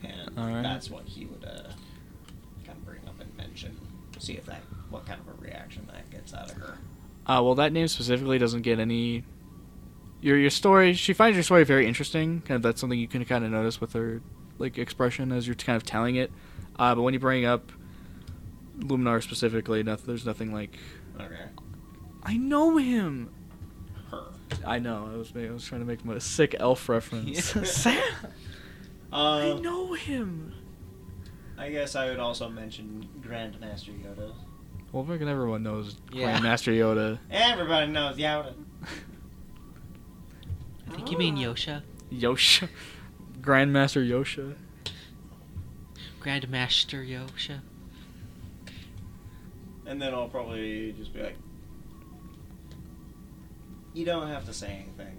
And 0.02 0.38
Alright. 0.38 0.62
that's 0.62 0.90
what 0.90 1.04
he 1.04 1.26
would 1.26 1.44
uh, 1.44 1.70
kind 2.64 2.78
of 2.78 2.84
bring 2.84 3.00
up 3.06 3.20
and 3.20 3.34
mention. 3.36 3.78
See 4.18 4.34
if 4.34 4.46
that, 4.46 4.62
what 4.90 5.06
kind 5.06 5.20
of 5.20 5.28
a 5.28 5.42
reaction 5.42 5.88
that 5.92 6.10
gets 6.10 6.34
out 6.34 6.50
of 6.50 6.56
her. 6.56 6.78
Uh, 7.26 7.40
well, 7.42 7.54
that 7.56 7.72
name 7.72 7.88
specifically 7.88 8.38
doesn't 8.38 8.62
get 8.62 8.78
any. 8.78 9.24
Your 10.20 10.36
your 10.38 10.50
story. 10.50 10.92
She 10.94 11.12
finds 11.12 11.36
your 11.36 11.42
story 11.42 11.64
very 11.64 11.86
interesting. 11.86 12.40
Kind 12.42 12.56
of 12.56 12.62
that's 12.62 12.80
something 12.80 12.98
you 12.98 13.08
can 13.08 13.24
kind 13.24 13.44
of 13.44 13.50
notice 13.50 13.80
with 13.80 13.92
her 13.94 14.20
like 14.58 14.78
expression 14.78 15.32
as 15.32 15.46
you're 15.46 15.56
kind 15.56 15.76
of 15.76 15.82
telling 15.84 16.16
it. 16.16 16.30
Uh, 16.78 16.94
but 16.94 17.02
when 17.02 17.12
you 17.14 17.20
bring 17.20 17.44
up 17.44 17.72
Luminar 18.78 19.22
specifically, 19.22 19.82
nothing, 19.82 20.06
there's 20.06 20.24
nothing 20.26 20.52
like 20.52 20.78
Okay. 21.20 21.44
I 22.22 22.36
know 22.36 22.76
him. 22.76 23.30
Her. 24.10 24.24
I 24.64 24.78
know. 24.78 25.10
I 25.12 25.16
was 25.16 25.32
I 25.36 25.50
was 25.50 25.64
trying 25.64 25.80
to 25.80 25.86
make 25.86 26.04
a 26.04 26.20
sick 26.20 26.54
elf 26.58 26.88
reference. 26.88 27.44
Sam. 27.70 28.02
I 29.12 29.50
Uh, 29.50 29.58
know 29.58 29.92
him. 29.94 30.54
I 31.58 31.70
guess 31.70 31.94
I 31.96 32.08
would 32.08 32.18
also 32.18 32.48
mention 32.48 33.08
Grandmaster 33.20 33.90
Yoda. 34.02 34.32
Well, 34.92 35.04
fucking 35.04 35.28
everyone 35.28 35.62
knows 35.62 35.96
Yeah. 36.12 36.38
Grandmaster 36.38 36.72
Yoda. 36.76 37.18
Everybody 37.30 37.90
knows 37.90 38.16
Yoda. 38.16 38.54
I 40.86 40.94
think 40.94 41.10
you 41.10 41.16
mean 41.16 41.36
Yosha. 41.36 41.82
Yosha. 42.12 42.68
Grandmaster 43.40 44.06
Yosha. 44.06 44.54
Grandmaster 46.20 47.08
Yosha. 47.08 47.60
And 49.86 50.00
then 50.00 50.12
I'll 50.14 50.28
probably 50.28 50.92
just 50.92 51.12
be 51.14 51.22
like, 51.22 51.36
you 53.94 54.04
don't 54.04 54.28
have 54.28 54.44
to 54.46 54.52
say 54.52 54.84
anything. 54.84 55.18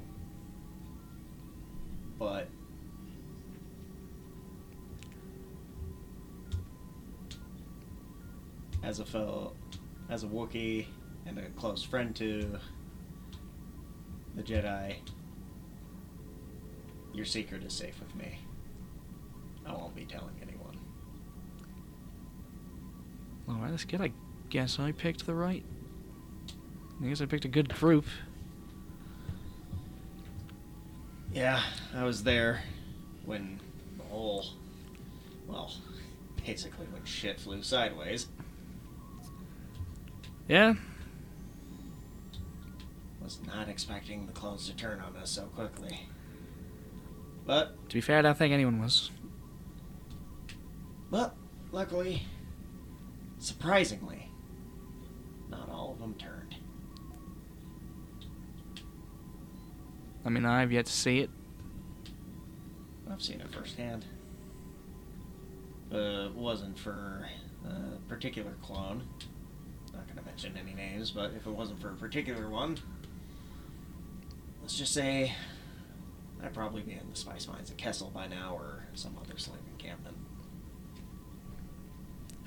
But 2.20 2.48
as 8.84 9.00
a 9.00 9.06
fellow, 9.06 9.54
as 10.10 10.24
a 10.24 10.28
Wookiee 10.28 10.86
and 11.26 11.38
a 11.38 11.50
close 11.52 11.84
friend 11.84 12.16
to 12.16 12.60
the 14.36 14.44
Jedi, 14.44 14.96
your 17.14 17.26
secret 17.26 17.64
is 17.64 17.74
safe 17.74 18.00
with 18.00 18.16
me. 18.16 18.40
I 19.66 19.72
won't 19.74 19.96
be 19.96 20.06
telling 20.06 20.36
anyone. 20.42 20.78
Alright, 23.48 23.72
that's 23.72 23.86
good. 23.86 24.02
I 24.02 24.12
guess 24.50 24.80
I 24.80 24.92
picked 24.92 25.26
the 25.26 25.34
right. 25.34 25.64
I 27.02 27.08
guess 27.08 27.22
I 27.22 27.26
picked 27.26 27.46
a 27.46 27.50
good 27.50 27.74
group. 27.74 28.06
Yeah, 31.34 31.62
I 31.96 32.04
was 32.04 32.24
there 32.24 32.62
when 33.26 33.60
the 33.98 34.04
whole, 34.04 34.46
well, 35.48 35.74
basically 36.46 36.86
when 36.92 37.04
shit 37.06 37.40
flew 37.40 37.64
sideways. 37.64 38.28
Yeah, 40.48 40.74
Was 43.22 43.40
not 43.48 43.70
expecting 43.70 44.28
the 44.28 44.34
clones 44.34 44.68
to 44.70 44.76
turn 44.76 45.00
on 45.00 45.16
us 45.16 45.30
so 45.32 45.44
quickly. 45.44 46.08
But, 47.46 47.90
to 47.90 47.96
be 47.96 48.02
fair, 48.02 48.20
I 48.20 48.22
don't 48.22 48.38
think 48.38 48.54
anyone 48.54 48.82
was. 48.82 49.10
but, 51.10 51.36
luckily, 51.72 52.24
surprisingly, 53.40 54.30
not 55.50 55.70
all 55.70 55.92
of 55.94 56.00
them 56.00 56.14
turned. 56.16 56.56
I 60.26 60.30
mean, 60.30 60.46
I've 60.46 60.72
yet 60.72 60.86
to 60.86 60.92
see 60.92 61.20
it. 61.20 61.30
I've 63.10 63.22
seen 63.22 63.42
it 63.42 63.54
firsthand. 63.54 64.06
Uh, 65.94 66.28
it 66.28 66.36
wasn't 66.36 66.78
for 66.80 67.28
a 67.66 68.10
particular 68.10 68.54
clone. 68.62 69.04
Mention 70.34 70.58
any 70.58 70.74
names, 70.74 71.12
but 71.12 71.32
if 71.38 71.46
it 71.46 71.52
wasn't 71.52 71.80
for 71.80 71.90
a 71.90 71.94
particular 71.94 72.50
one, 72.50 72.80
let's 74.64 74.76
just 74.76 74.92
say 74.92 75.32
I'd 76.44 76.56
probably 76.56 76.82
be 76.82 76.94
in 76.94 77.08
the 77.08 77.16
spice 77.16 77.48
mines 77.48 77.70
at 77.70 77.78
Kessel 77.78 78.10
by 78.10 78.26
now 78.26 78.56
or 78.60 78.84
some 78.96 79.16
other 79.22 79.38
slave 79.38 79.60
encampment. 79.72 80.18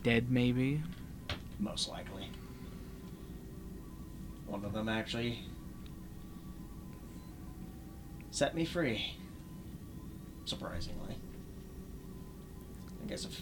Dead, 0.03 0.32
maybe. 0.32 0.82
Most 1.61 1.89
likely. 1.89 2.28
One 4.49 4.64
of 4.64 4.72
them 4.72 4.89
actually 4.89 5.45
set 8.32 8.57
me 8.57 8.64
free. 8.64 9.14
Surprisingly. 10.45 11.18
I 13.01 13.07
guess 13.07 13.24
if 13.24 13.41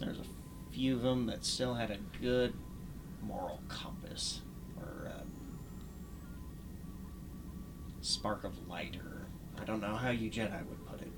there's 0.00 0.18
a 0.18 0.72
few 0.72 0.96
of 0.96 1.02
them 1.02 1.26
that 1.26 1.44
still 1.44 1.74
had 1.74 1.92
a 1.92 1.98
good 2.20 2.54
moral 3.22 3.60
compass 3.68 4.40
or 4.76 5.06
a 5.06 5.24
spark 8.00 8.44
of 8.44 8.68
light 8.68 8.96
or 8.96 9.26
I 9.60 9.64
don't 9.64 9.80
know 9.80 9.94
how 9.94 10.10
you 10.10 10.30
Jedi 10.30 10.66
would 10.66 10.86
put 10.86 11.00
it. 11.00 11.12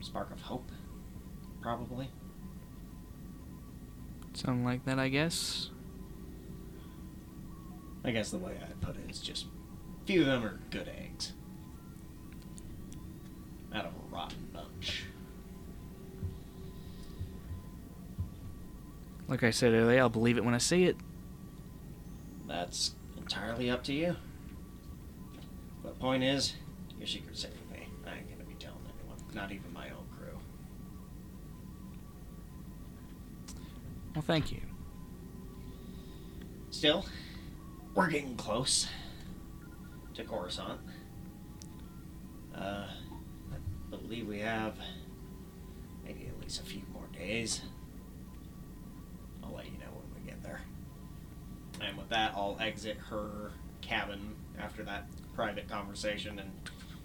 Spark 0.00 0.32
of 0.32 0.40
hope, 0.40 0.70
probably. 1.60 2.10
Something 4.34 4.64
like 4.64 4.84
that, 4.84 4.98
I 4.98 5.08
guess. 5.08 5.70
I 8.04 8.10
guess 8.10 8.30
the 8.30 8.38
way 8.38 8.58
I 8.62 8.72
put 8.84 8.96
it 8.96 9.10
is 9.10 9.20
just 9.20 9.46
few 10.06 10.20
of 10.20 10.26
them 10.26 10.44
are 10.44 10.60
good 10.70 10.88
eggs. 10.88 11.32
Out 13.74 13.86
of 13.86 13.92
a 13.92 14.14
rotten 14.14 14.48
bunch. 14.52 15.04
Like 19.28 19.42
I 19.42 19.50
said 19.50 19.72
earlier, 19.72 20.00
I'll 20.00 20.08
believe 20.08 20.38
it 20.38 20.44
when 20.44 20.54
I 20.54 20.58
see 20.58 20.84
it. 20.84 20.96
That's 22.46 22.94
entirely 23.16 23.70
up 23.70 23.82
to 23.84 23.92
you. 23.92 24.16
But 25.82 25.98
point 25.98 26.22
is, 26.22 26.54
your 26.98 27.08
secret's 27.08 27.42
safe 27.42 27.50
with 27.52 27.78
me. 27.78 27.88
I 28.06 28.18
ain't 28.18 28.30
gonna 28.30 28.48
be 28.48 28.54
telling 28.54 28.78
anyone, 28.98 29.18
not 29.34 29.50
even 29.50 29.72
my 29.72 29.90
own 29.90 30.06
crew. 30.16 30.38
Well, 34.14 34.22
thank 34.22 34.52
you. 34.52 34.60
Still, 36.70 37.04
we're 37.94 38.10
getting 38.10 38.36
close 38.36 38.86
to 40.14 40.24
Coruscant. 40.24 40.80
Uh, 42.54 42.86
I 43.52 43.96
believe 43.96 44.28
we 44.28 44.38
have 44.40 44.76
maybe 46.04 46.26
at 46.26 46.40
least 46.40 46.60
a 46.60 46.64
few 46.64 46.82
more 46.92 47.06
days. 47.12 47.62
And 51.80 51.96
with 51.96 52.08
that, 52.08 52.32
I'll 52.34 52.56
exit 52.60 52.96
her 53.10 53.52
cabin 53.80 54.34
after 54.58 54.82
that 54.84 55.06
private 55.34 55.68
conversation 55.68 56.38
and 56.38 56.50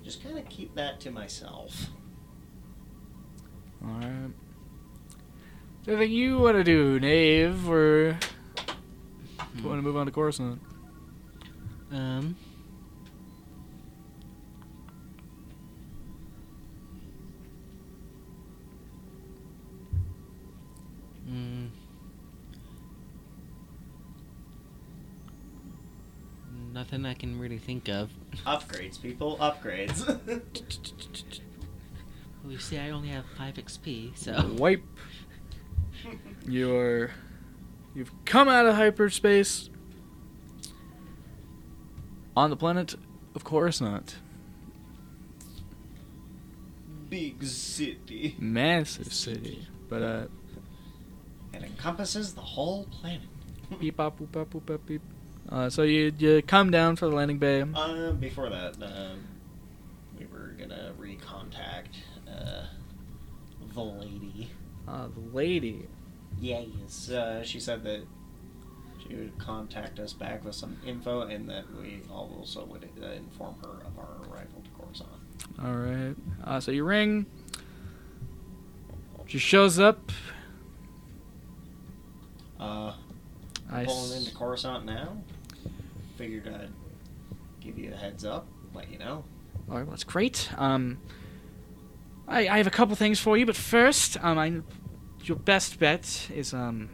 just 0.03 0.23
kind 0.23 0.37
of 0.37 0.47
keep 0.49 0.73
that 0.75 0.99
to 1.01 1.11
myself. 1.11 1.87
Alright. 3.83 4.31
So 5.85 5.95
I 5.95 5.97
think 5.97 6.11
you 6.11 6.37
want 6.37 6.57
to 6.57 6.63
do, 6.63 6.99
Nave, 6.99 7.67
or 7.69 8.11
do 9.55 9.61
you 9.61 9.67
want 9.67 9.79
to 9.79 9.81
move 9.81 9.97
on 9.97 10.05
to 10.05 10.11
Coruscant? 10.11 10.61
Um. 11.91 12.35
Mm. 21.29 21.69
Nothing 26.73 27.05
I 27.05 27.13
can 27.13 27.39
really 27.39 27.57
think 27.57 27.89
of. 27.89 28.11
Upgrades, 28.45 29.01
people, 29.01 29.37
upgrades. 29.37 30.05
Well, 32.43 32.53
you 32.53 32.57
see, 32.57 32.79
I 32.79 32.89
only 32.89 33.09
have 33.09 33.25
5 33.37 33.53
XP, 33.53 34.17
so. 34.17 34.51
Wipe. 34.57 34.81
You're. 36.47 37.11
You've 37.93 38.11
come 38.25 38.49
out 38.49 38.65
of 38.65 38.73
hyperspace 38.73 39.69
on 42.35 42.49
the 42.49 42.55
planet 42.55 42.95
of 43.35 43.43
course 43.43 43.79
not. 43.79 44.15
Big 47.09 47.43
city. 47.43 48.35
Massive 48.39 49.13
city. 49.13 49.67
But, 49.89 50.01
uh, 50.01 50.25
It 51.53 51.63
encompasses 51.63 52.33
the 52.33 52.41
whole 52.41 52.85
planet. 52.85 53.27
beep, 53.79 53.97
bop, 53.97 54.17
boop, 54.19 54.31
bop, 54.31 54.49
boop, 54.49 54.65
bop, 54.65 54.85
beep. 54.85 55.01
Uh, 55.49 55.69
so 55.69 55.83
you, 55.83 56.13
you 56.17 56.41
come 56.41 56.71
down 56.71 56.95
for 56.95 57.07
the 57.07 57.15
landing 57.15 57.37
bay. 57.37 57.63
Uh, 57.73 58.11
before 58.13 58.49
that, 58.49 58.75
um, 58.81 59.27
we 60.17 60.25
were 60.27 60.55
gonna 60.57 60.93
recontact 60.99 61.97
uh, 62.27 62.65
the 63.73 63.81
lady. 63.81 64.49
Uh, 64.87 65.07
the 65.07 65.35
lady. 65.35 65.87
Yes. 66.39 67.09
Uh, 67.09 67.43
she 67.43 67.59
said 67.59 67.83
that 67.83 68.01
she 69.01 69.15
would 69.15 69.37
contact 69.37 69.99
us 69.99 70.13
back 70.13 70.45
with 70.45 70.55
some 70.55 70.77
info, 70.85 71.21
and 71.21 71.49
that 71.49 71.65
we 71.75 72.01
also 72.09 72.63
would 72.65 72.87
uh, 73.01 73.07
inform 73.07 73.55
her 73.61 73.85
of 73.85 73.97
our 73.97 74.17
arrival 74.29 74.61
to 74.63 74.69
Coruscant. 74.79 75.09
Alright. 75.63 76.15
Uh, 76.43 76.59
so 76.59 76.71
you 76.71 76.83
ring. 76.83 77.25
She 79.27 79.39
shows 79.39 79.79
up. 79.79 80.11
Uh, 82.59 82.93
I 83.71 83.85
pulling 83.85 84.11
s- 84.11 84.19
into 84.19 84.35
Coruscant 84.35 84.85
now. 84.85 85.17
Figured 86.17 86.47
I'd 86.47 86.69
give 87.61 87.77
you 87.79 87.93
a 87.93 87.95
heads 87.95 88.25
up, 88.25 88.45
let 88.73 88.91
you 88.91 88.97
know. 88.99 89.23
All 89.69 89.77
right, 89.77 89.83
well, 89.83 89.91
that's 89.91 90.03
great. 90.03 90.49
Um, 90.57 90.97
I, 92.27 92.47
I 92.47 92.57
have 92.57 92.67
a 92.67 92.71
couple 92.71 92.95
things 92.95 93.19
for 93.19 93.37
you, 93.37 93.45
but 93.45 93.55
first, 93.55 94.17
um, 94.23 94.37
I, 94.37 94.61
your 95.23 95.37
best 95.37 95.79
bet 95.79 96.27
is 96.33 96.53
um, 96.53 96.89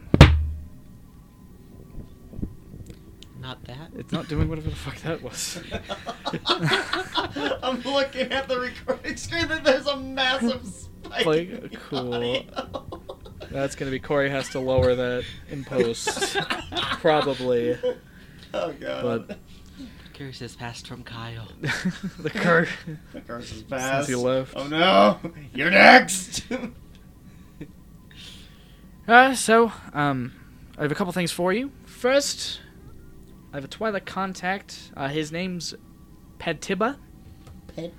Not 3.40 3.62
that. 3.64 3.90
it's 3.96 4.12
not 4.12 4.28
doing 4.28 4.48
whatever 4.48 4.68
the 4.68 4.76
fuck 4.76 4.96
that 5.02 5.22
was. 5.22 5.60
I'm 7.62 7.80
looking 7.82 8.32
at 8.32 8.48
the 8.48 8.58
recording 8.58 9.16
screen 9.16 9.50
and 9.50 9.64
there's 9.64 9.86
a 9.86 9.96
massive 9.96 10.66
spike. 11.04 11.24
Like, 11.26 11.48
in 11.48 11.60
the 11.70 11.76
cool. 11.76 12.14
audio. 12.14 12.84
That's 13.50 13.74
gonna 13.74 13.90
be 13.90 13.98
Corey 13.98 14.30
has 14.30 14.48
to 14.50 14.60
lower 14.60 14.94
that 14.94 15.24
in 15.50 15.64
post, 15.64 16.36
probably. 17.00 17.76
Oh 18.54 18.72
god. 18.72 19.28
But- 19.28 19.38
Curse 20.14 20.40
has 20.40 20.56
passed 20.56 20.88
from 20.88 21.04
Kyle. 21.04 21.46
the 22.18 22.30
cur. 22.30 22.66
the 23.12 23.20
curse 23.20 23.52
is 23.52 23.62
passed. 23.62 24.08
Since 24.08 24.18
he 24.18 24.24
left. 24.24 24.52
Oh 24.56 24.66
no! 24.66 25.18
You're 25.54 25.70
next! 25.70 26.42
Uh, 29.08 29.34
so 29.34 29.72
um, 29.94 30.34
I 30.76 30.82
have 30.82 30.92
a 30.92 30.94
couple 30.94 31.10
things 31.14 31.32
for 31.32 31.50
you. 31.50 31.72
First, 31.86 32.60
I 33.54 33.56
have 33.56 33.64
a 33.64 33.68
Twi'lek 33.68 34.04
contact. 34.04 34.92
Uh, 34.94 35.08
his 35.08 35.32
name's 35.32 35.74
Padtiba. 36.38 36.98
Pet 37.74 37.90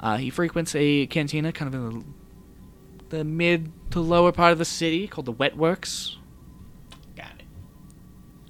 Uh, 0.00 0.16
he 0.16 0.30
frequents 0.30 0.74
a 0.74 1.06
cantina 1.08 1.52
kind 1.52 1.68
of 1.68 1.74
in 1.74 1.98
the, 1.98 2.04
the 3.10 3.24
mid 3.24 3.72
to 3.90 4.00
lower 4.00 4.32
part 4.32 4.52
of 4.52 4.58
the 4.58 4.64
city 4.64 5.06
called 5.06 5.26
the 5.26 5.32
Wetworks. 5.32 6.16
Got 7.14 7.32
it. 7.38 7.44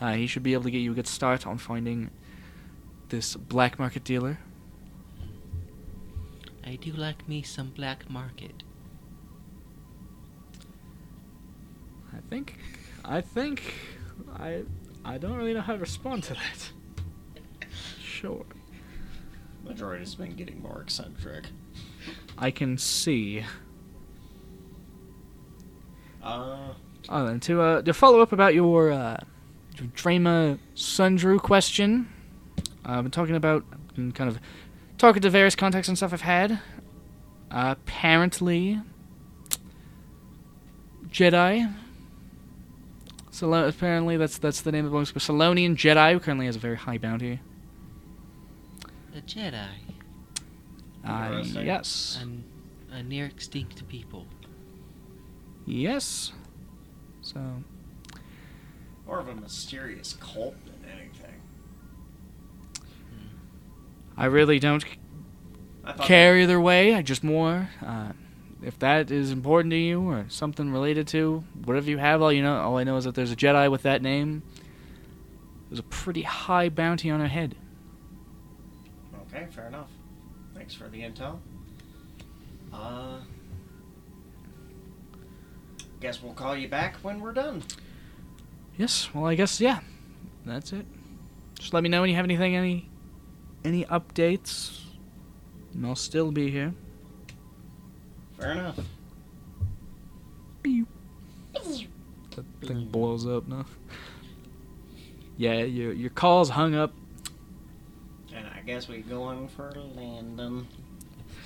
Uh, 0.00 0.12
he 0.14 0.26
should 0.26 0.42
be 0.42 0.52
able 0.52 0.64
to 0.64 0.70
get 0.70 0.78
you 0.78 0.92
a 0.92 0.94
good 0.94 1.06
start 1.06 1.46
on 1.46 1.58
finding 1.58 2.10
this 3.08 3.36
black 3.36 3.78
market 3.78 4.04
dealer. 4.04 4.38
I 6.64 6.76
do 6.76 6.92
like 6.92 7.28
me 7.28 7.42
some 7.42 7.70
black 7.70 8.10
market. 8.10 8.62
I 12.12 12.18
think, 12.28 12.58
I 13.04 13.20
think, 13.20 13.74
I, 14.34 14.62
I 15.04 15.18
don't 15.18 15.36
really 15.36 15.54
know 15.54 15.60
how 15.60 15.74
to 15.74 15.78
respond 15.78 16.24
to 16.24 16.34
that. 16.34 17.68
Sure, 18.02 18.46
The 19.64 19.74
droid 19.74 20.00
has 20.00 20.14
been 20.14 20.34
getting 20.34 20.60
more 20.62 20.80
eccentric. 20.80 21.44
I 22.38 22.50
can 22.50 22.78
see. 22.78 23.44
Uh, 26.26 26.56
Oh, 27.08 27.26
and 27.26 27.40
to 27.42 27.60
uh, 27.62 27.82
to 27.82 27.94
follow 27.94 28.20
up 28.20 28.32
about 28.32 28.54
your 28.54 28.90
uh, 28.90 29.16
your 29.78 29.86
Drama 29.94 30.58
Sundrew 30.74 31.38
question, 31.40 32.08
uh, 32.84 32.92
I've 32.92 33.04
been 33.04 33.12
talking 33.12 33.36
about 33.36 33.64
and 33.96 34.12
kind 34.12 34.28
of 34.28 34.40
talking 34.98 35.22
to 35.22 35.30
various 35.30 35.54
contacts 35.54 35.86
and 35.86 35.96
stuff 35.96 36.12
I've 36.12 36.22
had. 36.22 36.52
Uh, 37.50 37.76
apparently, 37.78 38.80
Jedi. 41.08 41.72
Salo- 43.30 43.68
apparently, 43.68 44.16
that's 44.16 44.38
that's 44.38 44.62
the 44.62 44.72
name 44.72 44.84
of 44.84 44.90
the 44.90 44.96
most 44.96 45.14
Selonian 45.14 45.76
Jedi 45.76 46.12
who 46.12 46.18
currently 46.18 46.46
has 46.46 46.56
a 46.56 46.58
very 46.58 46.76
high 46.76 46.98
bounty. 46.98 47.38
A 49.16 49.20
Jedi. 49.20 49.68
Uh, 51.04 51.44
yes, 51.62 52.18
And 52.20 52.42
a 52.90 53.00
near 53.00 53.26
extinct 53.26 53.86
people. 53.88 54.26
Yes. 55.66 56.32
So 57.22 57.40
more 59.06 59.20
of 59.20 59.28
a 59.28 59.34
mysterious 59.34 60.16
cult 60.20 60.54
than 60.64 60.90
anything. 60.90 61.40
I 64.16 64.26
really 64.26 64.58
don't 64.58 64.84
care 66.00 66.38
either 66.38 66.60
way. 66.60 66.94
I 66.94 67.02
just 67.02 67.22
more, 67.22 67.68
uh, 67.84 68.12
if 68.62 68.78
that 68.78 69.10
is 69.10 69.30
important 69.30 69.70
to 69.72 69.76
you 69.76 70.00
or 70.00 70.24
something 70.28 70.72
related 70.72 71.06
to 71.08 71.44
whatever 71.64 71.90
you 71.90 71.98
have. 71.98 72.22
All 72.22 72.32
you 72.32 72.42
know, 72.42 72.56
all 72.56 72.78
I 72.78 72.84
know 72.84 72.96
is 72.96 73.04
that 73.04 73.14
there's 73.14 73.30
a 73.30 73.36
Jedi 73.36 73.70
with 73.70 73.82
that 73.82 74.02
name. 74.02 74.42
There's 75.68 75.80
a 75.80 75.84
pretty 75.84 76.22
high 76.22 76.68
bounty 76.68 77.10
on 77.10 77.20
her 77.20 77.28
head. 77.28 77.56
Okay, 79.28 79.46
fair 79.50 79.66
enough. 79.66 79.90
Thanks 80.54 80.74
for 80.74 80.88
the 80.88 81.00
intel. 81.00 81.38
Uh, 82.72 83.18
guess 86.00 86.22
we'll 86.22 86.34
call 86.34 86.56
you 86.56 86.68
back 86.68 86.96
when 86.96 87.20
we're 87.20 87.32
done. 87.32 87.62
Yes. 88.76 89.08
Well, 89.14 89.26
I 89.26 89.34
guess 89.34 89.60
yeah. 89.60 89.80
That's 90.44 90.72
it. 90.72 90.86
Just 91.58 91.72
let 91.72 91.82
me 91.82 91.88
know 91.88 92.02
when 92.02 92.10
you 92.10 92.16
have 92.16 92.24
anything, 92.24 92.54
any, 92.54 92.88
any 93.64 93.84
updates, 93.86 94.82
and 95.72 95.86
I'll 95.86 95.96
still 95.96 96.30
be 96.30 96.50
here. 96.50 96.74
Fair 98.38 98.52
enough. 98.52 98.78
That 102.36 102.44
thing 102.60 102.84
blows 102.86 103.26
up 103.26 103.48
now. 103.48 103.64
Yeah, 105.38 105.62
your 105.62 105.92
your 105.92 106.10
call's 106.10 106.50
hung 106.50 106.74
up. 106.74 106.92
And 108.34 108.46
I 108.46 108.60
guess 108.60 108.88
we 108.88 108.98
going 108.98 109.48
for 109.48 109.72
landing 109.94 110.66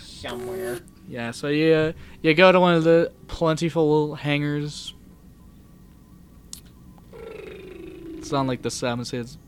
somewhere. 0.01 0.81
Yeah, 1.09 1.33
so 1.33 1.49
you 1.49 1.73
uh, 1.73 1.93
you 2.23 2.35
go 2.35 2.53
to 2.53 2.61
one 2.61 2.75
of 2.75 2.85
the 2.85 3.13
plentiful 3.27 4.15
hangars. 4.15 4.95
It's 8.19 8.33
on 8.33 8.47
like 8.47 8.63
the. 8.63 8.71
Say 8.71 8.89
it's 9.19 9.39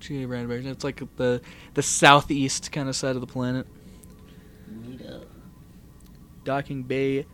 Gee, 0.00 0.24
Radberg. 0.24 0.64
It's 0.66 0.84
like 0.84 1.02
the 1.16 1.40
the 1.74 1.82
southeast 1.82 2.72
kind 2.72 2.88
of 2.88 2.96
side 2.96 3.14
of 3.14 3.20
the 3.20 3.26
planet. 3.26 3.66
Docking 6.42 6.82
Bay, 6.82 7.26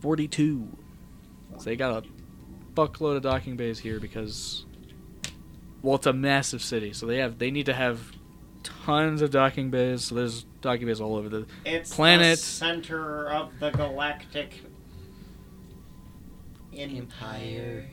forty-two. 0.00 0.68
So 1.58 1.64
they 1.64 1.76
got 1.76 2.04
a 2.04 2.08
fuckload 2.74 3.16
of 3.16 3.22
docking 3.22 3.56
bays 3.56 3.78
here 3.78 4.00
because, 4.00 4.66
well, 5.80 5.94
it's 5.94 6.06
a 6.06 6.12
massive 6.12 6.60
city, 6.60 6.92
so 6.92 7.06
they 7.06 7.18
have 7.18 7.38
they 7.38 7.50
need 7.50 7.66
to 7.66 7.74
have 7.74 8.12
tons 8.62 9.22
of 9.22 9.30
docking 9.30 9.70
bays. 9.70 10.04
So 10.04 10.16
there's 10.16 10.44
docking 10.62 10.86
bays 10.86 11.00
all 11.00 11.16
over 11.16 11.28
the. 11.28 11.46
It's 11.66 11.94
Planet. 11.94 12.38
the 12.38 12.44
center 12.44 13.28
of 13.28 13.50
the 13.58 13.70
galactic 13.70 14.62
Empire. 16.74 17.84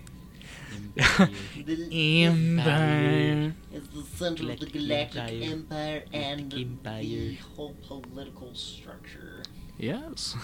The 0.95 2.23
Empire. 2.23 3.53
is 3.73 3.87
the 3.89 4.03
center 4.15 4.51
of 4.51 4.59
the 4.59 4.65
Galactic 4.67 4.73
galactic 5.13 5.49
empire. 5.49 6.03
empire 6.03 6.03
and 6.13 6.51
the 6.51 7.35
whole 7.55 7.75
political 7.81 8.53
structure. 8.53 9.43
Yes. 9.77 10.35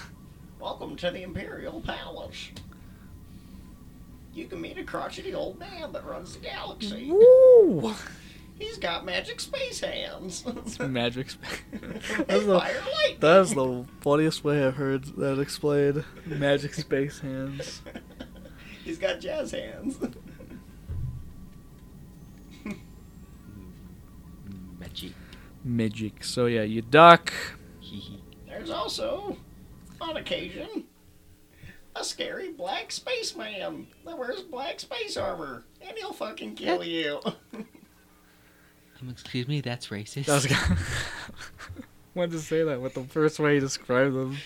Welcome 0.59 0.95
to 0.97 1.11
the 1.11 1.21
Imperial 1.21 1.79
Palace. 1.81 2.49
You 4.33 4.47
can 4.47 4.59
meet 4.59 4.77
a 4.77 4.83
crotchety 4.83 5.33
old 5.33 5.59
man 5.59 5.93
that 5.93 6.05
runs 6.05 6.33
the 6.33 6.39
galaxy. 6.39 7.09
Woo! 7.11 7.93
He's 8.57 8.77
got 8.77 9.03
magic 9.05 9.41
space 9.41 9.81
hands. 9.81 10.45
Magic. 10.79 11.29
sp- 11.35 11.43
they 11.71 11.87
That's 12.27 12.45
the, 12.45 13.17
that's 13.19 13.53
the 13.53 13.85
funniest 13.99 14.43
way 14.45 14.65
I've 14.65 14.75
heard 14.75 15.03
that 15.17 15.39
explained. 15.39 16.05
Magic 16.25 16.73
space 16.73 17.19
hands. 17.19 17.81
He's 18.85 18.97
got 18.97 19.19
jazz 19.19 19.51
hands. 19.51 19.97
Magic. 24.79 25.11
Magic. 25.63 26.23
So 26.23 26.45
yeah, 26.45 26.63
you 26.63 26.81
duck. 26.81 27.33
There's 28.47 28.69
also, 28.69 29.35
on 29.99 30.15
occasion, 30.15 30.85
a 31.95 32.03
scary 32.05 32.51
black 32.53 32.91
spaceman 32.91 33.87
that 34.05 34.17
wears 34.17 34.41
black 34.43 34.79
space 34.79 35.17
armor, 35.17 35.65
and 35.81 35.97
he'll 35.97 36.13
fucking 36.13 36.55
kill 36.55 36.83
you. 36.83 37.19
Excuse 39.09 39.47
me, 39.47 39.61
that's 39.61 39.87
racist. 39.87 40.25
That 40.25 40.35
was 40.35 41.77
wanted 42.13 42.31
to 42.31 42.39
say 42.39 42.63
that 42.63 42.81
with 42.81 42.93
the 42.93 43.03
first 43.03 43.39
way 43.39 43.55
you 43.55 43.59
described 43.59 44.15
them. 44.15 44.37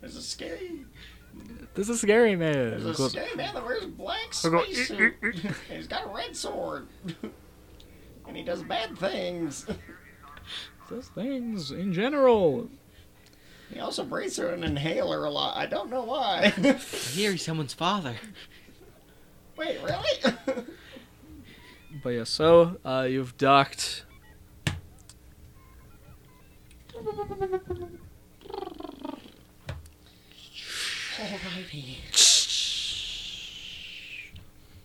This 0.00 0.16
is 0.16 0.28
scary, 0.28 0.84
This 1.74 1.88
is 1.88 2.00
scary 2.00 2.36
man. 2.36 2.52
there's 2.70 2.84
a 2.84 2.92
Goes- 2.92 3.12
scary 3.12 3.34
man 3.36 3.54
that 3.54 3.64
wears 3.64 3.86
black 3.86 4.28
I 4.28 4.32
spacesuit. 4.32 5.14
He's 5.70 5.88
got 5.88 6.04
a 6.04 6.08
red 6.08 6.36
sword, 6.36 6.86
and 8.28 8.36
he 8.36 8.42
does 8.42 8.62
bad 8.62 8.98
things. 8.98 9.66
Those 10.90 11.08
things 11.08 11.70
in 11.70 11.94
general. 11.94 12.68
He 13.72 13.80
also 13.80 14.04
breathes 14.04 14.36
through 14.36 14.50
an 14.50 14.62
inhaler 14.62 15.24
a 15.24 15.30
lot. 15.30 15.56
I 15.56 15.64
don't 15.64 15.88
know 15.88 16.04
why. 16.04 16.52
I 16.58 16.72
hear 16.72 17.32
he's 17.32 17.42
someone's 17.44 17.72
father. 17.74 18.14
Wait, 19.56 19.78
really? 19.82 20.64
But 22.02 22.10
yeah, 22.10 22.24
so 22.24 22.76
uh, 22.84 23.06
you've 23.08 23.38
docked. 23.38 24.04
Alrighty. 31.16 31.96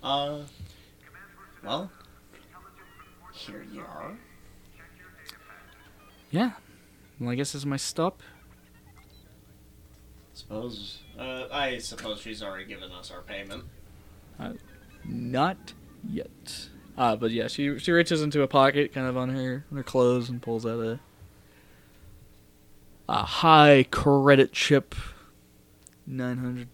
Uh, 0.01 0.39
well, 1.63 1.91
here 3.33 3.65
you 3.69 3.81
are. 3.81 4.15
Yeah. 6.31 6.51
Well, 7.19 7.31
I 7.31 7.35
guess 7.35 7.51
this 7.51 7.61
is 7.61 7.65
my 7.65 7.75
stop. 7.75 8.21
Suppose, 10.33 10.99
uh, 11.17 11.47
I 11.51 11.79
suppose 11.79 12.21
she's 12.21 12.41
already 12.41 12.65
given 12.65 12.91
us 12.91 13.11
our 13.11 13.21
payment. 13.21 13.65
Not 15.05 15.73
yet. 16.07 16.69
Uh, 16.97 17.15
but 17.15 17.31
yeah, 17.31 17.47
she 17.47 17.79
she 17.79 17.91
reaches 17.91 18.21
into 18.21 18.41
a 18.41 18.47
pocket, 18.47 18.93
kind 18.93 19.07
of 19.07 19.15
on 19.17 19.29
her 19.29 19.65
on 19.71 19.77
her 19.77 19.83
clothes, 19.83 20.29
and 20.29 20.41
pulls 20.41 20.65
out 20.65 20.79
a 20.79 20.99
a 23.07 23.23
high 23.23 23.85
credit 23.89 24.51
chip, 24.51 24.93
nine 26.05 26.37
hundred. 26.37 26.67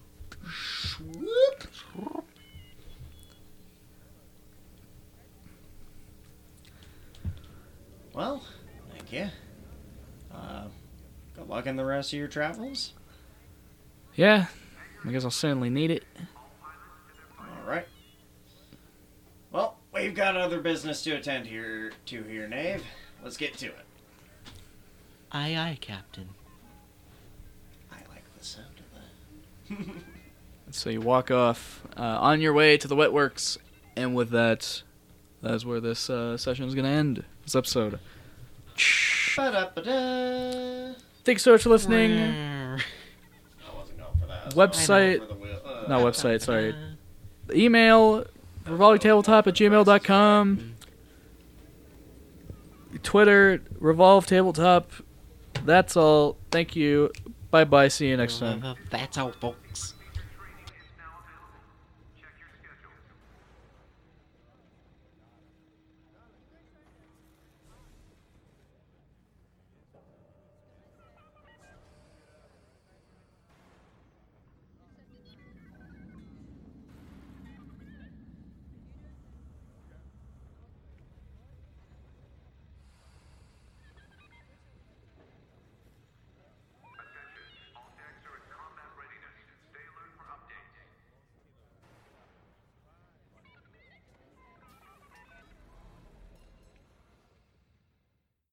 Well, 8.13 8.41
thank 8.91 9.11
you. 9.11 9.27
Uh, 10.33 10.67
good 11.35 11.47
luck 11.47 11.67
in 11.67 11.75
the 11.75 11.85
rest 11.85 12.13
of 12.13 12.19
your 12.19 12.27
travels. 12.27 12.93
Yeah, 14.15 14.45
I 15.03 15.11
guess 15.11 15.23
I'll 15.23 15.31
certainly 15.31 15.69
need 15.69 15.91
it. 15.91 16.05
Alright. 17.65 17.87
Well, 19.51 19.77
we've 19.91 20.13
got 20.13 20.37
other 20.37 20.59
business 20.59 21.01
to 21.03 21.15
attend 21.15 21.47
here 21.47 21.93
to 22.07 22.21
here, 22.23 22.47
Nave. 22.47 22.83
Let's 23.23 23.37
get 23.37 23.57
to 23.57 23.67
it. 23.67 23.85
Aye, 25.31 25.55
aye, 25.57 25.77
Captain. 25.81 26.29
I 27.91 27.95
like 28.09 28.23
the 28.37 28.43
sound 28.45 28.67
of 28.79 29.77
that. 29.77 29.87
So 30.71 30.89
you 30.89 30.99
walk 30.99 31.31
off 31.31 31.83
uh, 31.95 32.01
on 32.01 32.41
your 32.41 32.51
way 32.51 32.75
to 32.77 32.87
the 32.87 32.97
wet 32.97 33.13
works, 33.13 33.57
and 33.95 34.13
with 34.13 34.31
that, 34.31 34.81
that's 35.41 35.63
where 35.63 35.79
this 35.79 36.09
uh, 36.09 36.35
session 36.35 36.65
is 36.67 36.75
going 36.75 36.83
to 36.83 36.91
end. 36.91 37.23
This 37.43 37.55
episode. 37.55 37.97
Ba-da-ba-da. 39.37 40.95
Thanks 41.23 41.43
so 41.43 41.53
much 41.53 41.63
for 41.63 41.69
listening. 41.69 42.11
I 42.19 42.77
wasn't 43.77 43.99
going 43.99 44.17
for 44.19 44.25
that. 44.27 44.47
I 44.47 44.49
Website- 44.49 45.17
going 45.19 45.29
for 45.29 45.35
the 45.35 45.39
wheel- 45.39 45.61
uh, 45.65 45.85
Not 45.87 46.01
website, 46.01 46.41
sorry. 46.41 46.75
Email 47.53 48.25
revolvingtabletop 48.65 49.47
at 49.47 49.53
gmail.com. 49.53 50.75
Twitter, 53.03 53.61
revolve 53.79 54.25
tabletop. 54.25 54.91
That's 55.65 55.97
all. 55.97 56.37
Thank 56.51 56.75
you. 56.75 57.11
Bye 57.51 57.65
bye. 57.65 57.87
See 57.87 58.07
you 58.07 58.17
next 58.17 58.39
time. 58.39 58.75
That's 58.89 59.17
all, 59.17 59.31
folks. 59.31 59.94